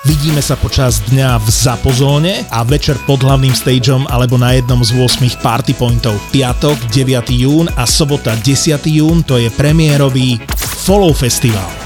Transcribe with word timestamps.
Vidíme 0.00 0.40
sa 0.40 0.56
počas 0.56 1.04
dňa 1.12 1.36
v 1.44 1.48
Zapozóne 1.52 2.48
a 2.48 2.64
večer 2.64 2.96
pod 3.04 3.20
hlavným 3.20 3.52
stageom 3.52 4.08
alebo 4.08 4.40
na 4.40 4.56
jednom 4.56 4.80
z 4.80 4.96
8 4.96 5.44
party 5.44 5.76
pointov. 5.76 6.16
Piatok 6.32 6.80
9. 6.88 7.28
jún 7.36 7.68
a 7.76 7.84
sobota 7.84 8.32
10. 8.32 8.80
jún 8.88 9.20
to 9.20 9.36
je 9.36 9.52
premiérový 9.52 10.40
Follow 10.56 11.12
Festival. 11.12 11.79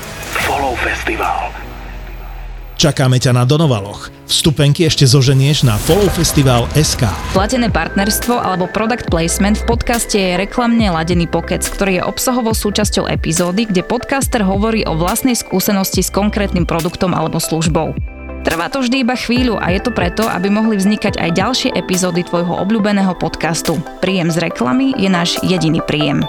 Čakáme 2.84 3.16
ťa 3.16 3.32
na 3.32 3.48
Donovaloch. 3.48 4.12
Vstupenky 4.28 4.84
ešte 4.84 5.08
zoženieš 5.08 5.64
na 5.64 5.80
Follow 5.88 6.04
Festival 6.12 6.68
SK. 6.76 7.08
Platené 7.32 7.72
partnerstvo 7.72 8.36
alebo 8.36 8.68
product 8.68 9.08
placement 9.08 9.56
v 9.56 9.64
podcaste 9.64 10.12
je 10.12 10.36
reklamne 10.36 10.92
ladený 10.92 11.24
pokec, 11.24 11.64
ktorý 11.64 11.96
je 11.96 12.02
obsahovou 12.04 12.52
súčasťou 12.52 13.08
epizódy, 13.08 13.64
kde 13.72 13.88
podcaster 13.88 14.44
hovorí 14.44 14.84
o 14.84 15.00
vlastnej 15.00 15.32
skúsenosti 15.32 16.04
s 16.04 16.12
konkrétnym 16.12 16.68
produktom 16.68 17.16
alebo 17.16 17.40
službou. 17.40 17.96
Trvá 18.44 18.68
to 18.68 18.84
vždy 18.84 19.00
iba 19.00 19.16
chvíľu 19.16 19.56
a 19.56 19.72
je 19.72 19.80
to 19.80 19.88
preto, 19.88 20.28
aby 20.28 20.52
mohli 20.52 20.76
vznikať 20.76 21.16
aj 21.16 21.30
ďalšie 21.40 21.70
epizódy 21.72 22.20
tvojho 22.20 22.52
obľúbeného 22.68 23.16
podcastu. 23.16 23.80
Príjem 24.04 24.28
z 24.28 24.52
reklamy 24.52 24.92
je 25.00 25.08
náš 25.08 25.40
jediný 25.40 25.80
príjem. 25.80 26.20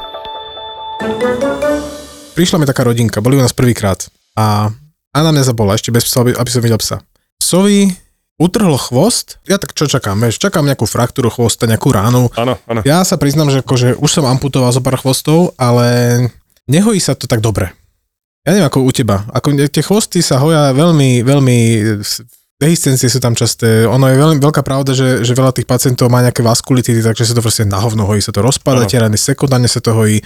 Prišla 2.32 2.64
mi 2.64 2.66
taká 2.66 2.88
rodinka, 2.88 3.20
boli 3.20 3.36
u 3.36 3.44
nás 3.44 3.52
prvýkrát 3.52 4.08
a 4.40 4.72
anamnéza 5.16 5.56
bola 5.56 5.80
ešte 5.80 5.96
bez 5.96 6.04
psa, 6.04 6.28
aby, 6.28 6.36
aby 6.36 6.50
som 6.52 6.60
videl 6.60 6.78
psa. 6.78 7.00
Psovi 7.40 7.88
utrhlo 8.36 8.76
chvost, 8.76 9.40
ja 9.48 9.56
tak 9.56 9.72
čo 9.72 9.88
čakám, 9.88 10.20
vieš, 10.20 10.44
čakám 10.44 10.68
nejakú 10.68 10.84
fraktúru 10.84 11.32
chvosta, 11.32 11.64
nejakú 11.64 11.88
ránu. 11.96 12.28
Áno, 12.36 12.60
áno. 12.68 12.84
Ja 12.84 13.08
sa 13.08 13.16
priznám, 13.16 13.48
že 13.48 13.64
akože 13.64 13.96
už 13.96 14.12
som 14.12 14.28
amputoval 14.28 14.76
zo 14.76 14.84
pár 14.84 15.00
chvostov, 15.00 15.56
ale 15.56 16.20
nehojí 16.68 17.00
sa 17.00 17.16
to 17.16 17.32
tak 17.32 17.40
dobre. 17.40 17.72
Ja 18.44 18.54
neviem 18.54 18.68
ako 18.68 18.86
u 18.86 18.92
teba. 18.94 19.26
Ako 19.32 19.56
tie 19.58 19.82
chvosty 19.82 20.22
sa 20.22 20.38
hoja 20.38 20.70
veľmi, 20.76 21.26
veľmi 21.26 21.58
dehiscencie 22.62 23.10
sú 23.10 23.18
tam 23.18 23.34
časté. 23.34 23.90
Ono 23.90 24.06
je 24.06 24.16
veľmi 24.20 24.38
veľká 24.38 24.62
pravda, 24.62 24.94
že, 24.94 25.26
že 25.26 25.34
veľa 25.34 25.56
tých 25.56 25.66
pacientov 25.66 26.14
má 26.14 26.22
nejaké 26.22 26.46
vaskulitity, 26.46 27.02
takže 27.02 27.26
sa 27.26 27.34
to 27.34 27.42
proste 27.42 27.66
na 27.66 27.82
hovno 27.82 28.06
hojí, 28.06 28.22
sa 28.22 28.36
to 28.36 28.46
rozpada, 28.46 28.86
tie 28.86 29.02
rany 29.02 29.18
sekundárne 29.18 29.68
sa 29.68 29.82
to 29.82 29.92
hojí. 29.98 30.22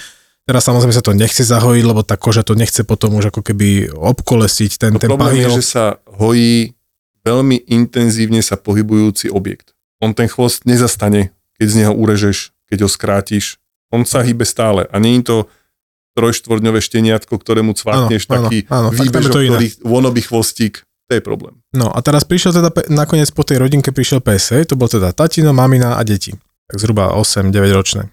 Teraz 0.50 0.66
samozrejme 0.66 0.98
sa 0.98 1.06
to 1.06 1.14
nechce 1.14 1.46
zahojiť, 1.46 1.84
lebo 1.86 2.02
tá 2.02 2.18
koža 2.18 2.42
to 2.42 2.58
nechce 2.58 2.82
potom 2.82 3.14
už 3.14 3.30
ako 3.30 3.46
keby 3.46 3.94
obkolesiť 3.94 4.82
ten, 4.82 4.90
No 4.90 4.98
ten 4.98 5.06
problém 5.06 5.46
je, 5.46 5.62
že 5.62 5.78
sa 5.78 6.02
hojí 6.10 6.74
veľmi 7.22 7.70
intenzívne 7.70 8.42
sa 8.42 8.58
pohybujúci 8.58 9.30
objekt. 9.30 9.78
On 10.02 10.10
ten 10.18 10.26
chvost 10.26 10.66
nezastane, 10.66 11.38
keď 11.62 11.66
z 11.70 11.76
neho 11.86 11.94
urežeš, 11.94 12.50
keď 12.66 12.82
ho 12.82 12.90
skrátiš. 12.90 13.62
On 13.94 14.02
sa 14.10 14.26
hýbe 14.26 14.42
stále 14.42 14.90
a 14.90 14.98
nie 14.98 15.22
je 15.22 15.30
to 15.30 15.38
trojštvorňové 16.18 16.82
šteniatko, 16.82 17.30
ktorému 17.38 17.78
cvakneš 17.78 18.26
Áno, 18.26 18.34
áno, 18.34 18.44
taký 18.50 18.58
áno, 18.74 18.88
tam 18.90 19.06
je 19.06 19.12
to 19.14 19.30
ktorý 19.30 19.68
wannabe 19.86 20.22
chvostík. 20.26 20.82
To 21.10 21.18
je 21.18 21.22
problém. 21.22 21.62
No 21.78 21.94
a 21.94 22.02
teraz 22.02 22.26
prišiel 22.26 22.58
teda, 22.58 22.74
pe- 22.74 22.90
nakoniec 22.90 23.30
po 23.30 23.46
tej 23.46 23.62
rodinke 23.62 23.94
prišiel 23.94 24.18
pes, 24.22 24.50
hej, 24.50 24.66
to 24.66 24.74
bol 24.74 24.90
teda 24.90 25.14
tatino, 25.14 25.54
mamina 25.54 25.98
a 25.98 26.02
deti. 26.02 26.34
Tak 26.70 26.78
zhruba 26.82 27.14
8-9 27.14 27.54
ročné. 27.70 28.10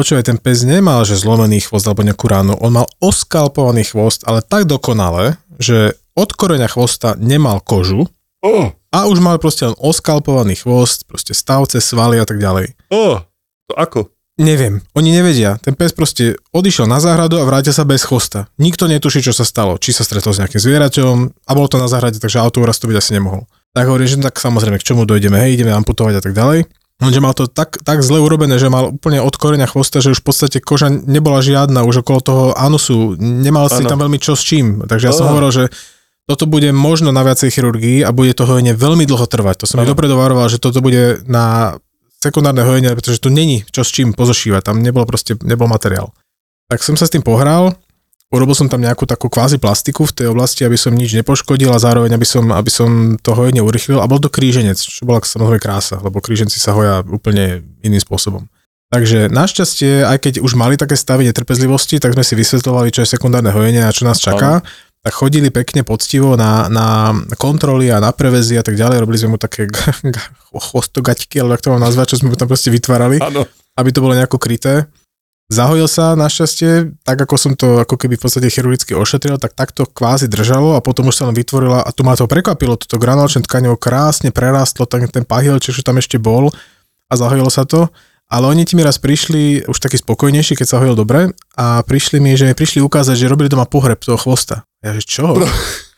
Počúvaj, 0.00 0.32
ten 0.32 0.40
pes 0.40 0.64
nemal, 0.64 1.04
že 1.04 1.12
zlomený 1.12 1.60
chvost 1.60 1.84
alebo 1.84 2.00
nejakú 2.00 2.24
ránu, 2.24 2.56
on 2.56 2.72
mal 2.72 2.88
oskalpovaný 3.04 3.84
chvost, 3.84 4.24
ale 4.24 4.40
tak 4.40 4.64
dokonale, 4.64 5.36
že 5.60 5.92
od 6.16 6.32
koreňa 6.32 6.72
chvosta 6.72 7.20
nemal 7.20 7.60
kožu 7.60 8.08
Oh, 8.40 8.72
a 8.72 9.04
už 9.04 9.20
mal 9.20 9.36
proste 9.36 9.68
len 9.68 9.76
oskalpovaný 9.76 10.56
chvost, 10.56 11.04
proste 11.04 11.36
stavce, 11.36 11.84
svaly 11.84 12.16
a 12.16 12.24
tak 12.24 12.40
ďalej. 12.40 12.72
oh, 12.88 13.20
to 13.68 13.76
ako? 13.76 14.08
Neviem, 14.40 14.80
oni 14.96 15.12
nevedia. 15.12 15.60
Ten 15.60 15.76
pes 15.76 15.92
proste 15.92 16.40
odišiel 16.48 16.88
na 16.88 16.96
záhradu 16.96 17.36
a 17.36 17.44
vrátil 17.44 17.76
sa 17.76 17.84
bez 17.84 18.00
chvosta. 18.08 18.48
Nikto 18.56 18.88
netuší, 18.88 19.20
čo 19.20 19.36
sa 19.36 19.44
stalo. 19.44 19.76
Či 19.76 20.00
sa 20.00 20.00
stretol 20.00 20.32
s 20.32 20.40
nejakým 20.40 20.64
zvieraťom 20.64 21.44
a 21.44 21.50
bolo 21.52 21.68
to 21.68 21.76
na 21.76 21.92
záhrade, 21.92 22.16
takže 22.16 22.40
autoúraz 22.40 22.80
to 22.80 22.88
byť 22.88 22.96
asi 22.96 23.20
nemohol. 23.20 23.44
Tak 23.76 23.84
hovorím, 23.84 24.08
že 24.08 24.16
tak 24.24 24.40
samozrejme, 24.40 24.80
k 24.80 24.86
čomu 24.88 25.04
dojdeme, 25.04 25.36
hej, 25.36 25.60
ideme 25.60 25.76
amputovať 25.76 26.14
a 26.16 26.22
tak 26.24 26.32
ďalej. 26.32 26.64
Lenže 27.00 27.20
mal 27.24 27.32
to 27.32 27.48
tak, 27.48 27.80
tak 27.80 28.04
zle 28.04 28.20
urobené, 28.20 28.60
že 28.60 28.68
mal 28.68 28.92
úplne 28.92 29.24
od 29.24 29.32
koreňa 29.32 29.72
chvosta, 29.72 30.04
že 30.04 30.12
už 30.12 30.20
v 30.20 30.26
podstate 30.28 30.58
koža 30.60 30.92
nebola 30.92 31.40
žiadna, 31.40 31.88
už 31.88 32.04
okolo 32.04 32.20
toho 32.20 32.44
anusu, 32.52 33.16
nemal 33.16 33.72
si 33.72 33.80
Áno. 33.80 33.88
tam 33.88 34.04
veľmi 34.04 34.20
čo 34.20 34.36
s 34.36 34.44
čím. 34.44 34.84
Takže 34.84 35.08
ja 35.08 35.14
som 35.16 35.26
Á. 35.26 35.32
hovoril, 35.32 35.48
že 35.48 35.64
toto 36.28 36.44
bude 36.44 36.68
možno 36.76 37.08
na 37.08 37.24
viacej 37.24 37.50
chirurgii 37.56 38.04
a 38.04 38.12
bude 38.12 38.36
to 38.36 38.44
hojenie 38.44 38.76
veľmi 38.76 39.08
dlho 39.08 39.24
trvať. 39.24 39.64
To 39.64 39.66
som 39.66 39.80
mi 39.80 39.88
Áno. 39.88 39.96
dopredu 39.96 40.14
varoval, 40.14 40.52
že 40.52 40.60
toto 40.60 40.84
bude 40.84 41.24
na 41.24 41.74
sekundárne 42.20 42.62
hojenie, 42.68 42.92
pretože 42.92 43.18
tu 43.18 43.32
není 43.32 43.64
čo 43.72 43.80
s 43.80 43.90
čím 43.90 44.12
pozošívať, 44.12 44.60
tam 44.60 44.84
nebol 44.84 45.08
proste, 45.08 45.40
nebol 45.40 45.72
materiál. 45.72 46.12
Tak 46.68 46.84
som 46.84 46.94
sa 47.00 47.08
s 47.08 47.16
tým 47.16 47.24
pohral, 47.24 47.74
urobil 48.30 48.54
som 48.54 48.70
tam 48.70 48.78
nejakú 48.80 49.04
takú 49.04 49.26
kvázi 49.26 49.58
plastiku 49.58 50.06
v 50.06 50.14
tej 50.14 50.26
oblasti, 50.30 50.62
aby 50.62 50.78
som 50.78 50.94
nič 50.94 51.18
nepoškodil 51.18 51.70
a 51.74 51.82
zároveň, 51.82 52.14
aby 52.14 52.26
som, 52.26 52.50
aby 52.54 52.70
som 52.70 53.18
to 53.18 53.34
hojenie 53.34 53.60
urychlil 53.60 53.98
a 53.98 54.06
bol 54.06 54.22
to 54.22 54.30
kríženec, 54.30 54.78
čo 54.78 55.02
bola 55.02 55.18
samozrejme 55.20 55.58
krása, 55.58 55.98
lebo 55.98 56.22
kríženci 56.22 56.62
sa 56.62 56.72
hoja 56.72 57.02
úplne 57.02 57.66
iným 57.82 57.98
spôsobom. 57.98 58.46
Takže 58.90 59.30
našťastie, 59.30 60.02
aj 60.02 60.18
keď 60.18 60.34
už 60.42 60.58
mali 60.58 60.74
také 60.74 60.98
stavy 60.98 61.22
netrpezlivosti, 61.30 62.02
tak 62.02 62.14
sme 62.18 62.26
si 62.26 62.34
vysvetľovali, 62.34 62.90
čo 62.90 63.06
je 63.06 63.12
sekundárne 63.14 63.54
hojenie 63.54 63.86
a 63.86 63.94
čo 63.94 64.02
nás 64.02 64.18
čaká. 64.18 64.66
Tak 65.00 65.14
chodili 65.14 65.48
pekne 65.48 65.86
poctivo 65.86 66.34
na, 66.34 66.66
na 66.66 67.14
kontroly 67.38 67.88
a 67.88 68.02
na 68.02 68.10
prevezy 68.10 68.58
a 68.58 68.66
tak 68.66 68.74
ďalej. 68.74 69.00
Robili 69.00 69.16
sme 69.16 69.32
mu 69.34 69.38
také 69.38 69.64
g- 69.70 70.10
g- 70.10 70.26
chvostogaťky, 70.50 71.38
alebo 71.38 71.54
jak 71.54 71.64
to 71.64 71.72
mám 71.72 71.86
nazvať, 71.86 72.14
čo 72.14 72.18
sme 72.20 72.34
mu 72.34 72.36
tam 72.36 72.50
proste 72.50 72.68
vytvárali 72.74 73.22
Áno. 73.22 73.46
aby 73.78 73.88
to 73.94 74.02
bolo 74.02 74.12
nejako 74.18 74.42
kryté. 74.42 74.90
Zahojil 75.50 75.90
sa 75.90 76.14
našťastie, 76.14 77.02
tak 77.02 77.26
ako 77.26 77.34
som 77.34 77.52
to 77.58 77.82
ako 77.82 77.98
keby 77.98 78.14
v 78.14 78.22
podstate 78.22 78.46
chirurgicky 78.46 78.94
ošetril, 78.94 79.34
tak 79.34 79.58
takto 79.58 79.82
kvázi 79.82 80.30
držalo 80.30 80.78
a 80.78 80.80
potom 80.80 81.10
už 81.10 81.18
sa 81.18 81.26
len 81.26 81.34
vytvorila, 81.34 81.82
a 81.82 81.90
tu 81.90 82.06
ma 82.06 82.14
to 82.14 82.30
prekvapilo, 82.30 82.78
toto 82.78 83.02
granulačné 83.02 83.42
tkanivo 83.42 83.74
krásne 83.74 84.30
prerastlo, 84.30 84.86
ten, 84.86 85.10
ten 85.10 85.26
pahiel, 85.26 85.58
čo 85.58 85.74
tam 85.82 85.98
ešte 85.98 86.22
bol 86.22 86.54
a 87.10 87.12
zahojilo 87.18 87.50
sa 87.50 87.66
to. 87.66 87.90
Ale 88.30 88.46
oni 88.46 88.62
ti 88.62 88.78
mi 88.78 88.86
raz 88.86 89.02
prišli, 89.02 89.66
už 89.66 89.74
taký 89.82 89.98
spokojnejší, 89.98 90.54
keď 90.54 90.66
sa 90.70 90.78
hojil 90.78 90.94
dobre, 90.94 91.34
a 91.58 91.82
prišli 91.82 92.22
mi, 92.22 92.38
že 92.38 92.46
mi 92.46 92.54
prišli 92.54 92.78
ukázať, 92.78 93.18
že 93.18 93.26
robili 93.26 93.50
doma 93.50 93.66
pohreb 93.66 93.98
toho 93.98 94.14
chvosta. 94.14 94.62
Ja 94.86 94.94
že 94.94 95.02
čo? 95.02 95.34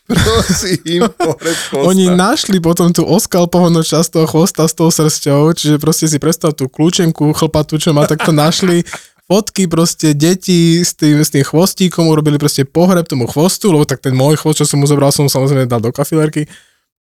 Prosím, 0.09 1.13
pohreb 1.13 1.57
chvosta. 1.69 1.85
Oni 1.93 2.09
našli 2.09 2.57
potom 2.57 2.89
tú 2.89 3.05
oskalpovanú 3.05 3.85
časť 3.85 4.17
toho 4.17 4.25
chvosta 4.25 4.65
s 4.65 4.73
tou 4.73 4.89
srsťou, 4.89 5.53
čiže 5.53 5.77
proste 5.77 6.09
si 6.09 6.17
predstav 6.17 6.57
tú 6.57 6.65
kľúčenku 6.65 7.37
chlpatú, 7.37 7.77
čo 7.77 7.93
má, 7.93 8.09
tak 8.09 8.25
to 8.25 8.33
našli 8.33 8.81
fotky 9.27 9.71
proste 9.71 10.11
deti 10.11 10.83
s 10.83 10.93
tým, 10.93 11.23
s 11.23 11.31
tým 11.31 11.43
chvostíkom, 11.47 12.07
urobili 12.11 12.35
proste 12.35 12.67
pohreb 12.67 13.07
tomu 13.07 13.25
chvostu, 13.25 13.71
lebo 13.71 13.87
tak 13.87 14.03
ten 14.03 14.11
môj 14.11 14.35
chvost, 14.39 14.63
čo 14.63 14.65
som 14.67 14.83
mu 14.83 14.87
zobral, 14.87 15.15
som 15.15 15.31
samozrejme 15.31 15.69
dal 15.69 15.79
do 15.79 15.95
kafilerky. 15.95 16.45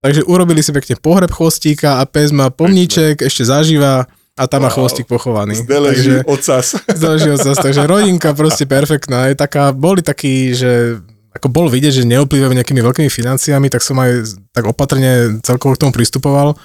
Takže 0.03 0.27
urobili 0.27 0.63
si 0.63 0.75
pekne 0.75 0.99
pohreb 0.99 1.31
chvostíka 1.31 2.03
a 2.03 2.07
pes 2.07 2.35
má 2.35 2.51
pomníček, 2.51 3.23
ešte 3.23 3.47
zažíva 3.47 4.11
a 4.35 4.43
tam 4.49 4.67
má 4.67 4.71
Wow. 4.73 4.83
chvostík 4.83 5.07
pochovaný. 5.07 5.55
Zde 5.63 5.79
leží 5.79 6.13
ocas. 6.27 6.75
Zložil 7.01 7.39
sa, 7.39 7.55
takže 7.55 7.87
rodinka 7.87 8.35
proste 8.35 8.67
perfektná. 8.67 9.31
Je 9.31 9.39
taká, 9.39 9.71
boli 9.71 10.03
takí, 10.03 10.57
že 10.57 10.99
ako 11.33 11.49
bol 11.49 11.67
vidieť, 11.69 12.03
že 12.03 12.09
neoplývajú 12.09 12.53
nejakými 12.53 12.83
veľkými 12.83 13.11
financiami, 13.13 13.71
tak 13.71 13.81
som 13.85 13.97
aj 14.01 14.37
tak 14.53 14.65
opatrne 14.69 15.41
celkovo 15.41 15.77
k 15.77 15.87
tomu 15.87 15.93
pristupoval, 15.95 16.59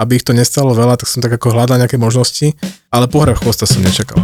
aby 0.00 0.16
ich 0.16 0.24
to 0.24 0.32
nestalo 0.36 0.72
veľa, 0.72 0.96
tak 0.96 1.08
som 1.08 1.20
tak 1.24 1.36
ako 1.36 1.52
hľadal 1.56 1.80
nejaké 1.80 1.96
možnosti, 2.00 2.52
ale 2.92 3.08
pohreb 3.08 3.36
chvosta 3.40 3.64
som 3.68 3.80
nečakal. 3.84 4.20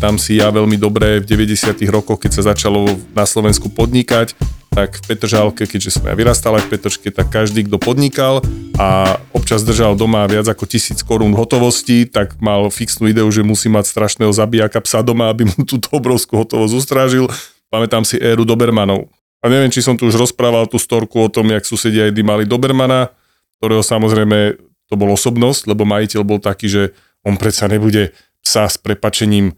Pamätám 0.00 0.16
si 0.16 0.40
ja 0.40 0.48
veľmi 0.48 0.80
dobre 0.80 1.20
v 1.20 1.28
90 1.28 1.76
rokoch, 1.92 2.24
keď 2.24 2.40
sa 2.40 2.56
začalo 2.56 2.88
na 3.12 3.28
Slovensku 3.28 3.68
podnikať, 3.68 4.32
tak 4.72 4.96
v 4.96 5.12
Petržálke, 5.12 5.68
keďže 5.68 6.00
som 6.00 6.08
ja 6.08 6.16
vyrastal 6.16 6.56
aj 6.56 6.64
v 6.64 6.70
Petržke, 6.72 7.12
tak 7.12 7.28
každý, 7.28 7.68
kto 7.68 7.76
podnikal 7.76 8.40
a 8.80 9.20
občas 9.36 9.60
držal 9.60 10.00
doma 10.00 10.24
viac 10.24 10.48
ako 10.48 10.64
tisíc 10.64 11.04
korún 11.04 11.36
hotovosti, 11.36 12.08
tak 12.08 12.40
mal 12.40 12.72
fixnú 12.72 13.12
ideu, 13.12 13.28
že 13.28 13.44
musí 13.44 13.68
mať 13.68 13.92
strašného 13.92 14.32
zabijaka 14.32 14.80
psa 14.80 15.04
doma, 15.04 15.28
aby 15.28 15.44
mu 15.44 15.68
túto 15.68 15.92
obrovskú 15.92 16.40
hotovosť 16.40 16.80
ustrážil. 16.80 17.28
Pamätám 17.68 18.00
si 18.08 18.16
éru 18.16 18.48
Dobermanov. 18.48 19.12
A 19.44 19.52
neviem, 19.52 19.68
či 19.68 19.84
som 19.84 20.00
tu 20.00 20.08
už 20.08 20.16
rozprával 20.16 20.64
tú 20.64 20.80
storku 20.80 21.20
o 21.20 21.28
tom, 21.28 21.52
jak 21.52 21.68
susedia 21.68 22.08
jedy 22.08 22.24
mali 22.24 22.48
Dobermana, 22.48 23.12
ktorého 23.60 23.84
samozrejme 23.84 24.56
to 24.88 24.96
bol 24.96 25.12
osobnosť, 25.12 25.68
lebo 25.68 25.84
majiteľ 25.84 26.24
bol 26.24 26.40
taký, 26.40 26.72
že 26.72 26.82
on 27.20 27.36
predsa 27.36 27.68
nebude 27.68 28.16
psa 28.40 28.64
s 28.64 28.80
prepačením 28.80 29.52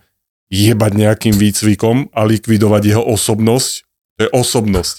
jebať 0.52 0.92
nejakým 0.92 1.32
výcvikom 1.32 2.12
a 2.12 2.20
likvidovať 2.28 2.82
jeho 2.84 3.02
osobnosť. 3.08 3.70
To 4.20 4.20
je 4.28 4.30
osobnosť. 4.36 4.94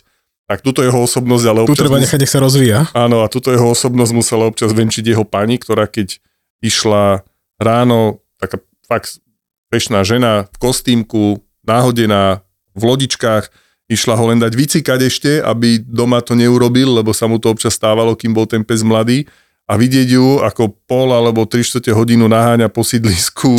Tak 0.50 0.66
túto 0.66 0.82
jeho 0.82 0.98
osobnosť, 1.06 1.46
ale 1.46 1.60
Tu 1.70 1.78
občas... 1.78 1.84
treba 1.86 1.98
mus- 2.02 2.04
nechať, 2.10 2.20
nech 2.26 2.34
sa 2.34 2.42
rozvíja. 2.42 2.80
Áno, 2.98 3.22
a 3.22 3.30
túto 3.30 3.54
jeho 3.54 3.70
osobnosť 3.70 4.12
musela 4.18 4.50
občas 4.50 4.74
venčiť 4.74 5.14
jeho 5.14 5.24
pani, 5.24 5.62
ktorá 5.62 5.86
keď 5.86 6.18
išla 6.66 7.22
ráno, 7.62 8.26
taká 8.42 8.58
fakt 8.90 9.22
pešná 9.70 10.02
žena 10.02 10.50
v 10.50 10.58
kostýmku, 10.58 11.46
náhodená, 11.62 12.42
v 12.74 12.82
lodičkách, 12.84 13.54
išla 13.94 14.18
ho 14.18 14.34
len 14.34 14.42
dať 14.42 14.54
vycikať 14.58 15.00
ešte, 15.06 15.32
aby 15.38 15.78
doma 15.78 16.20
to 16.26 16.34
neurobil, 16.34 16.98
lebo 16.98 17.14
sa 17.14 17.30
mu 17.30 17.38
to 17.38 17.54
občas 17.54 17.78
stávalo, 17.78 18.18
kým 18.18 18.34
bol 18.34 18.50
ten 18.50 18.66
pes 18.66 18.82
mladý 18.82 19.30
a 19.70 19.78
vidieť 19.78 20.10
ju 20.18 20.42
ako 20.42 20.76
pol 20.90 21.14
alebo 21.14 21.46
3 21.46 21.62
čtvrte 21.62 21.94
hodinu 21.94 22.26
naháňa 22.26 22.68
po 22.74 22.82
sídlisku 22.82 23.54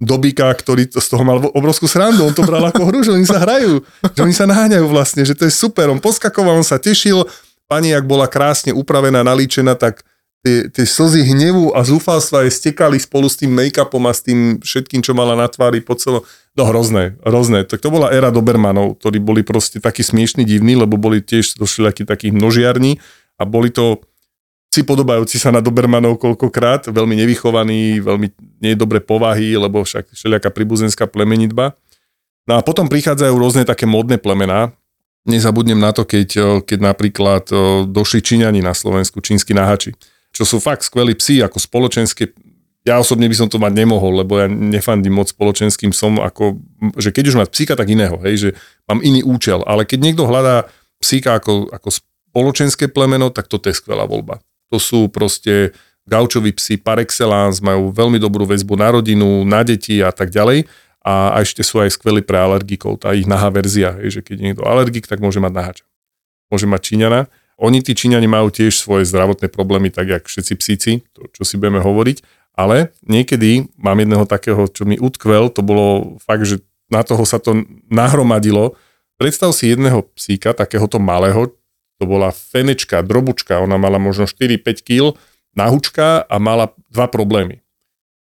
dobíka, 0.00 0.48
ktorý 0.48 0.88
to, 0.88 0.98
z 0.98 1.08
toho 1.12 1.22
mal 1.22 1.38
obrovskú 1.52 1.84
srandu, 1.84 2.24
on 2.24 2.32
to 2.32 2.40
bral 2.40 2.64
ako 2.64 2.88
hru, 2.88 3.04
že 3.04 3.12
oni 3.12 3.28
sa 3.28 3.36
hrajú, 3.44 3.84
že 4.16 4.20
oni 4.24 4.32
sa 4.32 4.48
naháňajú 4.48 4.88
vlastne, 4.88 5.22
že 5.28 5.36
to 5.36 5.44
je 5.44 5.52
super, 5.52 5.92
on 5.92 6.00
poskakoval, 6.00 6.56
on 6.56 6.64
sa 6.64 6.80
tešil, 6.80 7.28
pani, 7.68 7.92
ak 7.92 8.08
bola 8.08 8.24
krásne 8.24 8.72
upravená, 8.72 9.20
nalíčená, 9.20 9.76
tak 9.76 10.00
tie, 10.40 10.72
tie 10.72 10.84
slzy 10.88 11.20
hnevu 11.22 11.76
a 11.76 11.84
zúfalstva 11.84 12.48
jej 12.48 12.52
stekali 12.52 12.96
spolu 12.96 13.28
s 13.28 13.36
tým 13.36 13.52
make-upom 13.52 14.00
a 14.08 14.12
s 14.16 14.24
tým 14.24 14.58
všetkým, 14.64 15.04
čo 15.04 15.12
mala 15.12 15.36
na 15.36 15.46
tvári 15.46 15.84
po 15.84 15.94
celo... 15.94 16.24
No 16.58 16.66
hrozné, 16.66 17.14
hrozné. 17.22 17.62
Tak 17.62 17.78
to 17.78 17.94
bola 17.94 18.10
éra 18.10 18.34
Dobermanov, 18.34 18.98
ktorí 18.98 19.22
boli 19.22 19.46
proste 19.46 19.78
takí 19.78 20.02
smiešní, 20.02 20.42
divní, 20.42 20.74
lebo 20.74 20.98
boli 20.98 21.22
tiež 21.22 21.60
do 21.60 21.68
všelijakých 21.68 22.08
takých 22.10 22.32
množiarní 22.34 22.98
a 23.38 23.46
boli 23.46 23.70
to 23.70 24.02
si 24.70 24.86
podobajúci 24.86 25.36
sa 25.42 25.50
na 25.50 25.58
Dobermanov 25.58 26.22
koľkokrát, 26.22 26.86
veľmi 26.94 27.18
nevychovaní, 27.18 27.98
veľmi 27.98 28.30
nedobre 28.62 29.02
povahy, 29.02 29.58
lebo 29.58 29.82
však 29.82 30.14
všelijaká 30.14 30.54
príbuzenská 30.54 31.10
plemenitba. 31.10 31.74
No 32.46 32.54
a 32.54 32.62
potom 32.62 32.86
prichádzajú 32.86 33.34
rôzne 33.34 33.66
také 33.66 33.84
módne 33.90 34.16
plemená. 34.22 34.70
Nezabudnem 35.26 35.76
na 35.76 35.90
to, 35.90 36.06
keď, 36.06 36.28
eh, 36.38 36.44
keď 36.62 36.78
napríklad 36.94 37.44
eh, 37.50 37.58
došli 37.90 38.22
Číňani 38.22 38.62
na 38.62 38.70
Slovensku, 38.70 39.18
čínsky 39.18 39.52
nahači, 39.52 39.92
čo 40.30 40.46
sú 40.46 40.62
fakt 40.62 40.86
skvelí 40.86 41.18
psi, 41.18 41.42
ako 41.42 41.58
spoločenské. 41.58 42.30
Ja 42.86 42.96
osobne 42.96 43.28
by 43.28 43.36
som 43.36 43.48
to 43.50 43.60
mať 43.60 43.76
nemohol, 43.76 44.24
lebo 44.24 44.40
ja 44.40 44.48
nefandím 44.48 45.20
moc 45.20 45.28
spoločenským 45.28 45.92
psom, 45.92 46.16
ako, 46.16 46.62
že 46.96 47.12
keď 47.12 47.24
už 47.28 47.36
mať 47.44 47.48
psíka, 47.52 47.74
tak 47.76 47.92
iného, 47.92 48.16
hej, 48.24 48.34
že 48.38 48.50
mám 48.88 49.04
iný 49.04 49.20
účel. 49.20 49.60
Ale 49.68 49.84
keď 49.84 49.98
niekto 50.00 50.24
hľadá 50.24 50.64
psíka 50.96 51.36
ako, 51.36 51.68
ako 51.68 51.92
spoločenské 51.92 52.88
plemeno, 52.88 53.28
tak 53.28 53.52
toto 53.52 53.68
je 53.68 53.76
skvelá 53.76 54.08
voľba. 54.08 54.40
To 54.70 54.78
sú 54.78 55.10
proste 55.10 55.74
gaučoví 56.10 56.50
psi 56.54 56.80
par 56.80 56.98
excellence, 56.98 57.62
majú 57.62 57.94
veľmi 57.94 58.18
dobrú 58.18 58.42
väzbu 58.48 58.74
na 58.74 58.88
rodinu, 58.90 59.46
na 59.46 59.62
deti 59.62 60.02
a 60.02 60.10
tak 60.10 60.34
ďalej. 60.34 60.66
A, 61.00 61.38
ešte 61.40 61.64
sú 61.64 61.80
aj 61.80 61.96
skvelí 61.96 62.20
pre 62.20 62.36
alergikov, 62.36 63.00
tá 63.00 63.16
ich 63.16 63.24
nahá 63.24 63.48
verzia, 63.48 63.96
hej, 63.96 64.18
že 64.18 64.20
keď 64.20 64.34
je 64.36 64.44
niekto 64.52 64.64
alergik, 64.68 65.08
tak 65.08 65.22
môže 65.22 65.40
mať 65.40 65.52
nahača. 65.54 65.84
Môže 66.52 66.68
mať 66.68 66.80
Číňana. 66.92 67.20
Oni, 67.56 67.80
tí 67.80 67.96
Číňani, 67.96 68.28
majú 68.28 68.52
tiež 68.52 68.76
svoje 68.76 69.08
zdravotné 69.08 69.48
problémy, 69.48 69.88
tak 69.88 70.12
jak 70.12 70.24
všetci 70.28 70.54
psíci, 70.60 70.92
to, 71.16 71.28
čo 71.32 71.42
si 71.44 71.56
budeme 71.56 71.80
hovoriť. 71.80 72.20
Ale 72.52 72.92
niekedy 73.06 73.72
mám 73.80 73.96
jedného 73.96 74.28
takého, 74.28 74.68
čo 74.68 74.84
mi 74.84 75.00
utkvel, 75.00 75.48
to 75.48 75.64
bolo 75.64 76.18
fakt, 76.20 76.44
že 76.44 76.60
na 76.92 77.00
toho 77.00 77.22
sa 77.24 77.40
to 77.40 77.64
nahromadilo. 77.88 78.76
Predstav 79.16 79.56
si 79.56 79.72
jedného 79.72 80.04
psíka, 80.12 80.52
takéhoto 80.52 81.00
malého, 81.00 81.48
to 82.00 82.08
bola 82.08 82.32
fenečka, 82.32 83.04
drobučka, 83.04 83.60
ona 83.60 83.76
mala 83.76 84.00
možno 84.00 84.24
4-5 84.24 84.80
kg, 84.80 85.20
nahučka 85.52 86.24
a 86.24 86.36
mala 86.40 86.72
dva 86.88 87.12
problémy. 87.12 87.60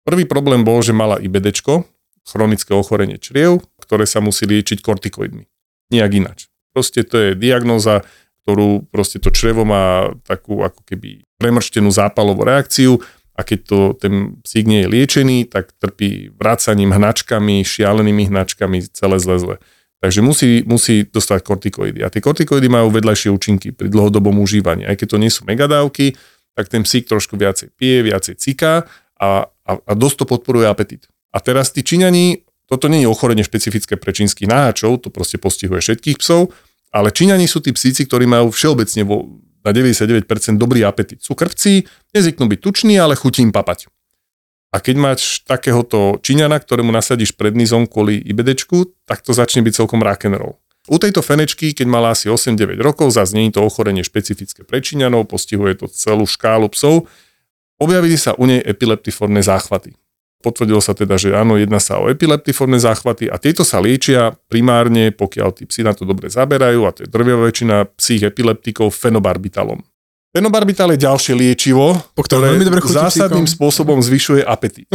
Prvý 0.02 0.26
problém 0.26 0.66
bol, 0.66 0.82
že 0.82 0.90
mala 0.90 1.22
IBDčko, 1.22 1.86
chronické 2.26 2.74
ochorenie 2.74 3.22
čriev, 3.22 3.62
ktoré 3.78 4.02
sa 4.02 4.18
musí 4.18 4.50
liečiť 4.50 4.82
kortikoidmi. 4.82 5.46
Nijak 5.94 6.12
inač. 6.12 6.38
Proste 6.74 7.06
to 7.06 7.16
je 7.16 7.30
diagnóza, 7.38 8.02
ktorú 8.42 8.88
proste 8.90 9.22
to 9.22 9.30
črevo 9.30 9.62
má 9.62 10.10
takú 10.26 10.64
ako 10.64 10.82
keby 10.82 11.22
premrštenú 11.38 11.92
zápalovú 11.92 12.42
reakciu 12.48 12.98
a 13.38 13.46
keď 13.46 13.58
to 13.62 13.78
ten 13.94 14.40
psík 14.42 14.66
nie 14.66 14.82
je 14.84 14.88
liečený, 14.90 15.38
tak 15.46 15.70
trpí 15.78 16.34
vracaním, 16.34 16.90
hnačkami, 16.90 17.62
šialenými 17.62 18.26
hnačkami, 18.26 18.90
celé 18.90 19.16
zle 19.22 19.36
zle. 19.38 19.56
Takže 19.98 20.22
musí, 20.22 20.62
musí 20.62 21.10
dostať 21.10 21.42
kortikoidy. 21.42 22.06
A 22.06 22.08
tie 22.08 22.22
kortikoidy 22.22 22.70
majú 22.70 22.94
vedľajšie 22.94 23.34
účinky 23.34 23.74
pri 23.74 23.90
dlhodobom 23.90 24.38
užívaní. 24.38 24.86
Aj 24.86 24.94
keď 24.94 25.18
to 25.18 25.18
nie 25.18 25.30
sú 25.30 25.42
megadávky, 25.42 26.14
tak 26.54 26.70
ten 26.70 26.86
psík 26.86 27.10
trošku 27.10 27.34
viacej 27.34 27.74
pije, 27.74 28.06
viacej 28.06 28.34
ciká 28.38 28.86
a, 29.18 29.46
a, 29.46 29.72
a 29.74 29.92
dosť 29.98 30.22
to 30.22 30.24
podporuje 30.30 30.70
apetit. 30.70 31.10
A 31.34 31.42
teraz 31.42 31.74
tí 31.74 31.82
Číňani, 31.82 32.46
toto 32.70 32.86
nie 32.86 33.02
je 33.02 33.10
ochorenie 33.10 33.42
špecifické 33.42 33.98
pre 33.98 34.14
čínskych 34.14 34.46
náhačov, 34.46 35.02
to 35.02 35.10
proste 35.10 35.42
postihuje 35.42 35.82
všetkých 35.82 36.22
psov, 36.22 36.54
ale 36.94 37.10
Číňani 37.10 37.50
sú 37.50 37.58
tí 37.58 37.74
psíci, 37.74 38.06
ktorí 38.06 38.30
majú 38.30 38.54
všeobecne 38.54 39.02
vo, 39.02 39.42
na 39.66 39.74
99% 39.74 40.24
dobrý 40.56 40.86
apetit. 40.86 41.20
Sú 41.26 41.34
krvci, 41.34 41.90
nezvyknú 42.14 42.46
byť 42.46 42.60
tuční, 42.62 42.96
ale 43.02 43.18
chutí 43.18 43.42
im 43.42 43.50
papať. 43.50 43.90
A 44.68 44.84
keď 44.84 44.96
máš 45.00 45.40
takéhoto 45.48 46.20
Číňana, 46.20 46.60
ktorému 46.60 46.92
nasadíš 46.92 47.32
prednizom 47.32 47.88
kvôli 47.88 48.20
IBDčku, 48.20 48.92
tak 49.08 49.24
to 49.24 49.32
začne 49.32 49.64
byť 49.64 49.72
celkom 49.80 50.04
rock'n'roll. 50.04 50.60
U 50.88 50.96
tejto 50.96 51.20
fenečky, 51.20 51.76
keď 51.76 51.84
mala 51.88 52.16
asi 52.16 52.32
8-9 52.32 52.80
rokov, 52.80 53.12
zase 53.12 53.36
nie 53.36 53.52
to 53.52 53.60
ochorenie 53.60 54.00
špecifické 54.00 54.64
pre 54.64 54.80
Číňanov, 54.80 55.28
postihuje 55.28 55.84
to 55.84 55.86
celú 55.88 56.24
škálu 56.24 56.68
psov, 56.72 57.08
objavili 57.76 58.16
sa 58.16 58.32
u 58.36 58.48
nej 58.48 58.60
epileptiformné 58.64 59.44
záchvaty. 59.44 59.96
Potvrdilo 60.38 60.78
sa 60.78 60.94
teda, 60.94 61.18
že 61.18 61.34
áno, 61.34 61.58
jedná 61.58 61.82
sa 61.82 61.98
o 61.98 62.06
epileptiformné 62.06 62.78
záchvaty 62.78 63.26
a 63.26 63.42
tieto 63.42 63.66
sa 63.66 63.82
liečia 63.82 64.38
primárne, 64.46 65.10
pokiaľ 65.10 65.48
tí 65.50 65.66
psi 65.66 65.82
na 65.82 65.92
to 65.92 66.06
dobre 66.06 66.30
zaberajú, 66.30 66.86
a 66.86 66.94
to 66.94 67.04
je 67.04 67.10
drvivá 67.10 67.50
väčšina 67.50 67.90
psích 67.98 68.30
epileptikov, 68.30 68.94
fenobarbitalom. 68.94 69.82
Fenobarbital 70.28 70.92
je 70.92 71.00
ďalšie 71.00 71.32
liečivo, 71.32 71.96
Po 72.12 72.22
ktoré 72.22 72.52
zásadným 72.84 73.48
psíkom. 73.48 73.56
spôsobom 73.56 73.98
zvyšuje 74.04 74.44
apetit. 74.44 74.88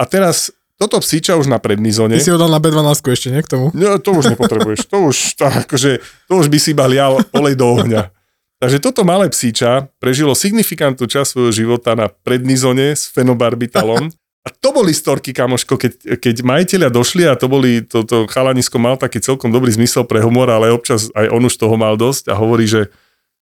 A 0.00 0.08
teraz 0.08 0.48
toto 0.80 0.96
psíča 1.04 1.36
už 1.36 1.52
na 1.52 1.60
prednizone... 1.60 2.16
Ty 2.16 2.24
si 2.24 2.32
ho 2.32 2.40
dal 2.40 2.48
na 2.48 2.56
B12 2.56 2.88
ešte, 3.12 3.28
nie? 3.28 3.44
K 3.44 3.52
tomu? 3.52 3.68
No, 3.76 4.00
to 4.00 4.16
už 4.16 4.32
nepotrebuješ. 4.32 4.88
To 4.88 5.12
už, 5.12 5.36
to, 5.36 5.44
akože, 5.44 6.00
to 6.00 6.32
už 6.32 6.48
by 6.48 6.56
si 6.56 6.72
iba 6.72 6.88
lial 6.88 7.20
olej 7.36 7.52
do 7.60 7.68
ohňa. 7.68 8.08
Takže 8.60 8.80
toto 8.80 9.04
malé 9.04 9.28
psíča 9.28 9.92
prežilo 10.00 10.32
signifikantnú 10.32 11.04
časť 11.04 11.36
svojho 11.36 11.52
života 11.52 11.92
na 11.92 12.08
prednizone 12.08 12.96
s 12.96 13.12
fenobarbitalom. 13.12 14.08
A 14.40 14.48
to 14.48 14.72
boli 14.72 14.96
storky, 14.96 15.36
kamoško, 15.36 15.76
keď, 15.76 16.16
keď 16.16 16.40
majiteľia 16.40 16.88
došli 16.88 17.28
a 17.28 17.36
to 17.36 17.44
boli, 17.44 17.84
to, 17.84 18.00
to 18.08 18.24
chalanisko 18.32 18.80
mal 18.80 18.96
taký 18.96 19.20
celkom 19.20 19.52
dobrý 19.52 19.68
zmysel 19.68 20.08
pre 20.08 20.24
humor, 20.24 20.48
ale 20.48 20.72
občas 20.72 21.12
aj 21.12 21.28
on 21.28 21.44
už 21.44 21.60
toho 21.60 21.76
mal 21.76 22.00
dosť 22.00 22.32
a 22.32 22.40
hovorí, 22.40 22.64
že 22.64 22.88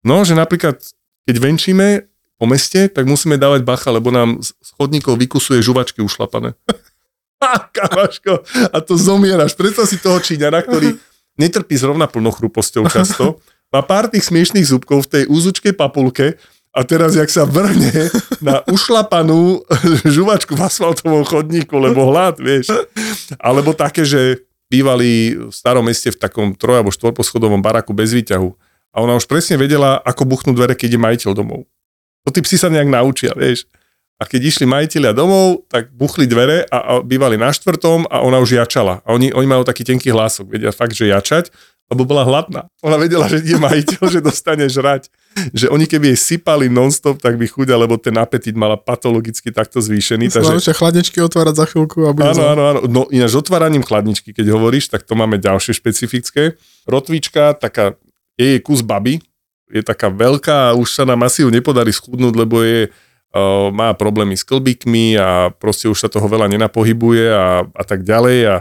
no, 0.04 0.20
že 0.20 0.36
napríklad 0.36 0.84
keď 1.26 1.36
venčíme 1.38 2.06
po 2.36 2.50
meste, 2.50 2.90
tak 2.90 3.06
musíme 3.06 3.38
dávať 3.38 3.62
bacha, 3.62 3.94
lebo 3.94 4.10
nám 4.10 4.42
z 4.42 4.70
chodníkov 4.74 5.14
vykusuje 5.14 5.62
žuvačky 5.62 6.02
ušlapané. 6.02 6.58
Kamaško, 7.76 8.42
a 8.70 8.78
to 8.82 8.94
zomieraš. 8.98 9.54
Predstav 9.54 9.86
si 9.86 9.98
toho 9.98 10.18
Číňana, 10.18 10.62
ktorý 10.62 10.98
netrpí 11.38 11.74
zrovna 11.78 12.06
plnochruposťou 12.10 12.86
často, 12.90 13.38
má 13.72 13.80
pár 13.80 14.10
tých 14.10 14.28
smiešných 14.28 14.68
zubkov 14.68 15.08
v 15.08 15.10
tej 15.10 15.24
úzučkej 15.30 15.72
papulke 15.74 16.36
a 16.72 16.80
teraz, 16.88 17.16
jak 17.16 17.28
sa 17.28 17.44
vrhne 17.44 18.08
na 18.40 18.64
ušlapanú 18.68 19.64
žuvačku 20.16 20.56
v 20.56 20.62
asfaltovom 20.64 21.24
chodníku, 21.24 21.76
lebo 21.76 22.08
hlad, 22.08 22.40
vieš. 22.40 22.72
Alebo 23.36 23.76
také, 23.76 24.08
že 24.08 24.44
bývali 24.72 25.36
v 25.36 25.52
starom 25.52 25.84
meste 25.84 26.08
v 26.08 26.16
takom 26.16 26.56
troj- 26.56 26.80
alebo 26.80 26.88
štvorposchodovom 26.88 27.60
baraku 27.60 27.92
bez 27.92 28.16
výťahu. 28.16 28.48
A 28.92 29.00
ona 29.00 29.16
už 29.16 29.24
presne 29.24 29.56
vedela, 29.56 29.98
ako 30.04 30.28
buchnú 30.28 30.52
dvere, 30.52 30.76
keď 30.76 30.96
je 30.96 31.00
majiteľ 31.00 31.32
domov. 31.32 31.64
To 32.24 32.30
tí 32.30 32.44
psi 32.44 32.56
sa 32.60 32.68
nejak 32.68 32.92
naučia, 32.92 33.32
vieš. 33.34 33.66
A 34.20 34.28
keď 34.28 34.54
išli 34.54 34.70
majiteľia 34.70 35.10
domov, 35.10 35.66
tak 35.66 35.90
buchli 35.90 36.30
dvere 36.30 36.62
a, 36.70 36.78
a 36.78 36.92
bývali 37.02 37.34
na 37.34 37.50
štvrtom 37.50 38.06
a 38.06 38.22
ona 38.22 38.38
už 38.38 38.54
jačala. 38.54 39.02
A 39.02 39.18
oni, 39.18 39.34
oni 39.34 39.48
majú 39.50 39.66
taký 39.66 39.82
tenký 39.82 40.14
hlások, 40.14 40.46
vedia 40.46 40.70
fakt, 40.70 40.94
že 40.94 41.10
jačať, 41.10 41.50
lebo 41.90 42.06
bola 42.06 42.22
hladná. 42.22 42.70
Ona 42.86 42.96
vedela, 42.96 43.26
že 43.26 43.42
je 43.42 43.58
majiteľ, 43.58 44.00
že 44.08 44.20
dostane 44.22 44.64
žrať. 44.70 45.10
že 45.52 45.66
oni 45.68 45.84
keby 45.84 46.14
jej 46.14 46.38
sypali 46.38 46.70
nonstop, 46.70 47.20
tak 47.20 47.36
by 47.36 47.44
chudia, 47.44 47.76
lebo 47.76 47.98
ten 47.98 48.16
apetit 48.16 48.56
mala 48.56 48.80
patologicky 48.80 49.52
takto 49.52 49.82
zvýšený. 49.82 50.32
Takže... 50.32 50.72
Chladničky 50.72 51.20
otvárať 51.20 51.54
za 51.58 51.66
chvíľku. 51.68 52.08
A 52.08 52.16
bude 52.16 52.32
Áno, 52.32 52.44
áno, 52.48 52.62
áno. 52.68 52.80
No 52.88 53.00
ináč 53.12 53.36
otváraním 53.36 53.84
chladničky, 53.84 54.32
keď 54.32 54.56
hovoríš, 54.56 54.88
tak 54.88 55.04
to 55.04 55.12
máme 55.12 55.36
ďalšie 55.36 55.76
špecifické. 55.76 56.56
Rotvička, 56.88 57.52
taká, 57.58 58.00
je 58.36 58.56
jej 58.56 58.60
kus 58.64 58.80
baby, 58.80 59.20
je 59.72 59.80
taká 59.80 60.12
veľká 60.12 60.76
už 60.76 60.92
sa 60.92 61.08
nám 61.08 61.24
asi 61.24 61.42
ju 61.42 61.48
nepodarí 61.48 61.88
schudnúť, 61.96 62.34
lebo 62.36 62.60
je, 62.60 62.92
uh, 62.92 63.72
má 63.72 63.96
problémy 63.96 64.36
s 64.36 64.44
klbíkmi 64.44 65.16
a 65.16 65.48
proste 65.48 65.88
už 65.88 65.96
sa 65.96 66.12
toho 66.12 66.28
veľa 66.28 66.52
nenapohybuje 66.52 67.24
a, 67.32 67.64
a 67.64 67.82
tak 67.88 68.04
ďalej. 68.04 68.38
A 68.52 68.54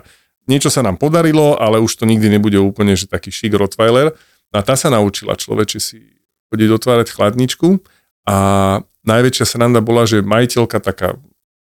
niečo 0.48 0.72
sa 0.72 0.80
nám 0.80 0.96
podarilo, 0.96 1.60
ale 1.60 1.84
už 1.84 2.00
to 2.00 2.08
nikdy 2.08 2.32
nebude 2.32 2.56
úplne, 2.56 2.96
že 2.96 3.12
taký 3.12 3.28
šik 3.28 3.60
Rottweiler. 3.60 4.16
A 4.56 4.64
tá 4.64 4.80
sa 4.80 4.88
naučila 4.88 5.36
človeče 5.36 5.80
si 5.84 6.00
chodiť 6.52 6.70
otvárať 6.80 7.08
chladničku. 7.12 7.84
A 8.28 8.36
najväčšia 9.04 9.46
sranda 9.48 9.84
bola, 9.84 10.08
že 10.08 10.24
majiteľka 10.24 10.80
taká 10.80 11.20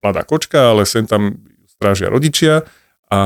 mladá 0.01 0.25
kočka, 0.25 0.73
ale 0.73 0.89
sem 0.89 1.05
tam 1.05 1.41
strážia 1.69 2.09
rodičia. 2.09 2.65
A, 3.13 3.19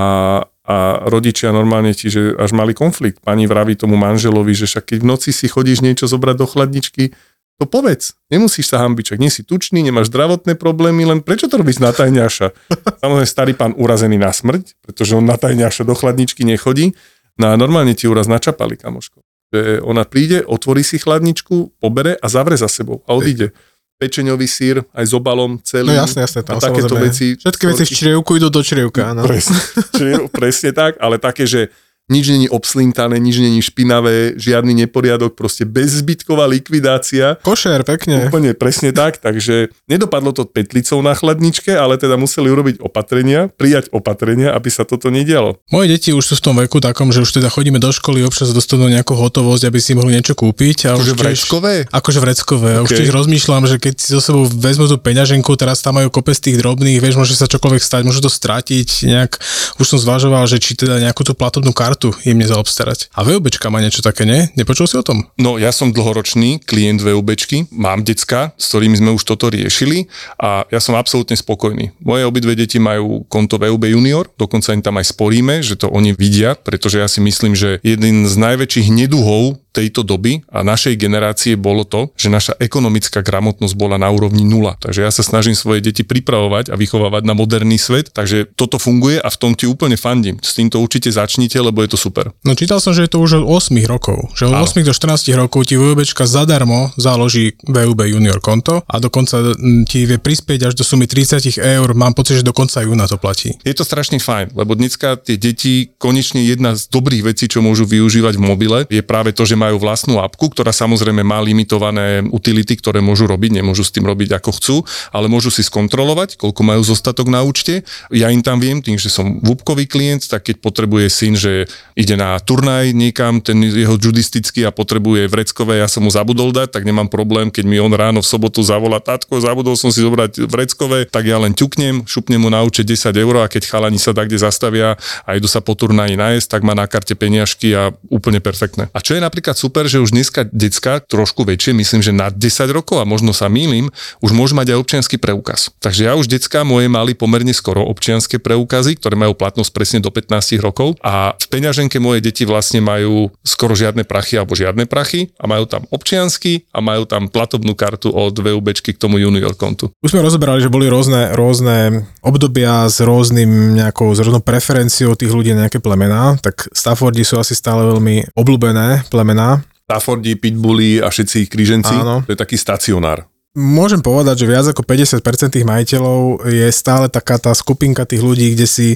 a 0.71 1.03
rodičia 1.03 1.51
normálne 1.51 1.91
ti, 1.91 2.07
že 2.07 2.31
až 2.39 2.55
mali 2.55 2.71
konflikt. 2.71 3.19
Pani 3.19 3.43
vraví 3.43 3.75
tomu 3.75 3.99
manželovi, 3.99 4.55
že 4.55 4.71
však 4.71 4.95
keď 4.95 4.99
v 5.03 5.09
noci 5.11 5.29
si 5.35 5.51
chodíš 5.51 5.83
niečo 5.83 6.07
zobrať 6.07 6.35
do 6.39 6.47
chladničky, 6.47 7.11
to 7.59 7.69
povedz, 7.69 8.17
nemusíš 8.33 8.73
sa 8.73 8.81
hambiť, 8.81 9.21
nie 9.21 9.29
si 9.29 9.45
tučný, 9.45 9.85
nemáš 9.85 10.09
zdravotné 10.09 10.57
problémy, 10.57 11.05
len 11.05 11.19
prečo 11.21 11.45
to 11.45 11.61
robíš 11.61 11.77
na 11.77 11.93
tajňaša? 11.93 12.57
Samozrejme 13.03 13.27
starý 13.29 13.53
pán 13.53 13.77
urazený 13.77 14.17
na 14.17 14.33
smrť, 14.33 14.81
pretože 14.81 15.13
on 15.13 15.27
na 15.27 15.37
tajňaša 15.37 15.85
do 15.85 15.93
chladničky 15.93 16.41
nechodí, 16.41 16.97
no 17.37 17.53
a 17.53 17.59
normálne 17.59 17.93
ti 17.93 18.09
uraz 18.09 18.25
načapali, 18.25 18.81
kamoško. 18.81 19.21
Že 19.53 19.83
ona 19.85 20.07
príde, 20.07 20.41
otvorí 20.41 20.81
si 20.81 20.97
chladničku, 20.97 21.77
pobere 21.77 22.17
a 22.17 22.25
zavre 22.31 22.57
za 22.57 22.71
sebou 22.71 23.05
a 23.05 23.13
odíde. 23.13 23.53
Pečeňový 24.01 24.49
sír, 24.49 24.81
aj 24.97 25.05
s 25.05 25.13
obalom 25.13 25.61
celý. 25.61 25.93
No 25.93 26.01
jasne, 26.01 26.25
jasne, 26.25 26.41
tam 26.41 26.57
a 26.57 26.65
takéto 26.65 26.97
veci. 26.97 27.37
Všetky 27.37 27.63
veci 27.69 27.83
v 27.85 27.91
črievku 27.93 28.33
idú 28.33 28.49
do 28.49 28.65
črievka. 28.65 29.13
Áno. 29.13 29.21
Presne, 29.29 29.61
čiže, 29.93 30.13
presne 30.33 30.69
tak, 30.73 30.97
ale 30.97 31.21
také, 31.21 31.45
že 31.45 31.69
nič 32.11 32.27
není 32.27 32.47
obslintané, 32.51 33.17
nič 33.17 33.39
není 33.39 33.63
špinavé, 33.63 34.35
žiadny 34.35 34.75
neporiadok, 34.85 35.39
proste 35.39 35.63
bezzbytková 35.63 36.45
likvidácia. 36.51 37.39
Košer, 37.39 37.87
pekne. 37.87 38.27
Úplne 38.27 38.51
presne 38.53 38.91
tak, 38.91 39.23
takže 39.23 39.71
nedopadlo 39.87 40.35
to 40.35 40.43
petlicou 40.43 40.99
na 40.99 41.15
chladničke, 41.15 41.71
ale 41.71 41.95
teda 41.95 42.19
museli 42.19 42.51
urobiť 42.51 42.83
opatrenia, 42.83 43.47
prijať 43.55 43.87
opatrenia, 43.95 44.51
aby 44.51 44.67
sa 44.67 44.83
toto 44.83 45.07
nedialo. 45.07 45.63
Moje 45.71 45.87
deti 45.95 46.11
už 46.11 46.27
sú 46.27 46.33
v 46.37 46.43
tom 46.43 46.55
veku 46.59 46.83
takom, 46.83 47.15
že 47.15 47.23
už 47.23 47.39
teda 47.39 47.47
chodíme 47.47 47.79
do 47.79 47.89
školy, 47.95 48.27
občas 48.27 48.51
dostanú 48.51 48.91
nejakú 48.91 49.15
hotovosť, 49.15 49.71
aby 49.71 49.79
si 49.79 49.95
mohli 49.95 50.17
niečo 50.17 50.35
kúpiť. 50.35 50.91
A 50.91 50.99
Akože 50.99 51.15
vrečkové? 51.15 51.73
Akože 51.87 52.19
vreckové. 52.19 52.71
Okay. 52.81 52.85
Už 52.85 52.89
tiež 52.99 53.11
rozmýšľam, 53.15 53.63
že 53.69 53.77
keď 53.77 53.93
si 54.01 54.09
so 54.11 54.19
sebou 54.19 54.43
vezmu 54.49 54.89
tú 54.89 54.97
peňaženku, 54.97 55.53
teraz 55.55 55.79
tam 55.85 56.01
majú 56.01 56.09
kopec 56.09 56.35
tých 56.35 56.57
drobných, 56.57 56.99
vieš, 56.99 57.15
môže 57.21 57.37
sa 57.37 57.45
čokoľvek 57.45 57.81
stať, 57.81 58.01
môže 58.03 58.19
to 58.19 58.31
stratiť. 58.31 58.89
Nejak, 59.05 59.31
už 59.77 59.85
som 59.85 59.99
zvažoval, 60.01 60.49
že 60.49 60.57
či 60.57 60.73
teda 60.73 60.97
nejakú 60.97 61.21
tú 61.21 61.37
platobnú 61.37 61.69
kartu 61.71 62.00
im 62.25 62.41
nezaobstarať. 62.41 63.13
A 63.13 63.21
VUBčka 63.21 63.69
má 63.69 63.77
niečo 63.77 64.01
také, 64.01 64.25
nie? 64.25 64.49
Nepočul 64.57 64.89
si 64.89 64.97
o 64.97 65.05
tom? 65.05 65.29
No 65.37 65.61
ja 65.61 65.69
som 65.69 65.93
dlhoročný 65.93 66.65
klient 66.65 67.05
VUBčky, 67.05 67.69
mám 67.69 68.01
decka, 68.01 68.57
s 68.57 68.73
ktorými 68.73 68.97
sme 68.97 69.13
už 69.13 69.21
toto 69.21 69.53
riešili 69.53 70.09
a 70.41 70.65
ja 70.73 70.81
som 70.81 70.97
absolútne 70.97 71.37
spokojný. 71.37 71.93
Moje 72.01 72.25
obidve 72.25 72.57
deti 72.57 72.81
majú 72.81 73.27
konto 73.29 73.61
VUB 73.61 73.93
Junior, 73.93 74.25
dokonca 74.39 74.73
im 74.73 74.81
tam 74.81 74.97
aj 74.97 75.13
sporíme, 75.13 75.61
že 75.61 75.77
to 75.77 75.91
oni 75.91 76.17
vidia, 76.17 76.57
pretože 76.57 76.97
ja 76.97 77.05
si 77.05 77.21
myslím, 77.21 77.53
že 77.53 77.77
jeden 77.85 78.25
z 78.25 78.33
najväčších 78.33 78.87
neduhov 78.89 79.61
tejto 79.71 80.03
doby 80.03 80.43
a 80.51 80.61
našej 80.61 80.99
generácie 80.99 81.55
bolo 81.55 81.87
to, 81.87 82.11
že 82.19 82.27
naša 82.27 82.53
ekonomická 82.59 83.23
gramotnosť 83.23 83.75
bola 83.79 83.95
na 83.95 84.11
úrovni 84.11 84.43
nula. 84.43 84.75
Takže 84.79 85.07
ja 85.07 85.11
sa 85.11 85.23
snažím 85.23 85.55
svoje 85.55 85.79
deti 85.79 86.03
pripravovať 86.03 86.69
a 86.69 86.75
vychovávať 86.75 87.23
na 87.23 87.33
moderný 87.33 87.79
svet, 87.79 88.11
takže 88.11 88.51
toto 88.55 88.77
funguje 88.77 89.17
a 89.17 89.31
v 89.31 89.37
tom 89.39 89.51
ti 89.55 89.65
úplne 89.65 89.95
fandím. 89.95 90.37
S 90.43 90.53
týmto 90.59 90.83
určite 90.83 91.07
začnite, 91.07 91.55
lebo 91.57 91.79
je 91.81 91.95
to 91.95 91.97
super. 91.97 92.35
No 92.43 92.53
čítal 92.53 92.83
som, 92.83 92.91
že 92.91 93.07
je 93.07 93.11
to 93.15 93.23
už 93.23 93.43
od 93.43 93.45
8 93.47 93.79
rokov. 93.87 94.31
Že 94.35 94.51
od 94.51 94.55
Áno. 94.59 94.67
8 94.67 94.83
do 94.83 94.93
14 94.93 95.39
rokov 95.39 95.71
ti 95.71 95.79
VUBčka 95.79 96.27
zadarmo 96.27 96.91
založí 96.99 97.55
VUB 97.63 98.11
junior 98.11 98.43
konto 98.43 98.83
a 98.83 98.95
dokonca 98.99 99.55
ti 99.87 100.03
vie 100.03 100.19
prispieť 100.19 100.71
až 100.71 100.73
do 100.75 100.83
sumy 100.83 101.07
30 101.07 101.55
eur. 101.55 101.87
Mám 101.95 102.13
pocit, 102.13 102.41
že 102.41 102.43
do 102.43 102.51
konca 102.51 102.83
júna 102.83 103.07
to 103.07 103.15
platí. 103.15 103.55
Je 103.63 103.71
to 103.71 103.87
strašne 103.87 104.19
fajn, 104.19 104.51
lebo 104.57 104.75
dneska 104.75 105.15
tie 105.21 105.39
deti, 105.39 105.93
konečne 105.95 106.43
jedna 106.43 106.75
z 106.75 106.89
dobrých 106.91 107.31
vecí, 107.31 107.47
čo 107.47 107.63
môžu 107.63 107.87
využívať 107.87 108.35
v 108.35 108.43
mobile, 108.43 108.79
je 108.89 109.01
práve 109.05 109.31
to, 109.31 109.45
že 109.45 109.60
majú 109.61 109.77
vlastnú 109.77 110.17
apku, 110.17 110.49
ktorá 110.49 110.73
samozrejme 110.73 111.21
má 111.21 111.37
limitované 111.37 112.25
utility, 112.33 112.73
ktoré 112.81 112.97
môžu 112.97 113.29
robiť, 113.29 113.61
nemôžu 113.61 113.85
s 113.85 113.93
tým 113.93 114.09
robiť 114.09 114.41
ako 114.41 114.51
chcú, 114.57 114.75
ale 115.13 115.29
môžu 115.29 115.53
si 115.53 115.61
skontrolovať, 115.61 116.41
koľko 116.41 116.61
majú 116.65 116.81
zostatok 116.81 117.29
na 117.29 117.45
účte. 117.45 117.85
Ja 118.09 118.33
im 118.33 118.41
tam 118.41 118.57
viem, 118.57 118.81
tým, 118.81 118.97
že 118.97 119.13
som 119.13 119.37
vúbkový 119.37 119.85
klient, 119.85 120.25
tak 120.25 120.49
keď 120.49 120.55
potrebuje 120.57 121.05
syn, 121.13 121.37
že 121.37 121.69
ide 121.93 122.17
na 122.17 122.41
turnaj 122.41 122.89
niekam, 122.97 123.37
ten 123.45 123.61
jeho 123.61 124.01
judistický 124.01 124.65
a 124.65 124.73
potrebuje 124.73 125.29
vreckové, 125.29 125.85
ja 125.85 125.87
som 125.91 126.01
mu 126.01 126.09
zabudol 126.09 126.49
dať, 126.49 126.73
tak 126.73 126.83
nemám 126.87 127.11
problém, 127.11 127.53
keď 127.53 127.69
mi 127.69 127.77
on 127.77 127.93
ráno 127.93 128.25
v 128.25 128.27
sobotu 128.27 128.65
zavolá, 128.65 128.97
tatko, 128.97 129.37
zabudol 129.37 129.77
som 129.77 129.93
si 129.93 130.01
zobrať 130.01 130.49
vreckové, 130.49 131.05
tak 131.05 131.29
ja 131.29 131.37
len 131.37 131.53
ťuknem, 131.53 132.09
šupnem 132.09 132.41
mu 132.41 132.49
na 132.49 132.65
účet 132.65 132.87
10 132.87 133.13
eur 133.13 133.35
a 133.43 133.51
keď 133.51 133.69
chalani 133.69 133.99
sa 134.01 134.15
tak 134.15 134.31
kde 134.31 134.39
zastavia 134.41 134.95
a 135.27 135.29
idú 135.35 135.45
sa 135.51 135.59
po 135.59 135.75
turnaji 135.75 136.15
nájsť, 136.15 136.47
tak 136.47 136.61
má 136.63 136.71
na 136.71 136.87
karte 136.87 137.13
peniažky 137.13 137.75
a 137.75 137.91
úplne 138.07 138.39
perfektné. 138.39 138.87
A 138.95 139.03
čo 139.03 139.13
je 139.13 139.21
napríklad 139.21 139.50
super, 139.57 139.87
že 139.89 140.03
už 140.03 140.13
dneska 140.13 140.47
decka 140.51 141.01
trošku 141.01 141.47
väčšie, 141.47 141.75
myslím, 141.75 142.01
že 142.03 142.13
nad 142.15 142.35
10 142.35 142.69
rokov 142.71 143.01
a 143.01 143.05
možno 143.07 143.31
sa 143.33 143.49
mýlim, 143.49 143.89
už 144.21 144.31
môžu 144.31 144.53
mať 144.59 144.75
aj 144.75 144.77
občiansky 144.83 145.15
preukaz. 145.17 145.73
Takže 145.81 146.07
ja 146.07 146.13
už 146.15 146.29
decka 146.29 146.61
moje 146.67 146.91
mali 146.91 147.17
pomerne 147.17 147.55
skoro 147.55 147.83
občianske 147.87 148.37
preukazy, 148.37 148.99
ktoré 148.99 149.17
majú 149.17 149.33
platnosť 149.33 149.71
presne 149.73 149.99
do 150.03 150.13
15 150.13 150.61
rokov 150.61 150.99
a 151.01 151.33
v 151.35 151.45
peňaženke 151.49 151.97
moje 151.97 152.21
deti 152.21 152.45
vlastne 152.45 152.83
majú 152.83 153.33
skoro 153.41 153.73
žiadne 153.73 154.05
prachy 154.05 154.37
alebo 154.37 154.53
žiadne 154.53 154.85
prachy 154.85 155.33
a 155.41 155.49
majú 155.49 155.65
tam 155.65 155.87
občiansky 155.89 156.69
a 156.75 156.79
majú 156.83 157.09
tam 157.09 157.31
platobnú 157.31 157.73
kartu 157.73 158.13
od 158.13 158.35
VUBčky 158.35 158.93
k 158.93 159.01
tomu 159.01 159.17
junior 159.17 159.57
kontu. 159.57 159.89
Už 160.05 160.13
sme 160.13 160.21
rozoberali, 160.21 160.61
že 160.61 160.69
boli 160.69 160.85
rôzne, 160.91 161.33
rôzne 161.33 162.05
obdobia 162.21 162.85
s 162.85 163.01
rôznym 163.01 163.73
nejakou, 163.79 164.13
s 164.13 164.19
rôznou 164.21 164.43
preferenciou 164.43 165.17
tých 165.17 165.33
ľudí 165.33 165.55
na 165.57 165.65
nejaké 165.65 165.81
plemená, 165.81 166.37
tak 166.39 166.69
Staffordi 166.69 167.25
sú 167.25 167.41
asi 167.41 167.57
stále 167.57 167.85
veľmi 167.87 168.35
obľúbené 168.37 169.09
plemená. 169.09 169.40
Staffordi, 169.85 170.39
Pitbully 170.39 171.03
a 171.03 171.11
všetci 171.11 171.35
ich 171.47 171.49
kríženci, 171.51 171.95
Áno. 171.95 172.23
to 172.23 172.31
je 172.31 172.39
taký 172.39 172.55
stacionár. 172.55 173.27
Môžem 173.51 173.99
povedať, 173.99 174.43
že 174.43 174.47
viac 174.47 174.63
ako 174.71 174.87
50% 174.87 175.51
tých 175.51 175.67
majiteľov 175.67 176.47
je 176.47 176.67
stále 176.71 177.11
taká 177.11 177.35
tá 177.35 177.51
skupinka 177.51 178.07
tých 178.07 178.23
ľudí, 178.23 178.55
kde 178.55 178.67
si 178.67 178.87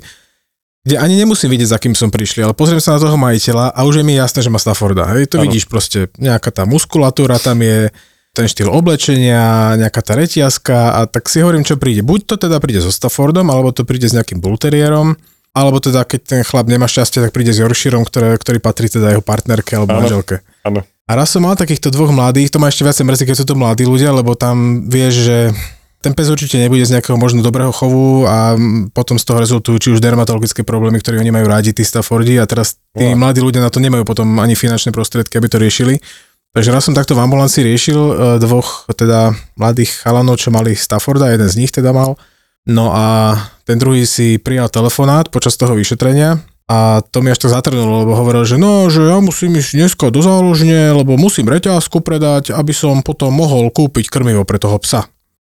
kde 0.85 1.01
ani 1.01 1.17
nemusím 1.17 1.49
vidieť, 1.49 1.73
za 1.73 1.81
kým 1.81 1.97
som 1.97 2.13
prišli, 2.13 2.45
ale 2.45 2.53
pozriem 2.53 2.77
sa 2.77 2.95
na 2.95 3.01
toho 3.01 3.17
majiteľa 3.17 3.73
a 3.73 3.79
už 3.89 3.99
je 3.99 4.03
mi 4.05 4.21
jasné, 4.21 4.45
že 4.45 4.53
má 4.53 4.61
Stafforda. 4.61 5.09
Hej, 5.17 5.33
to 5.33 5.41
Áno. 5.41 5.49
vidíš 5.49 5.65
proste, 5.65 6.13
nejaká 6.21 6.53
tá 6.53 6.69
muskulatúra 6.69 7.41
tam 7.41 7.57
je, 7.65 7.89
ten 8.37 8.45
štýl 8.45 8.69
oblečenia, 8.69 9.73
nejaká 9.81 10.05
tá 10.05 10.13
reťazka 10.13 10.77
a 10.93 10.99
tak 11.09 11.25
si 11.25 11.41
hovorím, 11.41 11.65
čo 11.65 11.81
príde. 11.81 12.05
Buď 12.05 12.19
to 12.29 12.35
teda 12.37 12.61
príde 12.61 12.85
so 12.85 12.93
Staffordom, 12.93 13.49
alebo 13.49 13.73
to 13.73 13.81
príde 13.81 14.05
s 14.05 14.13
nejakým 14.13 14.37
bulteriérom, 14.37 15.17
alebo 15.55 15.79
teda 15.79 16.03
keď 16.03 16.19
ten 16.27 16.41
chlap 16.43 16.67
nemá 16.67 16.83
šťastie, 16.85 17.23
tak 17.23 17.31
príde 17.31 17.55
s 17.55 17.63
Yorkshireom, 17.63 18.03
ktoré, 18.03 18.35
ktorý 18.35 18.59
patrí 18.59 18.91
teda 18.91 19.15
jeho 19.15 19.23
partnerke 19.23 19.71
alebo 19.79 19.95
Áno. 19.95 20.03
manželke. 20.03 20.43
Áno. 20.67 20.83
A 21.07 21.11
raz 21.15 21.31
som 21.31 21.47
mal 21.47 21.55
takýchto 21.55 21.93
dvoch 21.95 22.11
mladých, 22.11 22.51
to 22.51 22.59
ma 22.59 22.67
ešte 22.67 22.83
viacej 22.83 23.05
mrzí, 23.07 23.23
keď 23.23 23.35
sú 23.39 23.45
to 23.47 23.55
mladí 23.55 23.87
ľudia, 23.87 24.11
lebo 24.11 24.35
tam 24.35 24.83
vieš, 24.89 25.31
že 25.31 25.37
ten 26.03 26.13
pes 26.13 26.29
určite 26.29 26.61
nebude 26.61 26.85
z 26.85 26.97
nejakého 26.99 27.17
možno 27.17 27.41
dobrého 27.41 27.73
chovu 27.73 28.29
a 28.29 28.53
potom 28.93 29.17
z 29.17 29.25
toho 29.25 29.41
rezultujú 29.41 29.77
či 29.81 29.89
už 29.95 30.03
dermatologické 30.03 30.61
problémy, 30.61 31.01
ktoré 31.01 31.17
oni 31.17 31.33
majú 31.33 31.49
rádi, 31.49 31.73
tí 31.73 31.81
Staffordi 31.81 32.37
a 32.37 32.45
teraz 32.45 32.77
tí 32.93 33.09
Wow. 33.09 33.17
mladí 33.17 33.41
ľudia 33.41 33.61
na 33.63 33.73
to 33.73 33.81
nemajú 33.81 34.05
potom 34.05 34.37
ani 34.37 34.53
finančné 34.53 34.93
prostriedky, 34.93 35.39
aby 35.39 35.49
to 35.49 35.57
riešili. 35.57 35.97
Takže 36.53 36.69
raz 36.71 36.85
som 36.85 36.93
takto 36.93 37.17
v 37.17 37.25
ambulancii 37.25 37.65
riešil 37.67 37.99
e, 37.99 38.13
dvoch 38.39 38.85
teda 38.93 39.33
mladých 39.57 40.05
chalanov, 40.05 40.37
čo 40.37 40.53
mali 40.53 40.77
Stafforda, 40.77 41.33
jeden 41.33 41.49
z 41.49 41.57
nich 41.57 41.73
teda 41.73 41.89
mal. 41.89 42.15
No 42.65 42.89
a 42.89 43.37
ten 43.69 43.77
druhý 43.77 44.09
si 44.09 44.41
prijal 44.41 44.73
telefonát 44.73 45.29
počas 45.29 45.53
toho 45.53 45.77
vyšetrenia 45.77 46.41
a 46.65 47.05
to 47.13 47.21
mi 47.21 47.29
až 47.29 47.45
tak 47.45 47.53
zatrnulo, 47.53 48.01
lebo 48.01 48.17
hovoril, 48.17 48.41
že 48.41 48.57
no, 48.57 48.89
že 48.89 49.05
ja 49.05 49.21
musím 49.21 49.53
ísť 49.61 49.71
dneska 49.77 50.09
do 50.09 50.25
záložne, 50.25 50.97
lebo 50.97 51.13
musím 51.13 51.45
reťazku 51.45 52.01
predať, 52.01 52.49
aby 52.57 52.73
som 52.73 53.05
potom 53.05 53.29
mohol 53.29 53.69
kúpiť 53.69 54.09
krmivo 54.09 54.41
pre 54.49 54.57
toho 54.57 54.81
psa. 54.81 55.05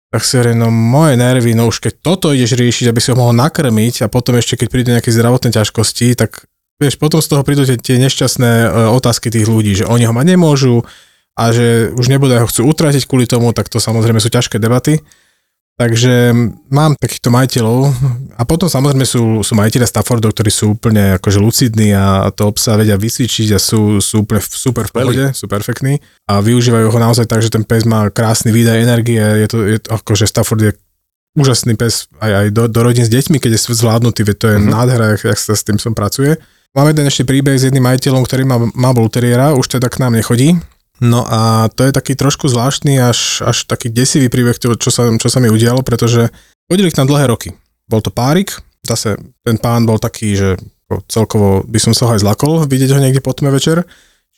Tak 0.08 0.24
si 0.24 0.36
hovorím, 0.36 0.64
no 0.64 0.68
moje 0.68 1.16
nervy, 1.16 1.56
no 1.56 1.68
už 1.68 1.80
keď 1.80 1.92
toto 2.00 2.32
ideš 2.32 2.56
riešiť, 2.56 2.92
aby 2.92 3.00
si 3.00 3.12
ho 3.12 3.16
mohol 3.16 3.36
nakrmiť 3.36 4.04
a 4.04 4.12
potom 4.12 4.36
ešte 4.36 4.60
keď 4.60 4.68
prídu 4.68 4.88
nejaké 4.92 5.08
zdravotné 5.08 5.52
ťažkosti, 5.52 6.12
tak 6.12 6.44
vieš, 6.76 7.00
potom 7.00 7.24
z 7.24 7.28
toho 7.28 7.40
prídu 7.44 7.64
tie, 7.64 7.76
tie 7.80 7.96
nešťastné 8.00 8.50
e, 8.64 8.68
otázky 8.92 9.28
tých 9.28 9.48
ľudí, 9.48 9.76
že 9.76 9.84
oni 9.84 10.08
ho 10.08 10.12
mať 10.12 10.36
nemôžu 10.36 10.84
a 11.36 11.52
že 11.52 11.92
už 11.92 12.08
nebude 12.08 12.36
ho 12.36 12.48
chcú 12.48 12.68
utratiť 12.68 13.04
kvôli 13.04 13.28
tomu, 13.28 13.52
tak 13.52 13.68
to 13.68 13.80
samozrejme 13.80 14.20
sú 14.20 14.32
ťažké 14.32 14.56
debaty. 14.60 15.04
Takže 15.78 16.34
mám 16.74 16.98
takýchto 16.98 17.30
majiteľov 17.30 17.94
a 18.34 18.42
potom 18.42 18.66
samozrejme 18.66 19.06
sú, 19.06 19.46
sú 19.46 19.54
majiteľia 19.54 19.86
Staffordov, 19.86 20.34
ktorí 20.34 20.50
sú 20.50 20.74
úplne 20.74 21.14
akože 21.22 21.38
lucidní 21.38 21.94
a 21.94 22.26
to 22.34 22.50
obsa 22.50 22.74
vedia 22.74 22.98
vysvičiť 22.98 23.54
a 23.54 23.62
sú, 23.62 24.02
sú 24.02 24.26
úplne 24.26 24.42
super 24.42 24.90
v 24.90 24.92
pohode, 24.92 25.24
sú 25.38 25.46
perfektní 25.46 26.02
a 26.26 26.42
využívajú 26.42 26.90
ho 26.90 26.98
naozaj 26.98 27.30
tak, 27.30 27.46
že 27.46 27.54
ten 27.54 27.62
pes 27.62 27.86
má 27.86 28.10
krásny 28.10 28.50
výdaj 28.50 28.74
energie, 28.74 29.22
je 29.22 29.46
to, 29.46 29.58
je 29.62 29.78
to 29.78 29.88
akože 29.94 30.26
Stafford 30.26 30.66
je 30.66 30.74
úžasný 31.38 31.78
pes 31.78 32.10
aj, 32.18 32.32
aj 32.34 32.46
do, 32.50 32.66
do 32.66 32.80
rodín 32.82 33.06
s 33.06 33.14
deťmi, 33.14 33.38
keď 33.38 33.54
je 33.54 33.78
zvládnutý, 33.78 34.26
veď 34.26 34.36
to 34.36 34.46
je 34.50 34.56
uh-huh. 34.58 34.74
nádhera, 34.74 35.14
jak, 35.14 35.30
jak 35.30 35.38
sa 35.38 35.54
s 35.54 35.62
tým 35.62 35.78
som 35.78 35.94
pracuje. 35.94 36.34
Mám 36.74 36.90
jeden 36.90 37.06
ešte 37.06 37.22
príbeh 37.22 37.54
s 37.54 37.70
jedným 37.70 37.86
majiteľom, 37.86 38.26
ktorý 38.26 38.42
má, 38.50 38.58
má 38.74 38.90
bulteriera, 38.90 39.54
už 39.54 39.78
teda 39.78 39.86
k 39.86 40.02
nám 40.02 40.18
nechodí, 40.18 40.58
No 40.98 41.22
a 41.22 41.70
to 41.70 41.86
je 41.86 41.94
taký 41.94 42.18
trošku 42.18 42.50
zvláštny, 42.50 42.98
až, 42.98 43.42
až 43.46 43.70
taký 43.70 43.86
desivý 43.90 44.26
príbeh, 44.26 44.58
čo, 44.58 44.90
sa, 44.90 45.06
čo 45.14 45.28
sa 45.30 45.38
mi 45.38 45.46
udialo, 45.46 45.86
pretože 45.86 46.30
chodili 46.66 46.90
k 46.90 46.98
nám 46.98 47.08
dlhé 47.10 47.30
roky. 47.30 47.54
Bol 47.86 48.02
to 48.02 48.10
párik, 48.10 48.58
zase 48.82 49.14
ten 49.46 49.56
pán 49.56 49.86
bol 49.86 50.02
taký, 50.02 50.34
že 50.34 50.48
celkovo 51.06 51.62
by 51.68 51.78
som 51.78 51.92
sa 51.94 52.10
ho 52.10 52.16
aj 52.16 52.24
zlakol 52.24 52.64
vidieť 52.66 52.96
ho 52.96 53.00
niekde 53.00 53.22
po 53.22 53.30
tme 53.30 53.54
večer, 53.54 53.86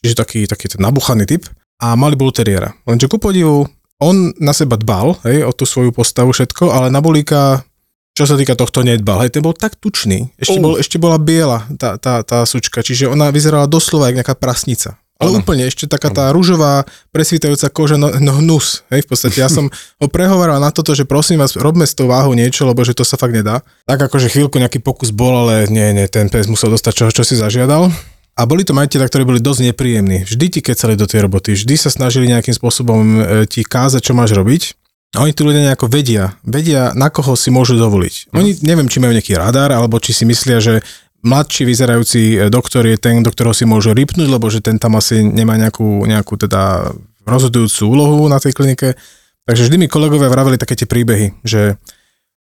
čiže 0.04 0.18
taký, 0.18 0.44
taký 0.44 0.68
ten 0.68 0.82
nabuchaný 0.84 1.24
typ 1.24 1.48
a 1.80 1.96
mali 1.96 2.18
bulteriera. 2.18 2.76
Lenže 2.84 3.08
ku 3.08 3.16
podivu, 3.16 3.64
on 4.02 4.36
na 4.36 4.52
seba 4.52 4.76
dbal, 4.76 5.16
hej, 5.24 5.48
o 5.48 5.52
tú 5.56 5.64
svoju 5.64 5.96
postavu 5.96 6.36
všetko, 6.36 6.68
ale 6.72 6.92
na 6.92 7.00
bulíka 7.00 7.64
čo 8.10 8.26
sa 8.26 8.34
týka 8.36 8.58
tohto 8.58 8.82
nedbal. 8.82 9.22
Hej, 9.24 9.38
ten 9.38 9.40
bol 9.40 9.56
tak 9.56 9.78
tučný. 9.78 10.34
Ešte, 10.36 10.58
Oh. 10.58 10.60
bol, 10.60 10.74
ešte 10.76 11.00
bola 11.00 11.16
biela 11.16 11.64
tá, 11.78 11.96
tá, 11.96 12.20
tá 12.26 12.44
sučka, 12.44 12.82
čiže 12.84 13.08
ona 13.08 13.30
vyzerala 13.32 13.70
doslova 13.70 14.10
ako 14.10 14.18
nejaká 14.20 14.34
prasnica. 14.36 14.98
Ale 15.20 15.36
Áno. 15.36 15.44
úplne 15.44 15.68
ešte 15.68 15.84
taká 15.84 16.08
tá 16.08 16.32
rúžová, 16.32 16.88
presvítajúca 17.12 17.68
koža, 17.68 18.00
no, 18.00 18.08
no 18.08 18.40
hnus. 18.40 18.88
Hej, 18.88 19.04
v 19.04 19.08
podstate 19.12 19.44
ja 19.44 19.52
som 19.52 19.68
ho 19.68 20.06
prehovoril 20.08 20.56
na 20.56 20.72
toto, 20.72 20.96
že 20.96 21.04
prosím 21.04 21.44
vás, 21.44 21.60
robme 21.60 21.84
s 21.84 21.92
tou 21.92 22.08
váhou 22.08 22.32
niečo, 22.32 22.64
lebo 22.64 22.80
že 22.80 22.96
to 22.96 23.04
sa 23.04 23.20
fakt 23.20 23.36
nedá. 23.36 23.60
Tak 23.84 24.08
akože 24.08 24.32
chvíľku 24.32 24.56
nejaký 24.56 24.80
pokus 24.80 25.12
bol, 25.12 25.44
ale 25.44 25.68
nie, 25.68 25.92
nie, 25.92 26.08
ten 26.08 26.32
pes 26.32 26.48
musel 26.48 26.72
dostať 26.72 26.92
čo, 26.96 27.04
čo 27.12 27.22
si 27.22 27.36
zažiadal. 27.36 27.92
A 28.32 28.48
boli 28.48 28.64
to 28.64 28.72
majiteľa, 28.72 29.12
ktorí 29.12 29.28
boli 29.28 29.40
dosť 29.44 29.68
nepríjemní. 29.68 30.24
Vždy 30.24 30.46
ti 30.48 30.60
kecali 30.64 30.96
do 30.96 31.04
tej 31.04 31.28
roboty, 31.28 31.52
vždy 31.52 31.76
sa 31.76 31.92
snažili 31.92 32.32
nejakým 32.32 32.56
spôsobom 32.56 33.04
e, 33.04 33.44
ti 33.44 33.60
kázať, 33.60 34.00
čo 34.00 34.16
máš 34.16 34.32
robiť. 34.32 34.80
A 35.20 35.26
oni 35.26 35.34
tí 35.34 35.42
ľudia 35.42 35.66
nejako 35.66 35.90
vedia, 35.90 36.38
vedia, 36.46 36.94
na 36.94 37.10
koho 37.10 37.34
si 37.34 37.50
môžu 37.50 37.74
dovoliť. 37.74 38.30
Oni 38.30 38.54
neviem, 38.62 38.86
či 38.86 39.02
majú 39.02 39.10
nejaký 39.10 39.34
radar, 39.34 39.74
alebo 39.74 39.98
či 39.98 40.14
si 40.14 40.22
myslia, 40.22 40.62
že 40.62 40.86
mladší 41.20 41.68
vyzerajúci 41.68 42.20
e, 42.36 42.36
doktor 42.48 42.84
je 42.88 42.96
ten, 42.96 43.20
do 43.20 43.30
ktorého 43.30 43.52
si 43.52 43.68
môžu 43.68 43.92
ripnúť, 43.92 44.28
lebo 44.28 44.48
že 44.48 44.64
ten 44.64 44.80
tam 44.80 44.96
asi 44.96 45.20
nemá 45.20 45.56
nejakú, 45.60 46.04
nejakú 46.08 46.36
teda 46.40 46.92
rozhodujúcu 47.28 47.82
úlohu 47.86 48.24
na 48.26 48.40
tej 48.40 48.56
klinike. 48.56 48.96
Takže 49.44 49.68
vždy 49.68 49.76
mi 49.76 49.86
kolegovia 49.88 50.32
vraveli 50.32 50.56
také 50.56 50.76
tie 50.76 50.88
príbehy, 50.88 51.44
že 51.44 51.76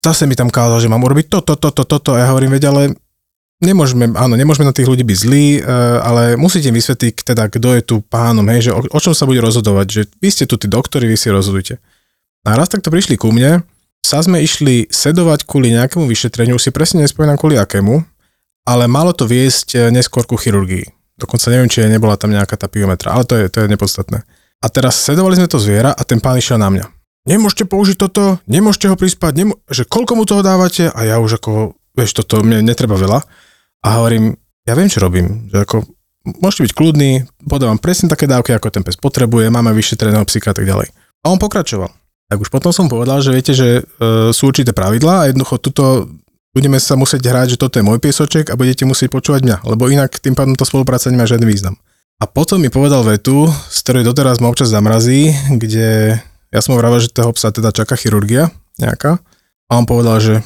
zase 0.01 0.29
mi 0.29 0.38
tam 0.38 0.53
kázal, 0.53 0.84
že 0.84 0.91
mám 0.91 1.03
urobiť 1.03 1.29
toto, 1.29 1.57
toto, 1.57 1.84
toto 1.84 2.13
a 2.13 2.22
ja 2.22 2.27
hovorím, 2.29 2.57
veď 2.57 2.63
ale 2.69 2.81
nemôžeme, 3.63 4.13
áno, 4.13 4.38
nemôžeme 4.38 4.69
na 4.69 4.75
tých 4.75 4.89
ľudí 4.89 5.01
byť 5.01 5.17
zlí, 5.17 5.46
e, 5.57 5.62
ale 6.01 6.38
musíte 6.38 6.69
vysvetliť 6.69 7.34
teda, 7.34 7.50
kto 7.50 7.69
je 7.77 7.81
tu 7.81 7.96
pánom, 8.05 8.46
hej, 8.53 8.69
že 8.69 8.72
o, 8.74 8.81
o 8.86 9.00
čom 9.01 9.13
sa 9.17 9.25
bude 9.25 9.41
rozhodovať, 9.41 9.88
že 9.89 10.01
vy 10.22 10.29
ste 10.29 10.46
tu 10.46 10.55
tí 10.62 10.69
doktori, 10.69 11.10
vy 11.10 11.17
si 11.17 11.34
rozhodujte. 11.34 11.81
A 12.46 12.55
raz 12.55 12.69
takto 12.69 12.93
prišli 12.93 13.17
ku 13.17 13.34
mne, 13.34 13.65
sa 14.05 14.24
sme 14.24 14.39
išli 14.39 14.88
sedovať 14.88 15.43
kvôli 15.43 15.75
nejakému 15.75 16.07
vyšetreniu, 16.07 16.55
už 16.55 16.69
si 16.69 16.72
presne 16.72 17.03
nespomínam 17.03 17.36
kvôli 17.36 17.60
akému, 17.60 18.16
ale 18.67 18.91
malo 18.91 19.15
to 19.15 19.24
viesť 19.24 19.67
e, 19.74 19.77
neskôr 19.95 20.27
ku 20.27 20.36
chirurgii. 20.36 20.83
Dokonca 21.15 21.47
neviem, 21.47 21.71
či 21.71 21.88
nebola 21.88 22.19
tam 22.19 22.36
nejaká 22.36 22.59
tá 22.59 22.67
piometra, 22.67 23.15
ale 23.15 23.24
to 23.24 23.39
je, 23.39 23.47
to 23.47 23.63
je 23.63 23.71
nepodstatné. 23.71 24.27
A 24.59 24.67
teraz 24.67 25.00
sedovali 25.00 25.39
sme 25.39 25.47
to 25.47 25.57
zviera 25.57 25.95
a 25.95 26.01
ten 26.03 26.19
pán 26.19 26.36
išiel 26.36 26.59
na 26.59 26.67
mňa. 26.67 26.86
Nemôžete 27.27 27.65
použiť 27.65 27.95
toto, 27.95 28.43
nemôžete 28.45 28.91
ho 28.91 28.95
prispať, 29.00 29.31
nemo- 29.36 29.59
že 29.71 29.88
koľko 29.88 30.19
mu 30.19 30.24
toho 30.27 30.43
dávate 30.43 30.91
a 30.91 31.00
ja 31.07 31.17
už 31.24 31.39
ako, 31.39 31.79
vieš, 31.95 32.19
toto 32.21 32.43
mne 32.43 32.62
netreba 32.62 33.00
veľa. 33.00 33.24
A 33.83 33.88
hovorím, 34.00 34.36
ja 34.67 34.75
viem, 34.75 34.91
čo 34.91 35.00
robím, 35.03 35.47
že 35.47 35.63
ako 35.63 35.88
môžete 36.43 36.71
byť 36.71 36.74
kľudní, 36.75 37.12
podávam 37.47 37.79
presne 37.79 38.12
také 38.12 38.27
dávky, 38.27 38.51
ako 38.51 38.67
ten 38.67 38.83
pes 38.83 39.00
potrebuje, 39.00 39.47
máme 39.47 39.71
vyšetreného 39.71 40.27
psyka 40.27 40.51
a 40.51 40.55
tak 40.55 40.67
ďalej. 40.67 40.91
A 41.24 41.31
on 41.31 41.39
pokračoval. 41.39 41.91
Tak 42.27 42.43
už 42.43 42.51
potom 42.51 42.75
som 42.75 42.91
povedal, 42.91 43.24
že 43.24 43.31
viete, 43.31 43.55
že 43.55 43.79
e, 43.79 44.31
sú 44.36 44.51
určité 44.51 44.75
pravidlá 44.75 45.24
a 45.24 45.27
jednoducho 45.31 45.63
tuto 45.63 46.12
budeme 46.57 46.81
sa 46.81 46.97
musieť 46.97 47.29
hrať, 47.29 47.47
že 47.53 47.61
toto 47.61 47.77
je 47.77 47.85
môj 47.85 48.01
piesoček 48.01 48.49
a 48.49 48.57
budete 48.57 48.81
musieť 48.89 49.13
počúvať 49.13 49.46
mňa, 49.46 49.57
lebo 49.70 49.93
inak 49.93 50.17
tým 50.17 50.33
pádom 50.33 50.57
tá 50.57 50.65
spolupráca 50.65 51.13
nemá 51.13 51.29
žiadny 51.29 51.46
význam. 51.46 51.77
A 52.17 52.25
potom 52.25 52.57
mi 52.57 52.74
povedal 52.74 53.05
vetu, 53.05 53.46
z 53.70 53.77
ktorej 53.85 54.09
doteraz 54.09 54.41
ma 54.41 54.50
občas 54.50 54.74
zamrazí, 54.74 55.37
kde 55.61 56.17
ja 56.50 56.59
som 56.65 56.74
mu 56.74 56.81
vravel, 56.81 56.98
že 56.98 57.13
toho 57.13 57.29
psa 57.37 57.53
teda 57.53 57.70
čaká 57.70 57.93
chirurgia 57.93 58.50
nejaká. 58.81 59.22
A 59.70 59.77
on 59.77 59.85
povedal, 59.85 60.17
že 60.17 60.41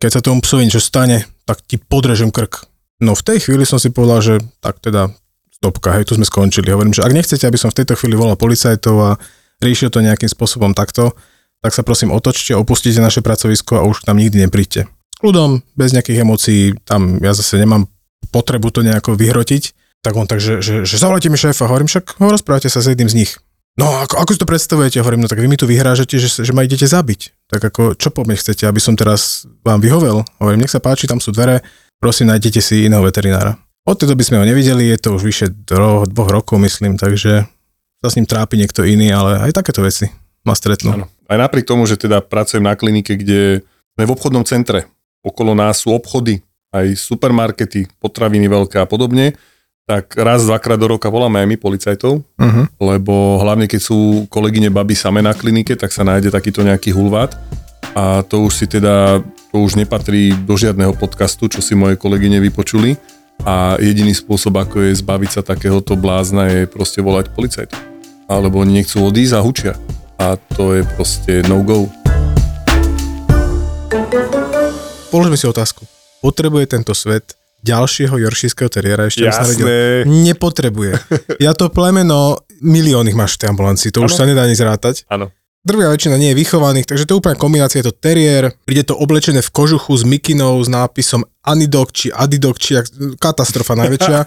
keď 0.00 0.10
sa 0.16 0.24
tomu 0.24 0.40
psovi 0.40 0.64
niečo 0.64 0.80
stane, 0.80 1.28
tak 1.44 1.60
ti 1.68 1.76
podrežem 1.76 2.32
krk. 2.32 2.64
No 3.04 3.12
v 3.12 3.20
tej 3.20 3.44
chvíli 3.44 3.68
som 3.68 3.76
si 3.76 3.92
povedal, 3.92 4.24
že 4.24 4.34
tak 4.64 4.80
teda 4.80 5.12
stopka, 5.60 5.92
hej, 5.92 6.08
tu 6.08 6.16
sme 6.16 6.24
skončili. 6.24 6.72
Hovorím, 6.72 6.96
že 6.96 7.04
ak 7.04 7.12
nechcete, 7.12 7.44
aby 7.44 7.60
som 7.60 7.68
v 7.68 7.84
tejto 7.84 8.00
chvíli 8.00 8.16
volal 8.16 8.40
policajtov 8.40 8.96
a 8.96 9.10
riešil 9.60 9.92
to 9.92 10.00
nejakým 10.00 10.32
spôsobom 10.32 10.72
takto, 10.72 11.12
tak 11.60 11.76
sa 11.76 11.84
prosím 11.84 12.16
otočte, 12.16 12.56
opustite 12.56 12.96
naše 12.96 13.20
pracovisko 13.20 13.76
a 13.76 13.84
už 13.84 14.08
tam 14.08 14.16
nikdy 14.16 14.48
nepríďte. 14.48 14.88
Kľudom, 15.20 15.60
bez 15.76 15.92
nejakých 15.92 16.24
emócií, 16.24 16.62
tam 16.88 17.20
ja 17.20 17.36
zase 17.36 17.60
nemám 17.60 17.84
potrebu 18.32 18.72
to 18.72 18.80
nejako 18.80 19.14
vyhrotiť. 19.14 19.76
Tak 20.00 20.16
on 20.16 20.24
takže, 20.24 20.64
že, 20.64 20.88
že 20.88 20.96
zavolajte 20.96 21.28
mi 21.28 21.36
šéfa, 21.36 21.68
hovorím, 21.68 21.88
však 21.92 22.16
ho 22.16 22.32
rozprávate 22.32 22.72
sa 22.72 22.80
s 22.80 22.88
jedným 22.88 23.12
z 23.12 23.24
nich. 23.24 23.32
No 23.76 23.86
ako, 24.00 24.16
ako 24.16 24.30
si 24.32 24.40
to 24.40 24.48
predstavujete? 24.48 24.98
Hovorím, 25.04 25.24
no 25.24 25.28
tak 25.28 25.38
vy 25.38 25.46
mi 25.46 25.60
tu 25.60 25.68
vyhrážete, 25.68 26.16
že, 26.16 26.42
že 26.42 26.52
ma 26.56 26.64
idete 26.64 26.88
zabiť. 26.88 27.48
Tak 27.52 27.60
ako, 27.70 27.82
čo 28.00 28.08
po 28.08 28.24
mne 28.24 28.40
chcete, 28.40 28.64
aby 28.64 28.80
som 28.80 28.96
teraz 28.96 29.44
vám 29.60 29.78
vyhovel? 29.78 30.24
Hovorím, 30.40 30.64
nech 30.64 30.72
sa 30.72 30.80
páči, 30.80 31.04
tam 31.04 31.20
sú 31.20 31.30
dvere, 31.36 31.60
prosím, 32.00 32.32
nájdete 32.32 32.60
si 32.64 32.88
iného 32.88 33.04
veterinára. 33.04 33.60
Od 33.84 33.96
tej 33.96 34.12
doby 34.12 34.24
sme 34.24 34.40
ho 34.40 34.44
nevideli, 34.44 34.92
je 34.92 34.98
to 35.00 35.16
už 35.16 35.22
vyše 35.24 35.46
dro, 35.52 36.04
dvoch 36.04 36.28
rokov, 36.28 36.60
myslím, 36.60 37.00
takže 37.00 37.48
sa 38.00 38.08
s 38.08 38.16
ním 38.16 38.28
trápi 38.28 38.56
niekto 38.56 38.84
iný, 38.84 39.12
ale 39.12 39.48
aj 39.48 39.60
takéto 39.60 39.84
veci 39.84 40.08
ma 40.44 40.56
stretnú. 40.56 41.04
Aj 41.28 41.38
napriek 41.40 41.68
tomu, 41.68 41.84
že 41.84 42.00
teda 42.00 42.24
pracujem 42.24 42.64
na 42.64 42.76
klinike, 42.76 43.16
kde 43.16 43.64
sme 43.96 44.04
v 44.08 44.12
obchodnom 44.12 44.44
centre, 44.44 44.88
okolo 45.20 45.52
nás 45.52 45.84
sú 45.84 45.92
obchody, 45.92 46.40
aj 46.70 46.94
supermarkety, 46.94 47.90
potraviny 47.98 48.46
veľké 48.46 48.78
a 48.78 48.86
podobne, 48.86 49.34
tak 49.90 50.14
raz, 50.14 50.46
dvakrát 50.46 50.78
do 50.78 50.86
roka 50.86 51.10
voláme 51.10 51.42
aj 51.42 51.48
my 51.50 51.56
policajtov, 51.58 52.22
Uh-huh. 52.22 52.64
lebo 52.78 53.42
hlavne 53.42 53.66
keď 53.66 53.80
sú 53.82 54.30
kolegyne 54.30 54.70
baby 54.70 54.94
same 54.94 55.18
na 55.18 55.34
klinike, 55.34 55.74
tak 55.74 55.90
sa 55.90 56.06
nájde 56.06 56.30
takýto 56.30 56.62
nejaký 56.62 56.94
hulvát 56.94 57.34
a 57.98 58.22
to 58.22 58.46
už 58.46 58.52
si 58.54 58.66
teda, 58.70 59.18
to 59.50 59.56
už 59.58 59.74
nepatrí 59.74 60.30
do 60.46 60.54
žiadneho 60.54 60.94
podcastu, 60.94 61.50
čo 61.50 61.58
si 61.58 61.74
moje 61.74 61.98
kolegyne 61.98 62.38
vypočuli 62.38 62.94
a 63.42 63.74
jediný 63.82 64.14
spôsob, 64.14 64.54
ako 64.62 64.86
je 64.86 65.00
zbaviť 65.00 65.30
sa 65.30 65.42
takéhoto 65.42 65.98
blázna 65.98 66.46
je 66.52 66.60
proste 66.70 67.02
volať 67.02 67.34
policajtov. 67.34 67.80
Alebo 68.30 68.62
oni 68.62 68.78
nechcú 68.78 69.02
odísť 69.02 69.34
a 69.34 69.40
hučia. 69.42 69.74
A 70.20 70.38
to 70.54 70.76
je 70.76 70.86
proste 70.94 71.42
no 71.50 71.64
go. 71.66 71.90
Položme 75.10 75.34
si 75.34 75.42
otázku. 75.50 75.82
Potrebuje 76.22 76.70
tento 76.70 76.94
svet 76.94 77.34
ďalšieho 77.66 78.14
joršíského 78.14 78.70
teriéra, 78.70 79.10
ešte 79.10 79.26
by 79.26 79.34
sa. 79.34 79.42
Nepotrebuje. 80.06 80.94
Ja 81.44 81.56
to 81.56 81.66
plemeno, 81.66 82.46
milión 82.62 83.10
máš 83.16 83.34
v 83.36 83.38
tej 83.42 83.48
ambulancii, 83.50 83.90
to 83.90 84.04
ano. 84.04 84.06
už 84.06 84.14
sa 84.14 84.28
nedá 84.28 84.46
ani 84.46 84.54
zrátať. 84.54 85.08
Áno. 85.10 85.34
Drvia 85.60 85.92
väčšina 85.92 86.16
nie 86.16 86.32
je 86.32 86.40
vychovaných, 86.40 86.88
takže 86.88 87.04
to 87.04 87.10
je 87.12 87.20
úplná 87.20 87.36
kombinácia, 87.36 87.84
je 87.84 87.92
to 87.92 87.96
teriér, 87.96 88.56
príde 88.64 88.86
to 88.86 88.96
oblečené 88.96 89.44
v 89.44 89.50
kožuchu 89.52 89.92
s 89.92 90.08
mikinou 90.08 90.56
s 90.62 90.72
nápisom 90.72 91.26
Anidok 91.44 91.92
či 91.92 92.08
Adidok, 92.08 92.56
či 92.56 92.80
katastrofa 93.20 93.76
najväčšia. 93.76 94.18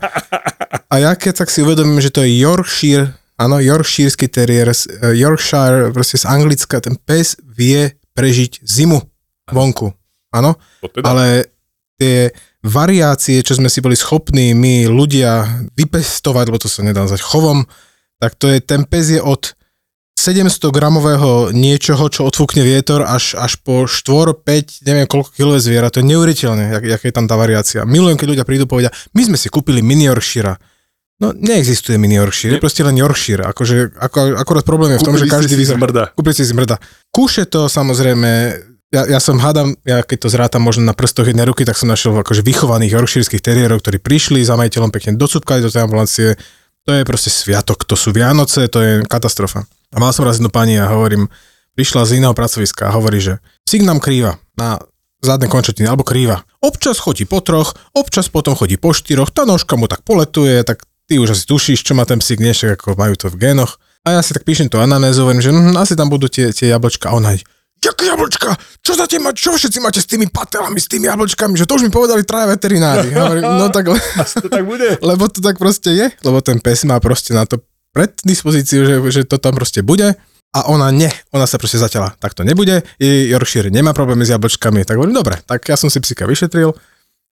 A 0.93 0.95
ja 1.01 1.17
keď 1.17 1.41
tak 1.41 1.49
si 1.49 1.65
uvedomím, 1.65 2.03
že 2.03 2.13
to 2.13 2.21
je 2.21 2.37
Yorkshire, 2.37 3.17
áno, 3.39 3.57
Yorkshiresky 3.57 4.29
teriér, 4.29 4.69
eh, 4.69 5.15
Yorkshire, 5.17 5.89
proste 5.89 6.21
z 6.21 6.29
Anglicka, 6.29 6.77
ten 6.83 6.99
pes 7.01 7.33
vie 7.41 7.97
prežiť 8.13 8.61
zimu 8.61 9.01
vonku 9.49 10.02
áno, 10.33 10.57
To 10.81 10.89
teda. 10.89 11.05
ale 11.05 11.25
tie 12.01 12.33
variácie, 12.65 13.43
čo 13.45 13.59
sme 13.59 13.69
si 13.69 13.79
boli 13.83 13.93
schopní 13.93 14.57
my 14.57 14.89
ľudia 14.89 15.63
vypestovať, 15.77 16.45
lebo 16.49 16.59
to 16.59 16.71
sa 16.71 16.81
nedá 16.81 17.05
nazvať 17.05 17.21
chovom, 17.21 17.69
tak 18.17 18.39
to 18.39 18.49
je, 18.49 18.63
ten 18.63 18.87
pes 18.87 19.13
je 19.13 19.21
od 19.21 19.53
700 20.15 20.71
gramového 20.71 21.51
niečoho, 21.51 22.07
čo 22.07 22.23
odfúkne 22.23 22.63
vietor, 22.63 23.03
až, 23.03 23.35
až 23.35 23.59
po 23.59 23.83
4, 23.83 24.31
5, 24.39 24.87
neviem 24.87 25.03
koľko 25.03 25.35
kilové 25.35 25.59
zviera. 25.59 25.91
To 25.91 25.99
je 25.99 26.07
neuveriteľné, 26.07 26.79
jak, 26.79 26.83
jak 26.95 27.01
je 27.03 27.13
tam 27.13 27.27
tá 27.27 27.35
variácia. 27.35 27.83
Milujem, 27.83 28.15
keď 28.15 28.27
ľudia 28.31 28.45
prídu 28.47 28.63
povedia, 28.63 28.95
my 29.11 29.21
sme 29.27 29.35
si 29.35 29.51
kúpili 29.51 29.83
mini 29.83 30.07
Yorkshire. 30.07 30.55
No, 31.19 31.35
neexistuje 31.35 31.99
mini 31.99 32.15
Yorkshire, 32.15 32.55
je 32.55 32.63
proste 32.63 32.87
len 32.87 32.95
Yorkshire. 32.95 33.43
Akože, 33.43 33.99
ako, 33.99 34.39
akorát 34.39 34.63
problém 34.63 34.95
je 34.95 35.03
v 35.03 35.07
tom, 35.11 35.15
že 35.19 35.27
Kúpili 35.27 35.35
každý 35.35 35.51
ste 35.51 35.57
si 35.59 35.61
vyzerá... 35.67 36.07
Kúpili 36.15 36.35
si 36.35 36.45
zmrda. 36.47 36.75
Kúše 37.11 37.43
to 37.43 37.67
samozrejme, 37.67 38.31
ja, 38.93 39.17
ja 39.17 39.19
som 39.19 39.41
hádam, 39.41 39.73
ja 39.81 40.05
keď 40.05 40.17
to 40.21 40.29
zrátam 40.29 40.61
možno 40.61 40.85
na 40.85 40.93
prstoch 40.93 41.25
jednej 41.25 41.49
ruky, 41.49 41.65
tak 41.65 41.73
som 41.73 41.89
našiel 41.89 42.13
akože 42.13 42.45
vychovaných 42.45 42.93
yorkshireských 42.93 43.41
teriérov, 43.41 43.81
ktorí 43.81 43.97
prišli 43.97 44.45
za 44.45 44.53
majiteľom 44.53 44.93
pekne 44.93 45.17
docupkali 45.17 45.65
do 45.65 45.73
tej 45.73 45.81
ambulancie. 45.89 46.27
To 46.85 46.93
je 46.93 47.01
proste 47.01 47.33
sviatok, 47.33 47.89
to 47.89 47.97
sú 47.97 48.13
Vianoce, 48.13 48.69
to 48.69 48.79
je 48.85 48.91
katastrofa. 49.09 49.65
A 49.89 49.97
mal 49.97 50.13
som 50.13 50.29
raz 50.29 50.37
jednu 50.37 50.53
pani 50.53 50.77
a 50.77 50.93
hovorím, 50.93 51.25
prišla 51.73 52.05
z 52.05 52.21
iného 52.21 52.37
pracoviska 52.37 52.93
a 52.93 52.95
hovorí, 52.95 53.17
že 53.17 53.41
Psík 53.65 53.81
nám 53.81 53.97
krýva 53.97 54.37
na 54.53 54.77
zadné 55.23 55.49
končatiny, 55.49 55.87
alebo 55.89 56.05
krýva. 56.05 56.45
Občas 56.59 56.99
chodí 56.99 57.23
po 57.25 57.39
troch, 57.39 57.73
občas 57.95 58.29
potom 58.29 58.53
chodí 58.53 58.77
po 58.77 58.93
štyroch, 58.93 59.31
tá 59.31 59.47
nožka 59.47 59.73
mu 59.79 59.89
tak 59.89 60.03
poletuje, 60.05 60.61
tak 60.67 60.83
ty 61.07 61.17
už 61.17 61.33
asi 61.33 61.47
tušíš, 61.47 61.81
čo 61.81 61.95
má 61.95 62.03
ten 62.03 62.19
psík, 62.19 62.43
nie 62.43 62.53
ako 62.53 62.93
majú 62.99 63.15
to 63.15 63.31
v 63.31 63.39
génoch. 63.39 63.79
A 64.03 64.19
ja 64.19 64.21
si 64.21 64.35
tak 64.35 64.43
píšem 64.43 64.67
to 64.67 64.83
anamnézu, 64.83 65.23
hovorím, 65.23 65.39
že 65.39 65.55
hm, 65.55 65.79
asi 65.79 65.95
tam 65.95 66.11
budú 66.11 66.27
tie, 66.27 66.51
tie 66.51 66.75
jablčka. 66.75 67.07
A 67.07 67.15
ona 67.15 67.39
Jaké 67.83 68.07
jablčka? 68.07 68.55
Čo 68.79 68.95
za 68.95 69.05
ma, 69.19 69.35
čo 69.35 69.51
všetci 69.51 69.79
máte 69.83 69.99
s 69.99 70.07
tými 70.07 70.31
patelami, 70.31 70.79
s 70.79 70.87
tými 70.87 71.11
jablčkami? 71.11 71.59
Že 71.59 71.67
to 71.67 71.73
už 71.75 71.83
mi 71.83 71.91
povedali 71.91 72.23
traja 72.23 72.47
veterinári. 72.47 73.11
Hovorím, 73.19 73.43
no 73.59 73.67
tak, 73.67 73.91
le- 73.91 73.99
to 74.39 74.47
tak 74.47 74.63
bude. 74.63 74.95
lebo 75.11 75.27
to 75.27 75.43
tak 75.43 75.59
proste 75.59 75.91
je, 75.91 76.07
lebo 76.23 76.39
ten 76.39 76.63
pes 76.63 76.87
má 76.87 76.95
proste 77.03 77.35
na 77.35 77.43
to 77.43 77.59
preddispozíciu, 77.91 78.87
že, 78.87 78.95
že 79.11 79.21
to 79.27 79.35
tam 79.35 79.53
proste 79.59 79.83
bude. 79.83 80.15
A 80.53 80.69
ona 80.69 80.93
nie, 80.93 81.09
ona 81.33 81.49
sa 81.49 81.57
proste 81.57 81.81
zatiaľa, 81.81 82.13
tak 82.21 82.37
to 82.37 82.45
nebude, 82.45 82.85
jej 83.01 83.25
Yorkshire 83.33 83.73
nemá 83.73 83.89
problémy 83.89 84.21
s 84.21 84.37
jablčkami, 84.37 84.85
tak 84.85 85.01
hovorím, 85.01 85.17
dobre, 85.17 85.41
tak 85.49 85.65
ja 85.65 85.73
som 85.73 85.89
si 85.89 85.97
psika 85.97 86.29
vyšetril, 86.29 86.69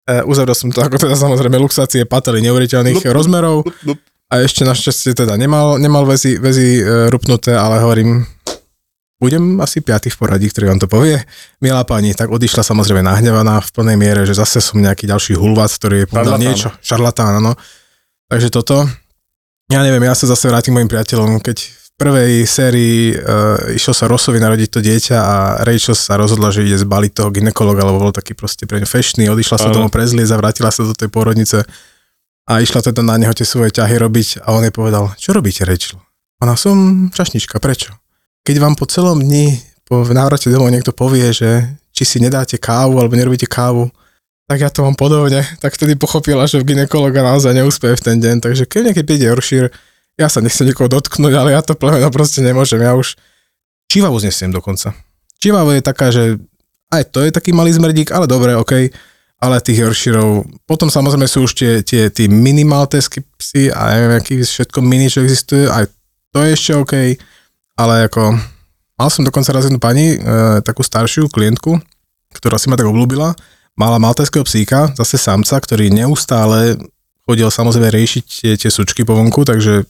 e, 0.09 0.25
uzavrel 0.25 0.57
som 0.57 0.73
to 0.73 0.81
ako 0.81 0.97
teda 0.97 1.13
samozrejme 1.21 1.61
luxácie 1.61 2.09
pately 2.09 2.41
neuveriteľných 2.49 2.97
Lup, 2.97 3.13
rozmerov 3.13 3.69
Lup, 3.69 3.77
lup. 3.93 4.01
a 4.33 4.41
ešte 4.41 4.65
našťastie 4.65 5.13
teda 5.13 5.37
nemal, 5.37 5.77
nemal 5.77 6.09
väzy, 6.09 6.41
väzy 6.41 6.81
e, 6.81 7.13
rupnuté, 7.13 7.53
ale 7.53 7.85
hovorím, 7.85 8.25
budem 9.21 9.61
asi 9.61 9.85
piaty 9.85 10.09
v 10.09 10.17
poradí, 10.17 10.49
ktorý 10.49 10.73
vám 10.73 10.81
to 10.81 10.89
povie. 10.89 11.21
Milá 11.61 11.85
pani, 11.85 12.17
tak 12.17 12.33
odišla 12.33 12.65
samozrejme 12.65 13.05
nahnevaná 13.05 13.61
v 13.61 13.71
plnej 13.71 13.97
miere, 14.01 14.25
že 14.25 14.33
zase 14.33 14.65
som 14.65 14.81
nejaký 14.81 15.05
ďalší 15.05 15.37
hulvat, 15.37 15.69
ktorý 15.77 15.97
je 16.03 16.07
povedal 16.09 16.41
Šarlatán. 16.41 16.49
niečo. 16.49 16.69
Šarlatán, 16.81 17.33
áno. 17.45 17.53
Takže 18.33 18.49
toto, 18.49 18.89
ja 19.69 19.81
neviem, 19.85 20.03
ja 20.09 20.17
sa 20.17 20.25
zase 20.25 20.49
vrátim 20.49 20.73
mojim 20.73 20.89
priateľom, 20.89 21.39
keď 21.45 21.69
v 21.69 21.89
prvej 22.01 22.33
sérii 22.49 23.13
uh, 23.13 23.77
išiel 23.77 23.93
sa 23.93 24.09
Rosovi 24.09 24.41
narodiť 24.41 24.69
to 24.73 24.81
dieťa 24.81 25.19
a 25.21 25.37
Rachel 25.69 25.93
sa 25.93 26.17
rozhodla, 26.17 26.49
že 26.49 26.65
ide 26.65 26.81
zbaliť 26.81 27.13
toho 27.13 27.29
ginekologa, 27.29 27.85
lebo 27.85 28.01
bol 28.01 28.15
taký 28.17 28.33
proste 28.33 28.65
pre 28.65 28.81
ňu 28.81 28.89
fešný, 28.89 29.29
odišla 29.29 29.61
sa 29.61 29.69
Áno. 29.69 29.85
tomu 29.85 29.89
prezliecť 29.93 30.33
a 30.33 30.41
vrátila 30.41 30.73
sa 30.73 30.81
do 30.81 30.97
tej 30.97 31.13
pôrodnice 31.13 31.61
a 32.49 32.53
išla 32.65 32.81
teda 32.81 33.05
na 33.05 33.21
neho 33.21 33.37
tie 33.37 33.45
svoje 33.45 33.77
ťahy 33.77 34.01
robiť 34.01 34.43
a 34.43 34.57
on 34.57 34.65
jej 34.65 34.73
povedal, 34.73 35.13
čo 35.21 35.37
robíte 35.37 35.69
Rachel? 35.69 36.01
Ona 36.41 36.57
som 36.57 37.13
čašnička, 37.13 37.61
prečo? 37.61 37.93
Keď 38.45 38.57
vám 38.57 38.75
po 38.75 38.89
celom 38.89 39.21
dni, 39.21 39.61
po 39.85 40.07
návrate 40.07 40.49
domov 40.49 40.73
niekto 40.73 40.95
povie, 40.95 41.35
že 41.35 41.67
či 41.91 42.07
si 42.07 42.17
nedáte 42.23 42.57
kávu 42.57 42.97
alebo 42.97 43.13
nerobíte 43.13 43.45
kávu, 43.45 43.93
tak 44.51 44.67
ja 44.67 44.71
to 44.73 44.83
mám 44.83 44.99
podobne. 44.99 45.47
Tak 45.63 45.79
vtedy 45.79 45.95
pochopila, 45.95 46.43
že 46.49 46.59
v 46.59 46.75
ginekologa 46.75 47.23
naozaj 47.23 47.55
neúspeje 47.55 47.95
v 48.01 48.05
ten 48.07 48.17
deň. 48.19 48.43
Takže 48.43 48.67
keď 48.67 48.81
niekedy 48.91 49.07
príde 49.07 49.31
Yorkshire, 49.31 49.71
ja 50.19 50.27
sa 50.27 50.43
nechcem 50.43 50.67
nikoho 50.67 50.91
dotknúť, 50.91 51.33
ale 51.39 51.55
ja 51.55 51.63
to 51.63 51.79
plemeno 51.79 52.11
proste 52.11 52.43
nemôžem. 52.43 52.83
Ja 52.83 52.99
už 52.99 53.15
čivavu 53.87 54.19
znesiem 54.19 54.51
dokonca. 54.51 54.91
Čivavu 55.39 55.79
je 55.79 55.83
taká, 55.87 56.11
že 56.11 56.37
aj 56.91 57.15
to 57.15 57.23
je 57.23 57.31
taký 57.31 57.55
malý 57.55 57.71
zmrdík, 57.71 58.11
ale 58.11 58.27
dobre, 58.27 58.59
OK. 58.59 58.91
Ale 59.41 59.57
tých 59.65 59.87
Yorkshireov, 59.87 60.45
potom 60.69 60.93
samozrejme 60.93 61.25
sú 61.25 61.49
už 61.49 61.53
tie, 61.57 61.73
tie, 61.81 62.13
tie 62.13 62.29
mini 62.29 62.67
maltésky 62.67 63.25
psy 63.41 63.73
a 63.73 63.97
neviem, 63.97 64.21
aký 64.21 64.35
všetko 64.45 64.85
mini, 64.85 65.09
čo 65.09 65.25
existuje, 65.25 65.65
aj 65.65 65.89
to 66.35 66.45
je 66.45 66.51
ešte 66.53 66.73
OK, 66.77 66.95
ale 67.81 68.13
ako 68.13 68.37
mal 69.01 69.09
som 69.09 69.25
dokonca 69.25 69.57
raz 69.57 69.65
jednu 69.65 69.81
pani, 69.81 70.21
e, 70.21 70.61
takú 70.61 70.85
staršiu 70.85 71.33
klientku, 71.33 71.81
ktorá 72.37 72.61
si 72.61 72.69
ma 72.69 72.77
tak 72.77 72.93
obľúbila, 72.93 73.33
mala 73.73 73.97
maltéského 73.97 74.45
psíka, 74.45 74.93
zase 74.93 75.17
samca, 75.17 75.57
ktorý 75.57 75.89
neustále 75.89 76.77
chodil 77.25 77.49
samozrejme 77.49 77.89
riešiť 77.89 78.25
tie, 78.27 78.53
tie 78.61 78.71
sučky 78.71 79.09
po 79.09 79.17
vonku, 79.17 79.49
takže 79.49 79.89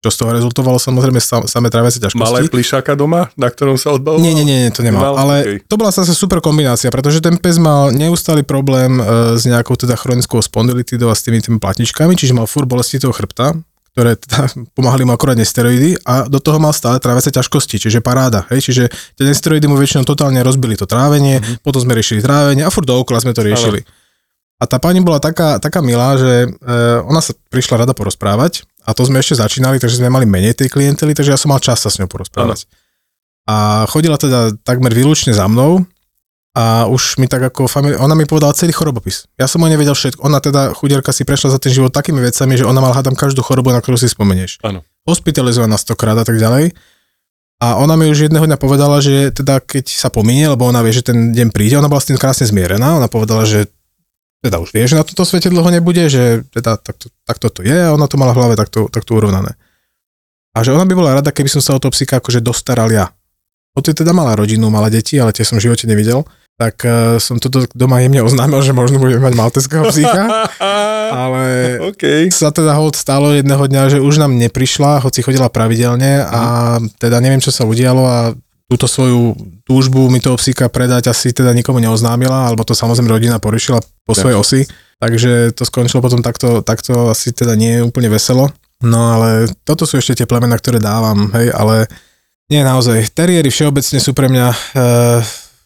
čo 0.00 0.08
z 0.08 0.16
toho 0.16 0.32
rezultovalo 0.32 0.80
samozrejme 0.80 1.20
sam, 1.20 1.44
samé 1.44 1.68
tráviace 1.68 2.00
ťažkosti. 2.00 2.24
Malé 2.24 2.48
plišáka 2.48 2.96
doma, 2.96 3.28
na 3.36 3.52
ktorom 3.52 3.76
sa 3.76 3.92
odbavoval? 3.92 4.24
Nie, 4.24 4.32
nie, 4.32 4.48
nie, 4.48 4.72
to 4.72 4.80
nemal. 4.80 5.12
Nemal? 5.12 5.14
Ale 5.20 5.34
Okej. 5.44 5.56
to 5.68 5.74
bola 5.76 5.92
zase 5.92 6.16
super 6.16 6.40
kombinácia, 6.40 6.88
pretože 6.88 7.20
ten 7.20 7.36
pes 7.36 7.60
mal 7.60 7.92
neustály 7.92 8.40
problém 8.40 8.96
e, 8.96 9.36
s 9.36 9.44
nejakou 9.44 9.76
teda 9.76 10.00
chronickou 10.00 10.40
spondylitidou 10.40 11.12
a 11.12 11.14
s 11.14 11.20
tými 11.20 11.44
tými 11.44 11.60
platničkami, 11.60 12.16
čiže 12.16 12.32
mal 12.32 12.48
fur 12.48 12.64
bolesti 12.64 12.96
toho 12.96 13.12
chrbta, 13.12 13.60
ktoré 13.94 14.16
teda 14.16 14.50
pomáhali 14.76 15.02
mu 15.02 15.12
akorát 15.14 15.36
nesteroidy 15.36 15.98
a 16.06 16.26
do 16.30 16.38
toho 16.38 16.62
mal 16.62 16.74
stále 16.74 17.02
tráviace 17.02 17.34
ťažkosti, 17.34 17.76
čiže 17.82 17.98
paráda. 18.00 18.46
Hej? 18.54 18.70
Čiže 18.70 18.82
tie 19.18 19.24
nesteroidy 19.26 19.66
mu 19.66 19.76
väčšinou 19.76 20.06
totálne 20.06 20.40
rozbili 20.40 20.78
to 20.78 20.86
trávenie, 20.86 21.38
mm-hmm. 21.38 21.62
potom 21.66 21.82
sme 21.82 21.96
riešili 21.96 22.22
trávenie 22.22 22.62
a 22.62 22.70
furt 22.72 22.86
dookola 22.86 23.22
sme 23.22 23.34
to 23.34 23.42
riešili. 23.42 23.82
A 24.60 24.68
tá 24.68 24.76
pani 24.76 25.00
bola 25.00 25.16
taká, 25.16 25.56
taká 25.56 25.80
milá, 25.80 26.20
že 26.20 26.44
e, 26.44 26.48
ona 27.08 27.24
sa 27.24 27.32
prišla 27.48 27.88
rada 27.88 27.96
porozprávať 27.96 28.68
a 28.84 28.92
to 28.92 29.08
sme 29.08 29.16
ešte 29.16 29.40
začínali, 29.40 29.80
takže 29.80 30.04
sme 30.04 30.12
mali 30.12 30.28
menej 30.28 30.52
tej 30.52 30.68
klientely, 30.68 31.16
takže 31.16 31.32
ja 31.32 31.40
som 31.40 31.48
mal 31.48 31.64
čas 31.64 31.80
sa 31.80 31.88
s 31.88 31.96
ňou 31.96 32.12
porozprávať. 32.12 32.68
A 33.48 33.88
chodila 33.88 34.20
teda 34.20 34.52
takmer 34.60 34.92
výlučne 34.92 35.32
za 35.32 35.48
mnou 35.48 35.88
a 36.50 36.90
už 36.90 37.22
mi 37.22 37.30
tak 37.30 37.46
ako 37.46 37.70
famili- 37.70 37.94
ona 37.94 38.18
mi 38.18 38.26
povedala 38.26 38.50
celý 38.58 38.74
chorobopis. 38.74 39.30
Ja 39.38 39.46
som 39.46 39.62
o 39.62 39.70
nevedel 39.70 39.94
všetko. 39.94 40.26
Ona 40.26 40.42
teda, 40.42 40.74
chudierka 40.74 41.14
si 41.14 41.22
prešla 41.22 41.54
za 41.54 41.62
ten 41.62 41.70
život 41.70 41.94
takými 41.94 42.18
vecami, 42.18 42.58
že 42.58 42.66
ona 42.66 42.82
mala 42.82 42.98
hádam 42.98 43.14
každú 43.14 43.38
chorobu, 43.46 43.70
na 43.70 43.78
ktorú 43.78 43.94
si 43.94 44.10
spomenieš. 44.10 44.58
Áno. 44.66 44.82
Hospitalizovaná 45.06 45.78
stokrát 45.78 46.18
a 46.18 46.26
tak 46.26 46.42
ďalej. 46.42 46.74
A 47.60 47.76
ona 47.76 47.94
mi 47.94 48.08
už 48.08 48.26
jedného 48.26 48.48
dňa 48.48 48.58
povedala, 48.58 48.98
že 49.04 49.30
teda 49.30 49.60
keď 49.60 49.92
sa 49.92 50.08
pominie, 50.08 50.48
lebo 50.48 50.66
ona 50.66 50.80
vie, 50.80 50.96
že 50.96 51.06
ten 51.06 51.30
deň 51.30 51.52
príde, 51.52 51.76
ona 51.76 51.92
bola 51.92 52.00
s 52.02 52.08
tým 52.08 52.16
krásne 52.16 52.48
zmierená, 52.48 52.96
ona 52.96 53.06
povedala, 53.06 53.44
že 53.44 53.68
teda 54.40 54.56
už 54.56 54.72
vie, 54.72 54.88
že 54.88 54.96
na 54.96 55.04
tomto 55.04 55.28
svete 55.28 55.52
dlho 55.52 55.68
nebude, 55.68 56.08
že 56.08 56.48
teda 56.48 56.80
takto, 56.80 57.12
takto 57.28 57.46
to 57.52 57.60
je 57.60 57.76
a 57.76 57.92
ona 57.92 58.08
to 58.08 58.16
mala 58.16 58.32
v 58.32 58.40
hlave 58.40 58.54
takto, 58.56 58.88
takto 58.88 59.12
urovnané. 59.12 59.52
A 60.56 60.64
že 60.64 60.72
ona 60.72 60.88
by 60.88 60.94
bola 60.96 61.20
rada, 61.20 61.30
keby 61.30 61.52
som 61.52 61.60
sa 61.60 61.76
o 61.76 61.82
toho 61.82 61.92
psíka 61.92 62.18
akože 62.18 62.40
dostaral 62.40 62.88
ja. 62.88 63.12
Hoci 63.76 63.92
teda 63.92 64.16
mala 64.16 64.32
rodinu, 64.34 64.72
mala 64.72 64.88
deti, 64.88 65.20
ale 65.20 65.36
tie 65.36 65.44
som 65.44 65.60
v 65.60 65.68
živote 65.68 65.84
nevidel, 65.84 66.24
tak 66.60 66.84
uh, 66.84 67.16
som 67.16 67.40
toto 67.40 67.64
doma 67.72 68.04
jemne 68.04 68.20
oznámil, 68.20 68.60
že 68.60 68.76
možno 68.76 69.00
budeme 69.00 69.24
mať 69.24 69.32
malteského 69.32 69.88
psíka, 69.88 70.28
ale 71.24 71.42
OK. 71.88 72.28
sa 72.28 72.52
teda 72.52 72.76
hold 72.76 73.00
stalo 73.00 73.32
jedného 73.32 73.64
dňa, 73.64 73.96
že 73.96 73.98
už 74.04 74.20
nám 74.20 74.36
neprišla, 74.36 75.00
hoci 75.00 75.24
chodila 75.24 75.48
pravidelne 75.48 76.20
a 76.20 76.76
teda 77.00 77.24
neviem, 77.24 77.40
čo 77.40 77.48
sa 77.48 77.64
udialo 77.64 78.04
a 78.04 78.36
túto 78.68 78.84
svoju 78.84 79.34
túžbu 79.64 80.12
mi 80.12 80.20
toho 80.20 80.36
psíka 80.36 80.68
predať 80.68 81.08
asi 81.08 81.32
teda 81.32 81.56
nikomu 81.56 81.80
neoznámila, 81.80 82.52
alebo 82.52 82.62
to 82.62 82.76
samozrejme 82.76 83.08
rodina 83.08 83.40
poriešila 83.40 83.80
po 84.04 84.12
svojej 84.12 84.36
osi, 84.36 84.60
takže 85.00 85.56
to 85.56 85.64
skončilo 85.64 86.04
potom 86.04 86.20
takto, 86.20 86.60
takto 86.60 87.08
asi 87.08 87.32
teda 87.32 87.56
nie 87.56 87.80
je 87.80 87.86
úplne 87.88 88.12
veselo. 88.12 88.52
No 88.84 89.16
ale 89.16 89.48
toto 89.64 89.88
sú 89.88 89.96
ešte 89.96 90.22
tie 90.22 90.26
plemená, 90.28 90.60
ktoré 90.60 90.76
dávam, 90.76 91.32
hej, 91.34 91.52
ale 91.56 91.88
nie 92.52 92.60
naozaj. 92.60 93.10
Teriéry 93.16 93.48
všeobecne 93.48 93.98
sú 93.98 94.12
pre 94.12 94.30
mňa 94.30 94.46
e, 94.48 94.56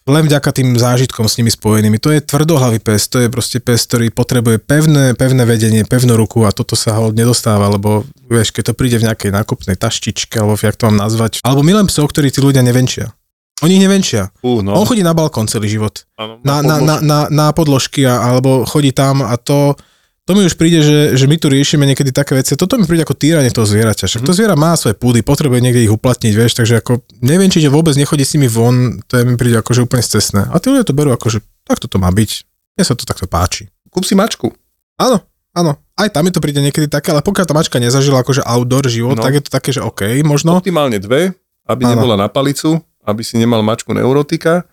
len 0.05 0.29
vďaka 0.29 0.51
tým 0.53 0.77
zážitkom 0.77 1.25
s 1.25 1.41
nimi 1.41 1.49
spojenými. 1.49 1.97
To 1.97 2.13
je 2.13 2.21
tvrdohlavý 2.21 2.77
pes, 2.85 3.09
to 3.09 3.25
je 3.25 3.33
proste 3.33 3.57
pes, 3.65 3.89
ktorý 3.89 4.13
potrebuje 4.13 4.61
pevné, 4.61 5.17
pevné 5.17 5.49
vedenie, 5.49 5.89
pevnú 5.89 6.13
ruku 6.13 6.45
a 6.45 6.53
toto 6.53 6.77
sa 6.77 6.93
ho 7.01 7.09
nedostáva, 7.09 7.73
lebo 7.73 8.05
vieš, 8.29 8.53
keď 8.53 8.73
to 8.73 8.77
príde 8.77 9.01
v 9.01 9.09
nejakej 9.09 9.33
nákupnej 9.33 9.81
taštičke, 9.81 10.37
alebo 10.37 10.61
jak 10.61 10.77
to 10.77 10.93
mám 10.93 11.09
nazvať, 11.09 11.41
alebo 11.41 11.65
milujem 11.65 11.89
psov, 11.89 12.13
ktorí 12.13 12.29
tí 12.29 12.45
ľudia 12.45 12.61
nevenčia. 12.61 13.17
Oni 13.65 13.81
ich 13.81 13.85
nevenčia. 13.87 14.29
Uh, 14.45 14.61
no. 14.61 14.77
On 14.77 14.85
chodí 14.85 15.01
na 15.01 15.17
balkón 15.17 15.49
celý 15.49 15.73
život. 15.73 16.05
Áno, 16.21 16.43
Na, 16.45 16.61
na, 16.61 16.83
na, 16.85 16.97
na, 17.01 17.19
na 17.33 17.47
podložky 17.55 18.05
a, 18.05 18.21
alebo 18.21 18.67
chodí 18.69 18.93
tam 18.93 19.25
a 19.25 19.39
to, 19.41 19.79
to 20.25 20.33
mi 20.33 20.43
už 20.43 20.57
príde, 20.57 20.81
že, 20.81 20.99
že 21.15 21.29
my 21.29 21.37
tu 21.37 21.53
riešime 21.53 21.85
niekedy 21.85 22.09
také 22.09 22.33
veci. 22.33 22.57
Toto 22.57 22.81
mi 22.81 22.89
príde 22.89 23.05
ako 23.05 23.13
týranie 23.13 23.53
toho 23.53 23.69
zvieraťa. 23.69 24.09
Však 24.09 24.25
to 24.25 24.33
zviera 24.33 24.57
má 24.57 24.73
svoje 24.75 24.97
púdy, 24.97 25.21
potrebuje 25.21 25.61
niekde 25.61 25.85
ich 25.85 25.93
uplatniť, 25.93 26.33
vieš, 26.33 26.57
takže 26.57 26.81
ako 26.81 27.05
neviem, 27.21 27.53
či 27.53 27.61
vôbec 27.69 27.93
nechodí 27.93 28.25
s 28.25 28.33
nimi 28.33 28.49
von, 28.49 29.05
to 29.05 29.21
mi 29.21 29.37
príde 29.37 29.61
akože 29.61 29.85
úplne 29.85 30.01
stesné. 30.01 30.49
A 30.49 30.57
tí 30.57 30.73
ľudia 30.73 30.89
to 30.89 30.97
berú 30.97 31.13
ako, 31.13 31.29
že 31.29 31.39
takto 31.63 31.87
to 31.87 32.01
má 32.01 32.09
byť. 32.09 32.31
Mne 32.75 32.85
sa 32.85 32.97
to 32.97 33.05
takto 33.05 33.29
páči. 33.29 33.69
Kúp 33.93 34.09
si 34.09 34.17
mačku. 34.17 34.49
Áno, 34.97 35.21
áno. 35.53 35.77
Aj 35.95 36.09
tam 36.11 36.27
mi 36.27 36.33
to 36.33 36.43
príde 36.43 36.59
niekedy 36.59 36.89
také, 36.91 37.13
ale 37.13 37.23
pokiaľ 37.23 37.45
tá 37.47 37.55
mačka 37.55 37.77
nezažila 37.79 38.25
akože 38.25 38.43
outdoor 38.43 38.89
život, 38.91 39.15
No. 39.15 39.23
tak 39.23 39.39
je 39.39 39.43
to 39.45 39.51
také, 39.53 39.71
že 39.71 39.85
OK, 39.85 40.25
možno. 40.27 40.57
Optimálne 40.59 40.99
dve, 40.99 41.37
aby 41.69 41.87
Áno. 41.87 41.95
nebola 41.95 42.19
na 42.19 42.27
palicu, 42.27 42.83
aby 43.05 43.23
si 43.23 43.37
nemal 43.39 43.63
mačku 43.63 43.93
neurotika, 43.95 44.65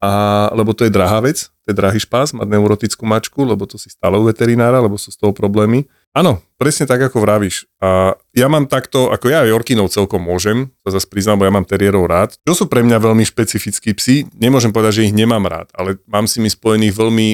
a, 0.00 0.10
lebo 0.56 0.72
to 0.72 0.88
je 0.88 0.94
drahá 0.94 1.20
vec, 1.20 1.52
je 1.70 1.78
drahý 1.78 2.00
špás 2.02 2.34
mať 2.34 2.50
neurotickú 2.50 3.06
mačku, 3.06 3.46
lebo 3.46 3.64
to 3.64 3.78
si 3.78 3.88
stále 3.88 4.18
u 4.18 4.26
veterinára, 4.26 4.82
lebo 4.82 4.98
sú 4.98 5.14
z 5.14 5.18
toho 5.22 5.30
problémy. 5.30 5.86
Áno, 6.10 6.42
presne 6.58 6.90
tak, 6.90 6.98
ako 6.98 7.22
vravíš. 7.22 7.70
A 7.78 8.18
ja 8.34 8.50
mám 8.50 8.66
takto, 8.66 9.14
ako 9.14 9.30
ja 9.30 9.46
Jorkinov 9.46 9.94
celkom 9.94 10.26
môžem, 10.26 10.74
sa 10.82 10.98
zase 10.98 11.06
priznám, 11.06 11.38
bo 11.38 11.46
ja 11.46 11.54
mám 11.54 11.64
teriérov 11.64 12.10
rád. 12.10 12.34
Čo 12.42 12.52
sú 12.52 12.64
pre 12.66 12.82
mňa 12.82 12.98
veľmi 12.98 13.22
špecifickí 13.22 13.94
psi, 13.94 14.26
nemôžem 14.34 14.74
povedať, 14.74 15.00
že 15.00 15.06
ich 15.08 15.14
nemám 15.14 15.46
rád, 15.46 15.70
ale 15.78 16.02
mám 16.10 16.26
si 16.26 16.42
mi 16.42 16.50
spojených 16.50 16.98
veľmi 16.98 17.28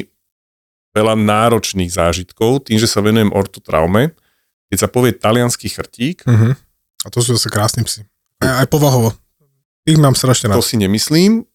veľa 0.92 1.16
náročných 1.16 1.92
zážitkov, 1.92 2.68
tým, 2.68 2.76
že 2.76 2.88
sa 2.88 3.00
venujem 3.00 3.32
ortotraume. 3.32 4.12
Keď 4.68 4.78
sa 4.80 4.88
povie 4.88 5.16
talianský 5.16 5.72
chrtík, 5.72 6.24
Uh-huh. 6.26 6.52
A 7.04 7.12
to 7.12 7.22
sú 7.22 7.38
zase 7.38 7.46
krásni 7.46 7.86
psi. 7.86 8.02
Aj, 8.42 8.64
aj 8.64 8.66
povahovo. 8.66 9.14
Ich 9.86 9.94
mám 9.94 10.18
strašne 10.18 10.50
To 10.50 10.58
rád. 10.58 10.66
si 10.66 10.74
nemyslím, 10.74 11.46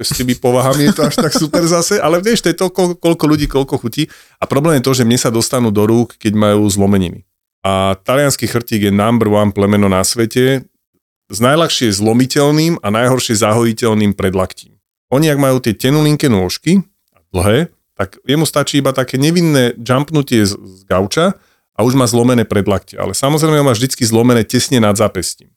s 0.00 0.16
tými 0.16 0.34
povahami 0.34 0.88
je 0.90 0.94
to 0.96 1.02
až 1.06 1.16
tak 1.20 1.32
super 1.36 1.60
zase, 1.68 2.00
ale 2.00 2.24
vieš, 2.24 2.42
to 2.44 2.48
je 2.50 2.56
to, 2.56 2.72
koľko, 2.72 3.24
ľudí, 3.28 3.46
koľko 3.46 3.76
chutí. 3.76 4.08
A 4.40 4.48
problém 4.48 4.80
je 4.80 4.86
to, 4.88 4.92
že 4.96 5.04
mne 5.04 5.20
sa 5.20 5.28
dostanú 5.28 5.68
do 5.68 5.84
rúk, 5.84 6.16
keď 6.16 6.32
majú 6.32 6.64
zlomeniny. 6.66 7.28
A 7.60 7.92
talianský 8.00 8.48
chrtík 8.48 8.88
je 8.88 8.92
number 8.92 9.28
one 9.28 9.52
plemeno 9.52 9.92
na 9.92 10.00
svete 10.00 10.64
s 11.30 11.38
najľahšie 11.38 11.92
zlomiteľným 11.92 12.80
a 12.80 12.88
najhoršie 12.88 13.36
zahojiteľným 13.36 14.16
predlaktím. 14.16 14.80
oni, 15.12 15.28
ak 15.28 15.38
majú 15.38 15.60
tie 15.60 15.76
tenulinké 15.76 16.32
nôžky, 16.32 16.80
dlhé, 17.30 17.70
tak 17.94 18.16
jemu 18.24 18.48
stačí 18.48 18.80
iba 18.80 18.96
také 18.96 19.20
nevinné 19.20 19.76
jumpnutie 19.76 20.48
z, 20.48 20.56
z 20.56 20.80
gauča 20.88 21.36
a 21.76 21.84
už 21.84 21.94
má 21.94 22.08
zlomené 22.08 22.48
predlaktie. 22.48 22.96
Ale 22.96 23.12
samozrejme 23.12 23.60
ho 23.60 23.66
má 23.68 23.76
vždycky 23.76 24.08
zlomené 24.08 24.42
tesne 24.48 24.80
nad 24.80 24.96
zápestím. 24.96 25.52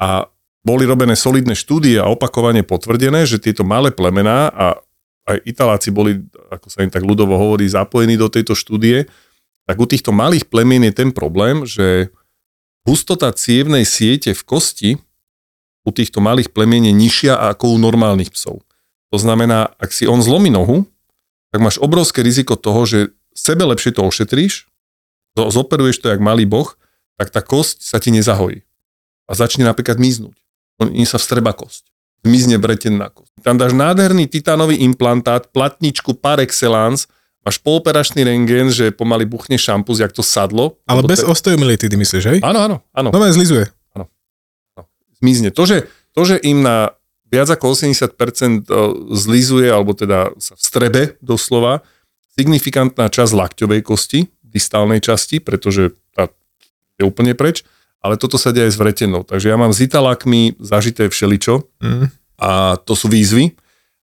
A 0.00 0.26
boli 0.64 0.88
robené 0.88 1.12
solidné 1.14 1.52
štúdie 1.52 2.00
a 2.00 2.08
opakovane 2.08 2.64
potvrdené, 2.64 3.28
že 3.28 3.36
tieto 3.36 3.62
malé 3.62 3.92
plemená 3.92 4.48
a 4.48 4.66
aj 5.24 5.40
Italáci 5.44 5.88
boli, 5.92 6.24
ako 6.52 6.68
sa 6.68 6.84
im 6.84 6.92
tak 6.92 7.04
ľudovo 7.04 7.36
hovorí, 7.36 7.68
zapojení 7.68 8.16
do 8.16 8.28
tejto 8.28 8.56
štúdie, 8.56 9.08
tak 9.64 9.76
u 9.80 9.86
týchto 9.88 10.12
malých 10.12 10.48
plemien 10.48 10.84
je 10.84 10.92
ten 10.92 11.12
problém, 11.12 11.64
že 11.64 12.12
hustota 12.84 13.32
cievnej 13.32 13.88
siete 13.88 14.36
v 14.36 14.42
kosti 14.44 14.90
u 15.84 15.90
týchto 15.92 16.20
malých 16.20 16.52
plemien 16.52 16.84
je 16.84 16.94
nižšia 16.96 17.36
ako 17.52 17.76
u 17.76 17.78
normálnych 17.80 18.32
psov. 18.32 18.64
To 19.12 19.18
znamená, 19.20 19.72
ak 19.76 19.92
si 19.92 20.08
on 20.08 20.20
zlomí 20.20 20.48
nohu, 20.48 20.88
tak 21.52 21.60
máš 21.60 21.80
obrovské 21.80 22.24
riziko 22.24 22.56
toho, 22.56 22.84
že 22.84 22.98
sebe 23.36 23.64
lepšie 23.64 23.96
to 23.96 24.04
ošetríš, 24.04 24.68
zoperuješ 25.36 26.00
to 26.00 26.12
jak 26.12 26.20
malý 26.20 26.48
boh, 26.48 26.76
tak 27.16 27.30
tá 27.30 27.40
kosť 27.40 27.84
sa 27.84 28.00
ti 28.00 28.12
nezahojí. 28.12 28.64
A 29.24 29.32
začne 29.32 29.64
napríklad 29.64 29.96
miznúť. 29.96 30.43
Oni 30.82 31.06
sa 31.06 31.20
vstreba 31.20 31.54
kosť. 31.54 31.86
Zmizne 32.24 32.56
bretenná 32.56 33.12
kosť. 33.12 33.30
Tam 33.44 33.60
dáš 33.60 33.76
nádherný 33.76 34.26
titánový 34.26 34.80
implantát, 34.80 35.52
platničku 35.52 36.16
par 36.16 36.40
excellence, 36.40 37.06
máš 37.44 37.60
pooperačný 37.60 38.24
rengén, 38.24 38.72
že 38.72 38.88
pomaly 38.90 39.28
buchne 39.28 39.60
šampus, 39.60 40.00
jak 40.00 40.10
to 40.16 40.24
sadlo. 40.24 40.80
Ale 40.88 41.04
bez 41.04 41.20
te... 41.20 41.28
osteomilitidy 41.28 41.94
myslíš, 42.00 42.24
hej? 42.24 42.38
Áno, 42.40 42.64
áno, 42.64 42.76
áno. 42.96 43.08
No 43.12 43.18
zlizuje. 43.28 43.68
Áno. 43.92 44.08
No. 44.74 44.88
Zmizne. 45.20 45.52
To 45.52 45.68
že, 45.68 45.84
to, 46.16 46.24
že 46.24 46.40
im 46.40 46.64
na 46.64 46.96
viac 47.28 47.52
ako 47.52 47.76
80% 47.76 48.70
zlizuje, 49.12 49.68
alebo 49.68 49.92
teda 49.92 50.32
sa 50.40 50.56
vstrebe 50.56 51.20
doslova, 51.20 51.84
signifikantná 52.38 53.12
časť 53.12 53.32
lakťovej 53.34 53.80
kosti, 53.84 54.20
distálnej 54.40 55.02
časti, 55.02 55.42
pretože 55.42 55.98
tá 56.14 56.30
je 56.94 57.02
úplne 57.02 57.34
preč, 57.34 57.66
ale 58.04 58.20
toto 58.20 58.36
sa 58.36 58.52
deje 58.52 58.68
aj 58.68 58.72
s 58.76 58.80
vretenou. 58.80 59.24
Takže 59.24 59.48
ja 59.48 59.56
mám 59.56 59.72
s 59.72 59.80
italakmi 59.80 60.60
zažité 60.60 61.08
všeličo 61.08 61.64
mm. 61.80 62.04
a 62.36 62.76
to 62.84 62.92
sú 62.92 63.08
výzvy 63.08 63.56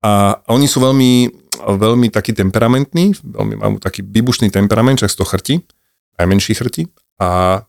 a 0.06 0.38
oni 0.46 0.70
sú 0.70 0.78
veľmi, 0.78 1.12
veľmi 1.58 2.08
takí 2.14 2.30
temperamentní, 2.30 3.18
veľmi 3.18 3.58
majú 3.58 3.82
taký 3.82 4.06
vybušný 4.06 4.54
temperament, 4.54 5.02
čak 5.02 5.10
to 5.10 5.26
chrti, 5.26 5.66
najmenší 6.22 6.54
chrti 6.54 6.86
a, 7.18 7.60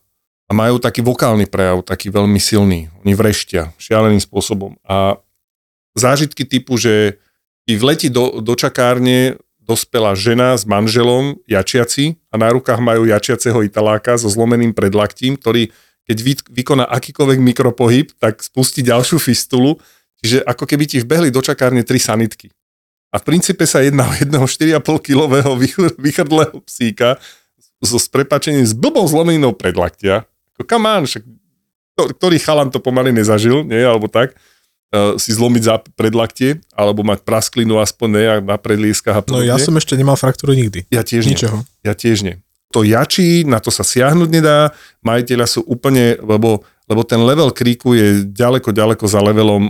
a 0.46 0.50
majú 0.54 0.78
taký 0.78 1.02
vokálny 1.02 1.50
prejav, 1.50 1.82
taký 1.82 2.14
veľmi 2.14 2.38
silný. 2.38 2.86
Oni 3.02 3.18
vreštia 3.18 3.74
šialeným 3.82 4.22
spôsobom 4.22 4.78
a 4.86 5.18
zážitky 5.98 6.46
typu, 6.46 6.78
že 6.78 7.18
i 7.66 7.74
vletí 7.74 8.08
do, 8.08 8.38
do 8.38 8.54
čakárne 8.54 9.36
dospelá 9.62 10.18
žena 10.18 10.58
s 10.58 10.66
manželom, 10.66 11.38
jačiaci, 11.46 12.18
a 12.30 12.34
na 12.34 12.50
rukách 12.50 12.82
majú 12.82 13.06
jačiaceho 13.06 13.62
italáka 13.62 14.18
so 14.18 14.26
zlomeným 14.26 14.74
predlaktím, 14.74 15.38
ktorý 15.38 15.70
keď 16.06 16.18
vy, 16.18 16.32
vykoná 16.62 16.84
akýkoľvek 16.90 17.38
mikropohyb, 17.38 18.10
tak 18.18 18.42
spustí 18.42 18.82
ďalšiu 18.82 19.22
fistulu, 19.22 19.78
čiže 20.18 20.42
ako 20.42 20.64
keby 20.66 20.84
ti 20.86 20.98
vbehli 21.02 21.30
do 21.30 21.38
čakárne 21.38 21.86
tri 21.86 22.02
sanitky. 22.02 22.50
A 23.12 23.20
v 23.20 23.28
princípe 23.28 23.68
sa 23.68 23.84
jedná 23.84 24.08
o 24.08 24.14
jedného 24.16 24.46
4,5 24.48 24.82
kilového 25.04 25.52
vychrdlého 26.00 26.64
psíka 26.64 27.20
so 27.82 27.98
s 28.00 28.08
prepačením 28.08 28.64
s 28.64 28.72
blbou 28.72 29.04
zlomeninou 29.04 29.52
predlaktia. 29.52 30.24
Come 30.62 30.86
on, 30.86 31.04
však, 31.04 31.22
ktorý 31.98 32.38
chalan 32.38 32.70
to 32.70 32.78
pomaly 32.78 33.10
nezažil, 33.10 33.66
nie, 33.66 33.82
alebo 33.82 34.06
tak, 34.06 34.32
uh, 34.94 35.18
si 35.18 35.34
zlomiť 35.34 35.62
za 35.66 35.76
predlaktie, 35.98 36.62
alebo 36.72 37.02
mať 37.02 37.26
prasklinu 37.26 37.82
aspoň 37.82 38.08
ne, 38.08 38.24
na 38.46 38.56
predlískach 38.56 39.18
a 39.18 39.22
podobne. 39.26 39.44
No 39.44 39.50
ja 39.50 39.58
som 39.58 39.74
ešte 39.74 39.98
nemal 39.98 40.14
fraktúru 40.14 40.54
nikdy. 40.54 40.86
Ja 40.88 41.02
tiež 41.02 41.26
Ničoho. 41.26 41.66
nie. 41.66 41.84
Ja 41.84 41.94
tiež 41.98 42.22
nie 42.22 42.38
to 42.72 42.80
jačí, 42.80 43.44
na 43.44 43.60
to 43.60 43.68
sa 43.68 43.84
siahnuť 43.84 44.28
nedá, 44.32 44.72
majiteľa 45.04 45.46
sú 45.46 45.60
úplne, 45.68 46.16
lebo, 46.24 46.64
lebo 46.88 47.02
ten 47.04 47.20
level 47.20 47.52
kríku 47.52 47.92
je 47.92 48.24
ďaleko, 48.24 48.72
ďaleko 48.72 49.04
za 49.04 49.20
levelom 49.20 49.68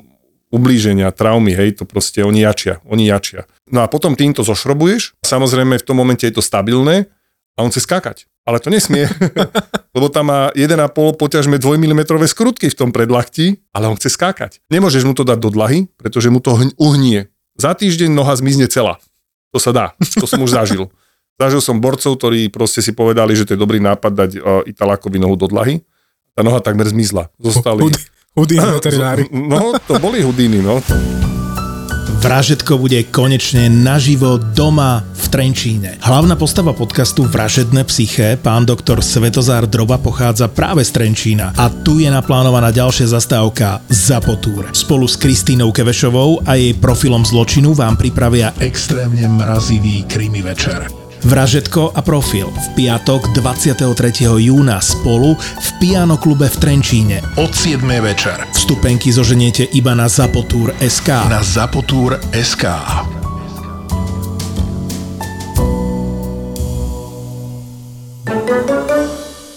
ublíženia, 0.52 1.10
traumy, 1.10 1.56
hej, 1.56 1.80
to 1.80 1.88
proste 1.88 2.20
oni 2.20 2.44
jačia, 2.44 2.78
oni 2.84 3.08
jačia. 3.08 3.48
No 3.72 3.82
a 3.82 3.88
potom 3.88 4.14
týmto 4.14 4.44
zošrobuješ, 4.44 5.16
samozrejme 5.24 5.80
v 5.80 5.86
tom 5.86 5.96
momente 5.96 6.28
je 6.28 6.36
to 6.36 6.44
stabilné 6.44 7.08
a 7.56 7.58
on 7.64 7.72
chce 7.72 7.88
skákať. 7.88 8.28
Ale 8.44 8.60
to 8.60 8.68
nesmie, 8.68 9.08
lebo 9.96 10.06
tam 10.12 10.28
má 10.28 10.52
1,5 10.52 10.76
poťažme 11.16 11.56
2 11.56 11.82
mm 11.82 12.00
skrutky 12.28 12.68
v 12.68 12.76
tom 12.76 12.92
predlachti, 12.92 13.64
ale 13.72 13.88
on 13.88 13.96
chce 13.96 14.12
skákať. 14.12 14.60
Nemôžeš 14.68 15.08
mu 15.08 15.16
to 15.16 15.24
dať 15.24 15.40
do 15.40 15.48
dlahy, 15.48 15.88
pretože 15.96 16.28
mu 16.28 16.38
to 16.44 16.52
uhnie. 16.76 17.32
Za 17.56 17.72
týždeň 17.72 18.12
noha 18.12 18.36
zmizne 18.36 18.68
celá. 18.68 19.00
To 19.52 19.58
sa 19.60 19.72
dá, 19.72 19.86
to 20.20 20.28
som 20.28 20.40
už 20.44 20.52
zažil. 20.52 20.92
Zažil 21.40 21.62
som 21.64 21.80
borcov, 21.82 22.16
ktorí 22.18 22.52
proste 22.52 22.84
si 22.84 22.92
povedali, 22.92 23.32
že 23.34 23.48
to 23.48 23.54
je 23.56 23.60
dobrý 23.60 23.80
nápad 23.82 24.12
dať 24.12 24.30
uh, 24.38 24.62
Italákovi 24.68 25.18
nohu 25.18 25.34
do 25.34 25.48
dlahy. 25.48 25.82
Tá 26.32 26.40
noha 26.40 26.64
takmer 26.64 26.88
zmizla. 26.88 27.28
Zostali... 27.36 27.92
Hudíny 28.32 28.68
veterinári. 28.80 29.28
No, 29.28 29.76
to 29.84 30.00
boli 30.00 30.24
hudíny, 30.24 30.64
no. 30.64 30.80
Vražetko 32.22 32.78
bude 32.78 33.02
konečne 33.10 33.66
naživo 33.66 34.38
doma 34.38 35.02
v 35.02 35.26
Trenčíne. 35.26 35.98
Hlavná 36.06 36.38
postava 36.38 36.70
podcastu 36.70 37.26
Vražedné 37.26 37.82
psyché, 37.90 38.38
pán 38.38 38.62
doktor 38.62 39.02
Svetozár 39.02 39.66
Droba, 39.66 39.98
pochádza 39.98 40.46
práve 40.46 40.86
z 40.86 40.94
Trenčína 40.94 41.50
a 41.58 41.66
tu 41.66 41.98
je 41.98 42.06
naplánovaná 42.06 42.70
ďalšia 42.70 43.10
zastávka 43.10 43.82
Zapotúr. 43.90 44.70
Spolu 44.70 45.10
s 45.10 45.18
Kristínou 45.18 45.74
Kevešovou 45.74 46.46
a 46.46 46.54
jej 46.54 46.78
profilom 46.78 47.26
zločinu 47.26 47.74
vám 47.74 47.98
pripravia 47.98 48.54
extrémne 48.62 49.26
mrazivý 49.26 50.06
krimi 50.06 50.46
večer. 50.46 51.01
Vražetko 51.22 51.94
a 51.94 52.02
profil 52.02 52.50
v 52.50 52.66
piatok 52.74 53.30
23. 53.30 54.26
júna 54.42 54.82
spolu 54.82 55.38
v 55.38 55.68
Piano 55.78 56.18
klube 56.18 56.50
v 56.50 56.56
Trenčíne 56.58 57.22
od 57.38 57.54
7. 57.54 57.78
večer. 58.02 58.42
Vstupenky 58.50 59.14
zoženiete 59.14 59.70
iba 59.70 59.94
na 59.94 60.10
Zapotúr 60.10 60.74
SK. 60.82 61.30
Na 61.30 61.38
Zapotúr 61.46 62.18
SK. 62.34 62.74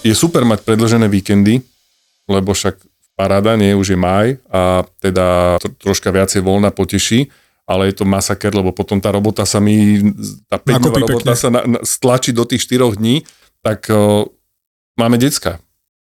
Je 0.05 0.13
super 0.13 0.45
mať 0.45 0.61
predložené 0.61 1.09
víkendy, 1.09 1.65
lebo 2.29 2.53
však 2.53 2.77
paráda, 3.17 3.57
nie, 3.57 3.73
už 3.73 3.97
je 3.97 3.97
maj 3.97 4.37
a 4.53 4.85
teda 5.01 5.57
troška 5.81 6.13
viacej 6.13 6.45
voľna 6.45 6.69
poteší 6.69 7.25
ale 7.65 7.89
je 7.89 8.01
to 8.01 8.05
masaker, 8.05 8.53
lebo 8.53 8.69
potom 8.69 9.01
tá 9.01 9.09
robota 9.09 9.41
sa 9.43 9.57
mi, 9.57 9.97
tá 10.45 10.61
5 10.61 10.93
robota 10.93 11.33
pekne. 11.33 11.33
sa 11.33 11.49
na, 11.49 11.61
na, 11.65 11.79
stlačí 11.81 12.29
do 12.29 12.45
tých 12.45 12.69
4 12.69 12.97
dní, 13.01 13.25
tak 13.65 13.89
o, 13.89 14.29
máme 15.01 15.17
decka. 15.17 15.57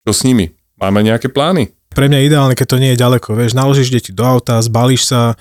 Čo 0.06 0.12
s 0.14 0.22
nimi? 0.22 0.54
Máme 0.78 1.02
nejaké 1.02 1.26
plány? 1.28 1.74
Pre 1.90 2.06
mňa 2.06 2.18
je 2.22 2.28
ideálne, 2.30 2.54
keď 2.54 2.66
to 2.70 2.78
nie 2.78 2.94
je 2.94 3.02
ďaleko. 3.02 3.34
Vieš, 3.34 3.58
naložíš 3.58 3.90
deti 3.90 4.14
do 4.14 4.22
auta, 4.22 4.62
zbalíš 4.62 5.10
sa 5.10 5.34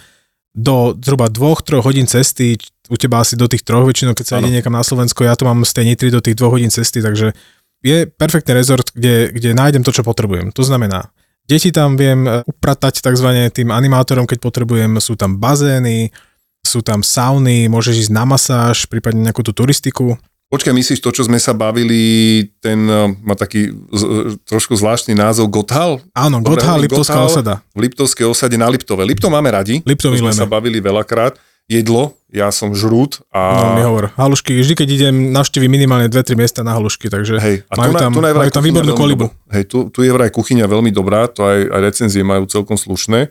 do 0.57 0.97
zhruba 0.97 1.29
2-3 1.29 1.85
hodín 1.85 2.09
cesty, 2.09 2.57
u 2.89 2.97
teba 2.97 3.21
asi 3.21 3.37
do 3.37 3.45
tých 3.45 3.61
troch 3.61 3.85
väčšinou, 3.85 4.17
keď 4.17 4.25
sa 4.25 4.41
ide 4.41 4.49
niekam 4.49 4.73
na 4.73 4.81
Slovensko, 4.81 5.21
ja 5.21 5.37
to 5.37 5.45
mám 5.45 5.61
z 5.61 5.77
tej 5.77 5.85
Nitry 5.93 6.09
do 6.09 6.25
tých 6.25 6.33
2 6.33 6.49
hodín 6.49 6.73
cesty, 6.73 7.05
takže 7.05 7.37
je 7.85 8.09
perfektný 8.09 8.57
rezort, 8.57 8.89
kde, 8.91 9.29
kde 9.29 9.53
nájdem 9.53 9.85
to, 9.85 9.93
čo 9.93 10.01
potrebujem. 10.01 10.49
To 10.51 10.65
znamená 10.65 11.13
Deti 11.49 11.73
tam 11.73 11.97
viem 11.97 12.29
e, 12.29 12.45
upratať 12.45 13.01
tzv. 13.01 13.49
tým 13.49 13.73
animátorom, 13.73 14.29
keď 14.29 14.37
potrebujem, 14.37 15.01
sú 15.01 15.17
tam 15.17 15.41
bazény, 15.41 16.13
sú 16.61 16.85
tam 16.85 17.01
sauny, 17.01 17.65
môžeš 17.65 18.05
ísť 18.05 18.13
na 18.13 18.21
masáž, 18.29 18.85
prípadne 18.85 19.25
nejakú 19.25 19.41
tú 19.41 19.49
turistiku. 19.49 20.13
Počkaj, 20.49 20.73
myslíš 20.73 21.01
to, 21.01 21.13
čo 21.13 21.25
sme 21.25 21.37
sa 21.37 21.57
bavili, 21.57 22.45
ten 22.61 22.85
e, 22.85 23.17
má 23.25 23.33
taký 23.33 23.73
z, 23.89 24.01
e, 24.05 24.37
trošku 24.45 24.77
zvláštny 24.77 25.17
názov 25.17 25.49
Gothal? 25.49 26.05
Áno, 26.13 26.37
Gothal, 26.45 26.85
Liptovská 26.85 27.25
osada. 27.25 27.65
V 27.73 27.81
Liptovskej 27.81 28.29
osade 28.29 28.53
na 28.53 28.69
Liptove. 28.69 29.01
Liptov 29.01 29.33
máme 29.33 29.49
radi, 29.49 29.81
Liptov 29.89 30.13
sme 30.13 30.29
sa 30.29 30.45
bavili 30.45 30.77
veľakrát 30.77 31.33
jedlo, 31.69 32.17
ja 32.33 32.49
som 32.49 32.73
žrút 32.73 33.21
a... 33.29 33.41
No 33.53 33.77
mi 33.77 33.85
hovor, 33.85 34.09
halušky, 34.17 34.57
vždy 34.57 34.73
keď 34.73 34.87
idem, 34.89 35.15
navštívi 35.29 35.69
minimálne 35.69 36.09
2-3 36.09 36.33
miesta 36.33 36.65
na 36.65 36.73
halušky, 36.73 37.13
takže 37.13 37.37
hej, 37.37 37.55
a 37.69 37.73
majú, 37.77 37.93
tu, 37.93 38.01
tam, 38.01 38.11
tu 38.11 38.21
majú 38.25 38.51
tam 38.51 38.65
výbornú 38.65 38.93
kolibu. 38.97 39.25
Dobrá. 39.29 39.53
Hej, 39.53 39.63
tu, 39.69 39.77
tu 39.93 40.01
je 40.01 40.09
vraj 40.09 40.33
kuchyňa 40.33 40.65
veľmi 40.65 40.89
dobrá, 40.89 41.29
to 41.29 41.45
aj, 41.45 41.69
aj 41.69 41.81
recenzie 41.85 42.25
majú 42.25 42.49
celkom 42.49 42.75
slušné. 42.75 43.29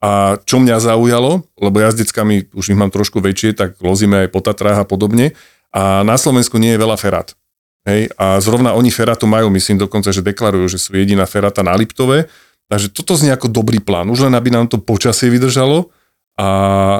A 0.00 0.40
čo 0.48 0.56
mňa 0.62 0.80
zaujalo, 0.80 1.44
lebo 1.60 1.76
ja 1.76 1.92
s 1.92 1.98
deckami 1.98 2.48
už 2.56 2.72
ich 2.72 2.78
mám 2.78 2.88
trošku 2.88 3.20
väčšie, 3.20 3.52
tak 3.52 3.76
lozíme 3.84 4.24
aj 4.24 4.28
po 4.32 4.40
Tatrách 4.40 4.80
a 4.80 4.86
podobne. 4.88 5.36
A 5.76 6.00
na 6.08 6.16
Slovensku 6.16 6.56
nie 6.56 6.72
je 6.72 6.80
veľa 6.80 6.96
ferát. 6.96 7.36
Hej, 7.84 8.08
a 8.16 8.40
zrovna 8.40 8.72
oni 8.72 8.88
ferátu 8.88 9.28
majú, 9.28 9.52
myslím 9.52 9.76
dokonca, 9.76 10.08
že 10.08 10.24
deklarujú, 10.24 10.72
že 10.72 10.78
sú 10.80 10.96
jediná 10.96 11.28
feráta 11.28 11.60
na 11.60 11.76
Liptove. 11.76 12.32
Takže 12.72 12.92
toto 12.96 13.12
znie 13.12 13.34
ako 13.34 13.52
dobrý 13.52 13.76
plán, 13.82 14.08
už 14.08 14.30
len 14.30 14.32
aby 14.32 14.48
nám 14.48 14.72
to 14.72 14.80
počasie 14.80 15.28
vydržalo 15.28 15.92
a, 16.40 16.48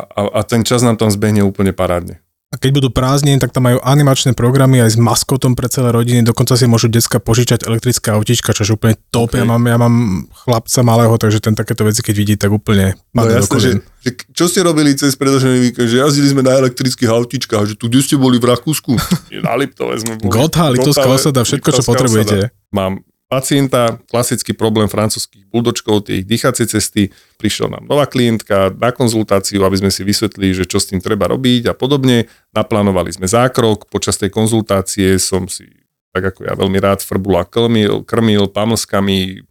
a, 0.04 0.20
a 0.36 0.40
ten 0.44 0.60
čas 0.60 0.84
nám 0.84 1.00
tam 1.00 1.08
zbehne 1.08 1.40
úplne 1.40 1.72
parádne. 1.72 2.20
A 2.50 2.58
keď 2.58 2.82
budú 2.82 2.88
prázdniny, 2.90 3.38
tak 3.38 3.54
tam 3.54 3.70
majú 3.70 3.78
animačné 3.78 4.34
programy 4.34 4.82
aj 4.82 4.98
s 4.98 4.98
maskotom 4.98 5.54
pre 5.54 5.70
celé 5.70 5.94
rodiny, 5.94 6.26
dokonca 6.26 6.58
si 6.58 6.66
môžu 6.66 6.90
decka 6.90 7.22
požičať 7.22 7.62
elektrické 7.62 8.10
autíčka, 8.10 8.50
čo 8.50 8.66
je 8.66 8.74
úplne 8.74 8.98
top. 9.14 9.30
Okay. 9.30 9.38
Ja, 9.38 9.46
mám, 9.46 9.62
ja 9.62 9.78
mám 9.78 10.26
chlapca 10.34 10.82
malého, 10.82 11.14
takže 11.14 11.38
ten 11.38 11.54
takéto 11.54 11.86
veci, 11.86 12.02
keď 12.02 12.14
vidí, 12.18 12.34
tak 12.34 12.50
úplne 12.50 12.98
No 13.14 13.22
padne 13.22 13.38
do 13.38 13.46
jasné, 13.46 13.58
že, 13.62 13.70
že, 14.02 14.10
čo 14.34 14.50
ste 14.50 14.66
robili 14.66 14.98
cez 14.98 15.14
predošlý 15.14 15.70
víkend, 15.70 15.94
že 15.94 16.02
jazdili 16.02 16.26
sme 16.26 16.42
na 16.42 16.58
elektrických 16.58 17.10
autičkách, 17.14 17.64
že 17.70 17.74
tu, 17.78 17.86
kde 17.86 18.02
ste 18.02 18.18
boli 18.18 18.42
v 18.42 18.50
Rakúsku? 18.50 18.98
na 19.46 19.54
Liptove 19.54 19.94
sme 20.02 20.18
boli. 20.18 20.34
Gotha, 20.34 20.74
Liptovská 20.74 21.06
osada, 21.06 21.46
všetko, 21.46 21.70
čo 21.70 21.82
potrebujete. 21.86 22.50
osada. 22.50 22.74
Mám 22.74 23.06
pacienta, 23.30 24.02
klasický 24.10 24.58
problém 24.58 24.90
francúzských 24.90 25.46
buldočkov, 25.46 26.10
tie 26.10 26.18
ich 26.18 26.26
dýchacie 26.26 26.66
cesty, 26.66 27.14
prišiel 27.38 27.70
nám 27.70 27.86
nová 27.86 28.10
klientka 28.10 28.74
na 28.74 28.90
konzultáciu, 28.90 29.62
aby 29.62 29.78
sme 29.78 29.94
si 29.94 30.02
vysvetlili, 30.02 30.50
že 30.50 30.66
čo 30.66 30.82
s 30.82 30.90
tým 30.90 30.98
treba 30.98 31.30
robiť 31.30 31.70
a 31.70 31.74
podobne. 31.78 32.26
Naplánovali 32.50 33.14
sme 33.14 33.30
zákrok, 33.30 33.86
počas 33.86 34.18
tej 34.18 34.34
konzultácie 34.34 35.14
som 35.22 35.46
si, 35.46 35.70
tak 36.10 36.34
ako 36.34 36.50
ja 36.50 36.58
veľmi 36.58 36.82
rád, 36.82 37.06
frbula 37.06 37.46
krmil, 37.46 38.02
krmil 38.02 38.50
pamlskami, 38.50 39.46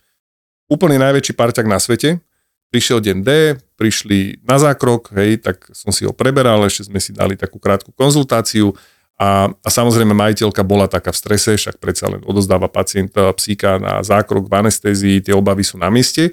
úplne 0.68 1.00
najväčší 1.00 1.32
parťak 1.40 1.64
na 1.64 1.80
svete. 1.80 2.20
Prišiel 2.70 3.02
deň 3.02 3.18
D, 3.26 3.30
prišli 3.80 4.46
na 4.46 4.62
zákrok, 4.62 5.10
hej, 5.18 5.42
tak 5.42 5.72
som 5.74 5.90
si 5.90 6.06
ho 6.06 6.14
preberal, 6.14 6.62
ešte 6.68 6.86
sme 6.86 7.02
si 7.02 7.16
dali 7.16 7.34
takú 7.34 7.58
krátku 7.58 7.96
konzultáciu 7.96 8.76
a, 9.20 9.52
a 9.52 9.70
samozrejme 9.70 10.16
majiteľka 10.16 10.64
bola 10.64 10.88
taká 10.88 11.12
v 11.12 11.20
strese, 11.20 11.60
však 11.60 11.84
predsa 11.84 12.08
len 12.08 12.24
odozdáva 12.24 12.72
pacienta 12.72 13.36
psíka 13.36 13.76
na 13.76 14.00
zákrok 14.00 14.48
v 14.48 14.64
anestézii, 14.64 15.28
tie 15.28 15.36
obavy 15.36 15.68
sú 15.68 15.76
na 15.76 15.92
mieste, 15.92 16.32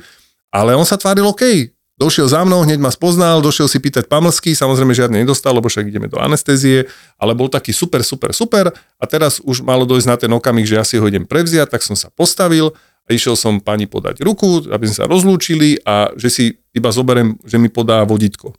ale 0.55 0.79
on 0.79 0.87
sa 0.87 0.95
tváril 0.95 1.27
OK. 1.27 1.75
Došiel 1.97 2.29
za 2.29 2.45
mnou, 2.45 2.63
hneď 2.63 2.77
ma 2.77 2.93
spoznal, 2.93 3.41
došiel 3.41 3.67
si 3.67 3.81
pýtať 3.81 4.07
pamlsky, 4.07 4.53
samozrejme 4.53 4.93
žiadne 4.93 5.17
nedostal, 5.25 5.57
lebo 5.57 5.67
však 5.67 5.89
ideme 5.89 6.13
do 6.13 6.21
anestézie, 6.21 6.87
ale 7.17 7.33
bol 7.33 7.49
taký 7.49 7.73
super, 7.73 8.05
super, 8.05 8.31
super 8.37 8.69
a 9.01 9.05
teraz 9.09 9.41
už 9.41 9.65
malo 9.65 9.89
dojsť 9.89 10.07
na 10.07 10.17
ten 10.21 10.31
okamih, 10.31 10.69
že 10.69 10.77
ja 10.77 10.85
si 10.85 11.01
ho 11.01 11.09
idem 11.09 11.25
prevziať, 11.25 11.73
tak 11.73 11.83
som 11.83 11.97
sa 11.97 12.13
postavil 12.13 12.71
a 13.03 13.09
išiel 13.11 13.35
som 13.35 13.59
pani 13.59 13.89
podať 13.89 14.23
ruku, 14.23 14.69
aby 14.71 14.85
sme 14.87 14.97
sa 15.03 15.09
rozlúčili 15.09 15.81
a 15.83 16.13
že 16.15 16.29
si 16.29 16.45
iba 16.77 16.93
zoberiem, 16.93 17.35
že 17.49 17.57
mi 17.57 17.73
podá 17.73 18.05
vodítko. 18.05 18.55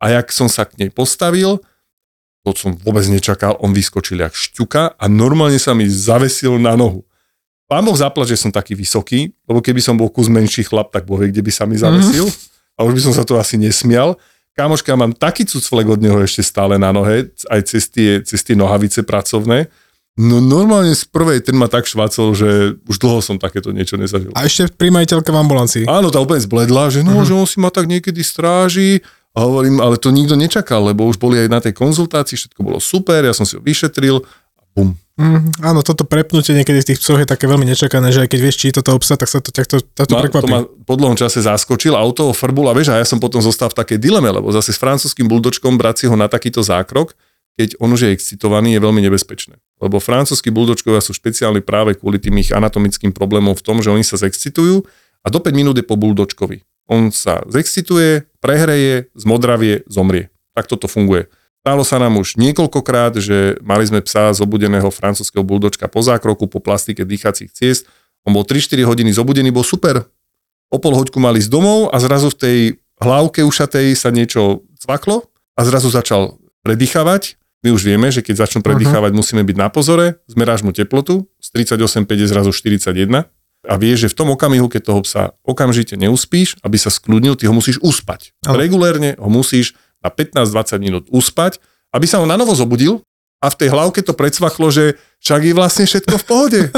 A 0.00 0.16
jak 0.16 0.32
som 0.32 0.48
sa 0.48 0.64
k 0.64 0.80
nej 0.80 0.90
postavil, 0.90 1.60
to 2.44 2.56
som 2.56 2.72
vôbec 2.72 3.04
nečakal, 3.06 3.60
on 3.60 3.76
vyskočil 3.76 4.20
jak 4.20 4.32
šťuka 4.32 4.96
a 4.96 5.04
normálne 5.06 5.60
sa 5.60 5.76
mi 5.76 5.84
zavesil 5.84 6.56
na 6.56 6.72
nohu. 6.72 7.04
Pán 7.70 7.86
Boh 7.86 7.94
zaplať, 7.94 8.34
že 8.34 8.42
som 8.42 8.50
taký 8.50 8.74
vysoký, 8.74 9.30
lebo 9.46 9.62
keby 9.62 9.78
som 9.78 9.94
bol 9.94 10.10
kus 10.10 10.26
menší 10.26 10.66
chlap, 10.66 10.90
tak 10.90 11.06
boh 11.06 11.22
vie, 11.22 11.30
kde 11.30 11.44
by 11.44 11.52
sa 11.54 11.70
mi 11.70 11.78
zavesil. 11.78 12.26
Mm-hmm. 12.26 12.74
A 12.74 12.80
už 12.82 12.92
by 12.98 13.00
som 13.06 13.14
sa 13.14 13.22
to 13.22 13.38
asi 13.38 13.54
nesmial. 13.60 14.18
Kámoška, 14.58 14.98
mám 14.98 15.14
taký 15.14 15.46
cucflek 15.46 15.86
od 15.86 16.02
neho 16.02 16.18
ešte 16.18 16.42
stále 16.42 16.82
na 16.82 16.90
nohe, 16.90 17.30
aj 17.46 17.60
cez 17.70 17.86
tie, 17.86 18.18
cez 18.26 18.42
tie 18.42 18.58
nohavice 18.58 19.06
pracovné. 19.06 19.70
No 20.18 20.42
normálne 20.42 20.90
z 20.92 21.06
prvej 21.06 21.46
ten 21.46 21.54
ma 21.54 21.70
tak 21.70 21.86
švacol, 21.86 22.34
že 22.34 22.74
už 22.90 22.96
dlho 22.98 23.22
som 23.22 23.38
takéto 23.38 23.70
niečo 23.70 23.94
nezažil. 23.94 24.34
A 24.34 24.50
ešte 24.50 24.66
primajiteľka 24.74 25.30
v 25.30 25.38
ambulancii. 25.38 25.84
Áno, 25.86 26.10
tá 26.10 26.18
úplne 26.18 26.42
zbledla, 26.42 26.90
že 26.90 27.06
no, 27.06 27.22
že 27.22 27.38
on 27.38 27.46
si 27.46 27.62
ma 27.62 27.70
tak 27.70 27.86
niekedy 27.86 28.20
stráži. 28.26 29.06
A 29.40 29.48
hovorím, 29.48 29.80
ale 29.80 29.96
to 29.96 30.12
nikto 30.12 30.36
nečakal, 30.36 30.84
lebo 30.84 31.08
už 31.08 31.16
boli 31.16 31.40
aj 31.40 31.48
na 31.48 31.64
tej 31.64 31.72
konzultácii, 31.72 32.36
všetko 32.36 32.60
bolo 32.60 32.76
super, 32.76 33.24
ja 33.24 33.32
som 33.32 33.48
si 33.48 33.56
ho 33.56 33.64
vyšetril 33.64 34.20
a 34.20 34.62
bum. 34.76 34.92
Mm, 35.16 35.64
áno, 35.64 35.80
toto 35.80 36.04
prepnutie 36.04 36.52
niekedy 36.52 36.84
v 36.84 36.88
tých 36.92 37.00
psoch 37.00 37.20
je 37.20 37.28
také 37.28 37.48
veľmi 37.48 37.64
nečakané, 37.64 38.12
že 38.12 38.24
aj 38.24 38.28
keď 38.36 38.40
vieš, 38.40 38.56
či 38.60 38.72
to 38.76 38.84
obsa, 38.92 39.16
tak 39.16 39.32
sa 39.32 39.40
to 39.40 39.48
ťa 39.48 39.64
to, 39.64 39.76
to, 39.80 40.02
to 40.04 40.12
Ma, 40.12 40.20
to 40.20 40.24
prekvapí. 40.28 40.48
ma 40.52 40.60
po 40.64 40.94
dlhom 40.96 41.16
čase 41.16 41.40
zaskočil 41.40 41.96
a 41.96 42.04
toho 42.12 42.36
frbul 42.36 42.68
a 42.68 42.76
vieš, 42.76 42.92
a 42.92 43.00
ja 43.00 43.04
som 43.08 43.16
potom 43.16 43.40
zostal 43.40 43.72
v 43.72 43.80
takej 43.80 43.96
dileme, 43.96 44.28
lebo 44.28 44.52
zase 44.52 44.76
s 44.76 44.80
francúzským 44.80 45.24
buldočkom 45.24 45.80
brať 45.80 46.04
si 46.04 46.06
ho 46.08 46.16
na 46.20 46.28
takýto 46.28 46.60
zákrok, 46.60 47.16
keď 47.56 47.80
on 47.80 47.92
už 47.92 48.08
je 48.08 48.10
excitovaný, 48.12 48.76
je 48.76 48.80
veľmi 48.80 49.00
nebezpečné. 49.04 49.56
Lebo 49.80 50.00
francúzski 50.00 50.48
buldočkovia 50.48 51.00
sú 51.00 51.16
špeciálni 51.16 51.60
práve 51.60 51.96
kvôli 51.96 52.16
tým 52.16 52.36
ich 52.40 52.52
anatomickým 52.52 53.12
problémom 53.12 53.56
v 53.56 53.64
tom, 53.64 53.84
že 53.84 53.92
oni 53.92 54.04
sa 54.04 54.16
zexcitujú 54.16 54.84
a 55.20 55.26
do 55.28 55.40
5 55.40 55.52
minút 55.52 55.76
je 55.76 55.84
po 55.84 56.00
buldočkovi. 56.00 56.64
On 56.90 57.14
sa 57.14 57.46
zexcituje, 57.46 58.26
prehreje, 58.42 59.14
zmodravie, 59.14 59.86
zomrie. 59.86 60.34
Tak 60.58 60.66
toto 60.66 60.90
funguje. 60.90 61.30
Stalo 61.62 61.86
sa 61.86 62.02
nám 62.02 62.18
už 62.18 62.34
niekoľkokrát, 62.34 63.14
že 63.22 63.54
mali 63.62 63.86
sme 63.86 64.02
psa 64.02 64.34
zobudeného 64.34 64.90
francúzského 64.90 65.46
buldočka 65.46 65.86
po 65.86 66.02
zákroku, 66.02 66.50
po 66.50 66.58
plastike 66.58 67.06
dýchacích 67.06 67.54
ciest. 67.54 67.86
On 68.26 68.34
bol 68.34 68.42
3-4 68.42 68.82
hodiny 68.82 69.14
zobudený, 69.14 69.54
bol 69.54 69.62
super. 69.62 70.10
O 70.72 70.82
pol 70.82 70.98
hoďku 70.98 71.22
mali 71.22 71.38
z 71.38 71.46
domov 71.46 71.94
a 71.94 72.00
zrazu 72.02 72.34
v 72.34 72.38
tej 72.42 72.58
hlavke 72.98 73.46
ušatej 73.46 73.94
sa 73.94 74.10
niečo 74.10 74.66
cvaklo 74.82 75.30
a 75.54 75.60
zrazu 75.62 75.94
začal 75.94 76.42
predýchavať. 76.66 77.38
My 77.60 77.76
už 77.76 77.86
vieme, 77.86 78.08
že 78.08 78.24
keď 78.24 78.48
začnú 78.48 78.64
predýchavať, 78.64 79.12
musíme 79.12 79.44
byť 79.44 79.56
na 79.56 79.68
pozore. 79.68 80.24
Zmeráš 80.26 80.64
mu 80.64 80.72
teplotu, 80.72 81.28
z 81.38 81.48
38,5 81.76 82.08
je 82.08 82.26
zrazu 82.26 82.50
41 82.56 83.28
a 83.66 83.76
vieš, 83.76 84.08
že 84.08 84.12
v 84.12 84.18
tom 84.24 84.28
okamihu, 84.32 84.66
keď 84.66 84.82
toho 84.88 85.00
psa 85.04 85.36
okamžite 85.44 85.96
neuspíš, 85.96 86.56
aby 86.64 86.76
sa 86.80 86.88
skľudnil, 86.88 87.36
ty 87.36 87.44
ho 87.44 87.52
musíš 87.52 87.76
uspať. 87.84 88.32
Ale- 88.48 88.64
Regulérne 88.64 89.16
ho 89.20 89.28
musíš 89.28 89.76
na 90.00 90.08
15-20 90.08 90.80
minút 90.80 91.04
uspať, 91.12 91.60
aby 91.92 92.08
sa 92.08 92.24
on 92.24 92.28
na 92.30 92.40
novo 92.40 92.56
zobudil 92.56 93.04
a 93.40 93.52
v 93.52 93.58
tej 93.60 93.68
hlavke 93.68 94.00
to 94.00 94.16
predsvachlo, 94.16 94.72
že 94.72 94.96
však 95.20 95.40
je 95.44 95.52
vlastne 95.52 95.84
všetko 95.84 96.14
v 96.16 96.24
pohode. 96.24 96.60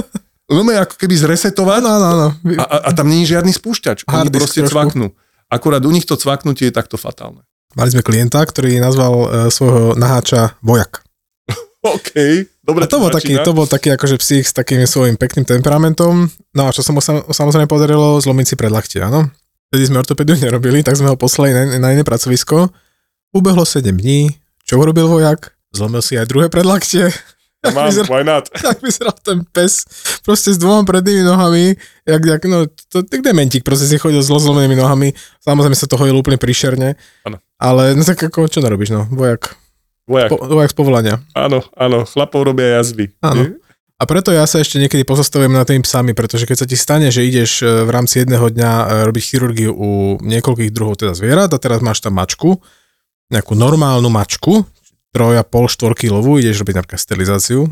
No 0.53 0.61
ako 0.69 1.01
keby 1.01 1.17
zresetovať 1.17 1.81
Áno, 1.81 1.89
áno, 1.97 2.07
áno. 2.13 2.29
a, 2.61 2.65
a, 2.69 2.77
a 2.85 2.91
tam 2.93 3.09
nie 3.09 3.25
je 3.25 3.33
žiadny 3.39 3.57
spúšťač. 3.57 4.05
Oni 4.05 4.13
Hard 4.13 4.29
disk 4.29 4.43
proste 4.45 4.61
trošku. 4.61 4.75
cvaknú. 4.77 5.07
Akurát 5.49 5.81
u 5.81 5.89
nich 5.89 6.05
to 6.05 6.13
cvaknutie 6.13 6.69
je 6.69 6.75
takto 6.77 7.01
fatálne. 7.01 7.41
Mali 7.73 7.89
sme 7.89 8.05
klienta, 8.05 8.45
ktorý 8.45 8.77
nazval 8.77 9.15
e, 9.17 9.27
svojho 9.49 9.97
naháča 9.97 10.61
vojak. 10.61 11.01
OK, 11.97 12.13
dobre 12.73 12.85
A 12.85 12.91
to 12.91 12.99
bol, 12.99 13.13
taký, 13.13 13.37
to 13.45 13.53
bol 13.53 13.69
taký 13.69 13.93
akože 13.93 14.17
psík 14.17 14.45
s 14.49 14.57
takým 14.57 14.83
svojím 14.89 15.21
pekným 15.21 15.45
temperamentom. 15.45 16.33
No 16.57 16.63
a 16.65 16.73
čo 16.73 16.81
sa 16.81 16.91
mu 16.97 17.05
sa, 17.05 17.21
samozrejme 17.29 17.69
podarilo, 17.69 18.19
zlomiť 18.19 18.47
si 18.49 18.55
predlaktie, 18.57 19.05
áno. 19.05 19.29
Vtedy 19.73 19.89
sme 19.89 20.01
ortopédiu 20.01 20.37
nerobili, 20.37 20.85
tak 20.85 20.97
sme 20.97 21.13
ho 21.13 21.17
poslali 21.17 21.53
na, 21.53 21.63
na 21.81 21.89
iné 21.93 22.05
pracovisko. 22.05 22.73
Ubehlo 23.33 23.65
7 23.65 23.89
dní. 23.89 24.33
Čo 24.65 24.81
urobil 24.81 25.09
vojak? 25.09 25.57
Zlomil 25.73 26.05
si 26.05 26.21
aj 26.21 26.29
druhé 26.29 26.49
predlaktie. 26.53 27.09
Tak 27.63 27.79
Mám, 27.79 27.95
vyzeral, 27.95 28.11
why 28.11 28.23
not? 28.27 28.51
tak 28.75 28.83
vyzeral 28.83 29.15
ten 29.23 29.47
pes 29.47 29.87
proste 30.27 30.51
s 30.51 30.59
dvoma 30.59 30.83
prednými 30.83 31.23
nohami, 31.23 31.79
jak, 32.03 32.23
jak 32.27 32.43
no, 32.51 32.67
to, 32.91 33.07
tak 33.07 33.23
dementík, 33.23 33.63
proste 33.63 33.87
si 33.87 34.03
chodil 34.03 34.19
s 34.19 34.27
zlomenými 34.27 34.75
nohami, 34.75 35.15
samozrejme 35.47 35.79
sa 35.79 35.87
to 35.87 35.95
hodil 35.95 36.19
úplne 36.19 36.43
príšerne, 36.43 36.99
Áno. 37.23 37.39
ale 37.63 37.95
no 37.95 38.03
tak 38.03 38.19
ako, 38.19 38.51
čo 38.51 38.59
narobíš, 38.67 38.91
no, 38.91 39.07
vojak, 39.15 39.55
Vojak. 40.07 40.31
po, 40.35 40.37
vojak 40.43 40.71
z 40.71 40.77
povolania. 40.77 41.15
Áno, 41.35 41.63
áno, 41.79 42.03
chlapov 42.07 42.43
robia 42.43 42.81
jazvy. 42.81 43.15
Áno. 43.23 43.43
Nie? 43.47 43.63
A 44.03 44.03
preto 44.03 44.35
ja 44.35 44.43
sa 44.51 44.59
ešte 44.59 44.83
niekedy 44.83 45.07
pozastavujem 45.07 45.55
na 45.55 45.63
tými 45.63 45.87
psami, 45.87 46.11
pretože 46.11 46.43
keď 46.43 46.57
sa 46.59 46.67
ti 46.67 46.75
stane, 46.75 47.15
že 47.15 47.23
ideš 47.23 47.63
e, 47.63 47.87
v 47.87 47.91
rámci 47.95 48.27
jedného 48.27 48.51
dňa 48.51 48.71
e, 48.75 48.87
robiť 49.07 49.23
chirurgiu 49.23 49.71
u 49.71 50.19
niekoľkých 50.19 50.75
druhov 50.75 50.99
teda 50.99 51.15
zvierat 51.15 51.55
a 51.55 51.63
teraz 51.63 51.79
máš 51.79 52.03
tam 52.03 52.19
mačku, 52.19 52.59
nejakú 53.31 53.55
normálnu 53.55 54.11
mačku, 54.11 54.67
troja, 55.15 55.47
pol, 55.47 55.71
štvor 55.71 55.95
kilovú, 55.95 56.43
ideš 56.43 56.67
robiť 56.67 56.83
napríklad 56.83 56.99
sterilizáciu 56.99 57.71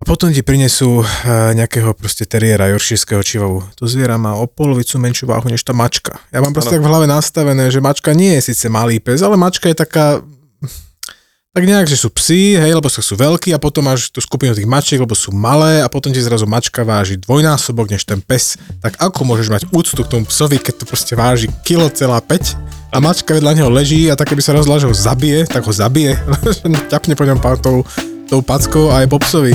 a 0.00 0.02
potom 0.08 0.32
ti 0.32 0.40
prinesú 0.40 1.00
e, 1.00 1.04
nejakého 1.52 1.92
proste 1.92 2.24
teriéra, 2.24 2.72
joršírskeho 2.72 3.20
čivavu. 3.20 3.60
To 3.76 3.84
zviera 3.84 4.16
má 4.16 4.40
o 4.40 4.48
polovicu 4.48 4.96
menšiu 4.96 5.28
váhu 5.28 5.52
než 5.52 5.62
tá 5.62 5.76
mačka. 5.76 6.16
Ja 6.32 6.40
mám 6.40 6.56
proste 6.56 6.76
Áno. 6.76 6.80
tak 6.80 6.84
v 6.84 6.90
hlave 6.90 7.06
nastavené, 7.08 7.68
že 7.68 7.84
mačka 7.84 8.16
nie 8.16 8.40
je 8.40 8.56
síce 8.56 8.72
malý 8.72 9.04
pes, 9.04 9.20
ale 9.20 9.36
mačka 9.36 9.68
je 9.68 9.76
taká 9.76 10.24
tak 11.54 11.70
nejak, 11.70 11.86
že 11.86 11.94
sú 11.94 12.10
psi, 12.10 12.58
hej, 12.58 12.74
lebo 12.74 12.90
sú 12.90 13.14
veľkí 13.14 13.54
a 13.54 13.62
potom 13.62 13.86
máš 13.86 14.10
tú 14.10 14.18
skupinu 14.18 14.58
tých 14.58 14.66
mačiek, 14.66 14.98
lebo 14.98 15.14
sú 15.14 15.30
malé 15.30 15.86
a 15.86 15.88
potom 15.88 16.10
ti 16.10 16.18
zrazu 16.18 16.50
mačka 16.50 16.82
váži 16.82 17.14
dvojnásobok 17.14 17.94
než 17.94 18.02
ten 18.02 18.18
pes. 18.18 18.58
Tak 18.82 18.98
ako 18.98 19.22
môžeš 19.22 19.48
mať 19.54 19.62
úctu 19.70 20.02
k 20.02 20.10
tomu 20.10 20.26
psovi, 20.26 20.58
keď 20.58 20.82
to 20.82 20.84
proste 20.90 21.14
váži 21.14 21.46
kilo 21.62 21.86
celá 21.94 22.18
5 22.18 22.58
a 22.90 22.98
mačka 22.98 23.38
vedľa 23.38 23.54
neho 23.54 23.70
leží 23.70 24.10
a 24.10 24.18
tak 24.18 24.34
keby 24.34 24.42
sa 24.42 24.50
rozhodla, 24.50 24.82
že 24.82 24.90
ho 24.90 24.94
zabije, 24.98 25.46
tak 25.46 25.62
ho 25.62 25.70
zabije. 25.70 26.18
Ťapne 26.92 27.14
po 27.14 27.22
ňom 27.22 27.38
tou, 27.62 27.86
tou 28.26 28.40
packou 28.42 28.90
a 28.90 29.06
aj 29.06 29.14
po 29.14 29.22
psovi. 29.22 29.54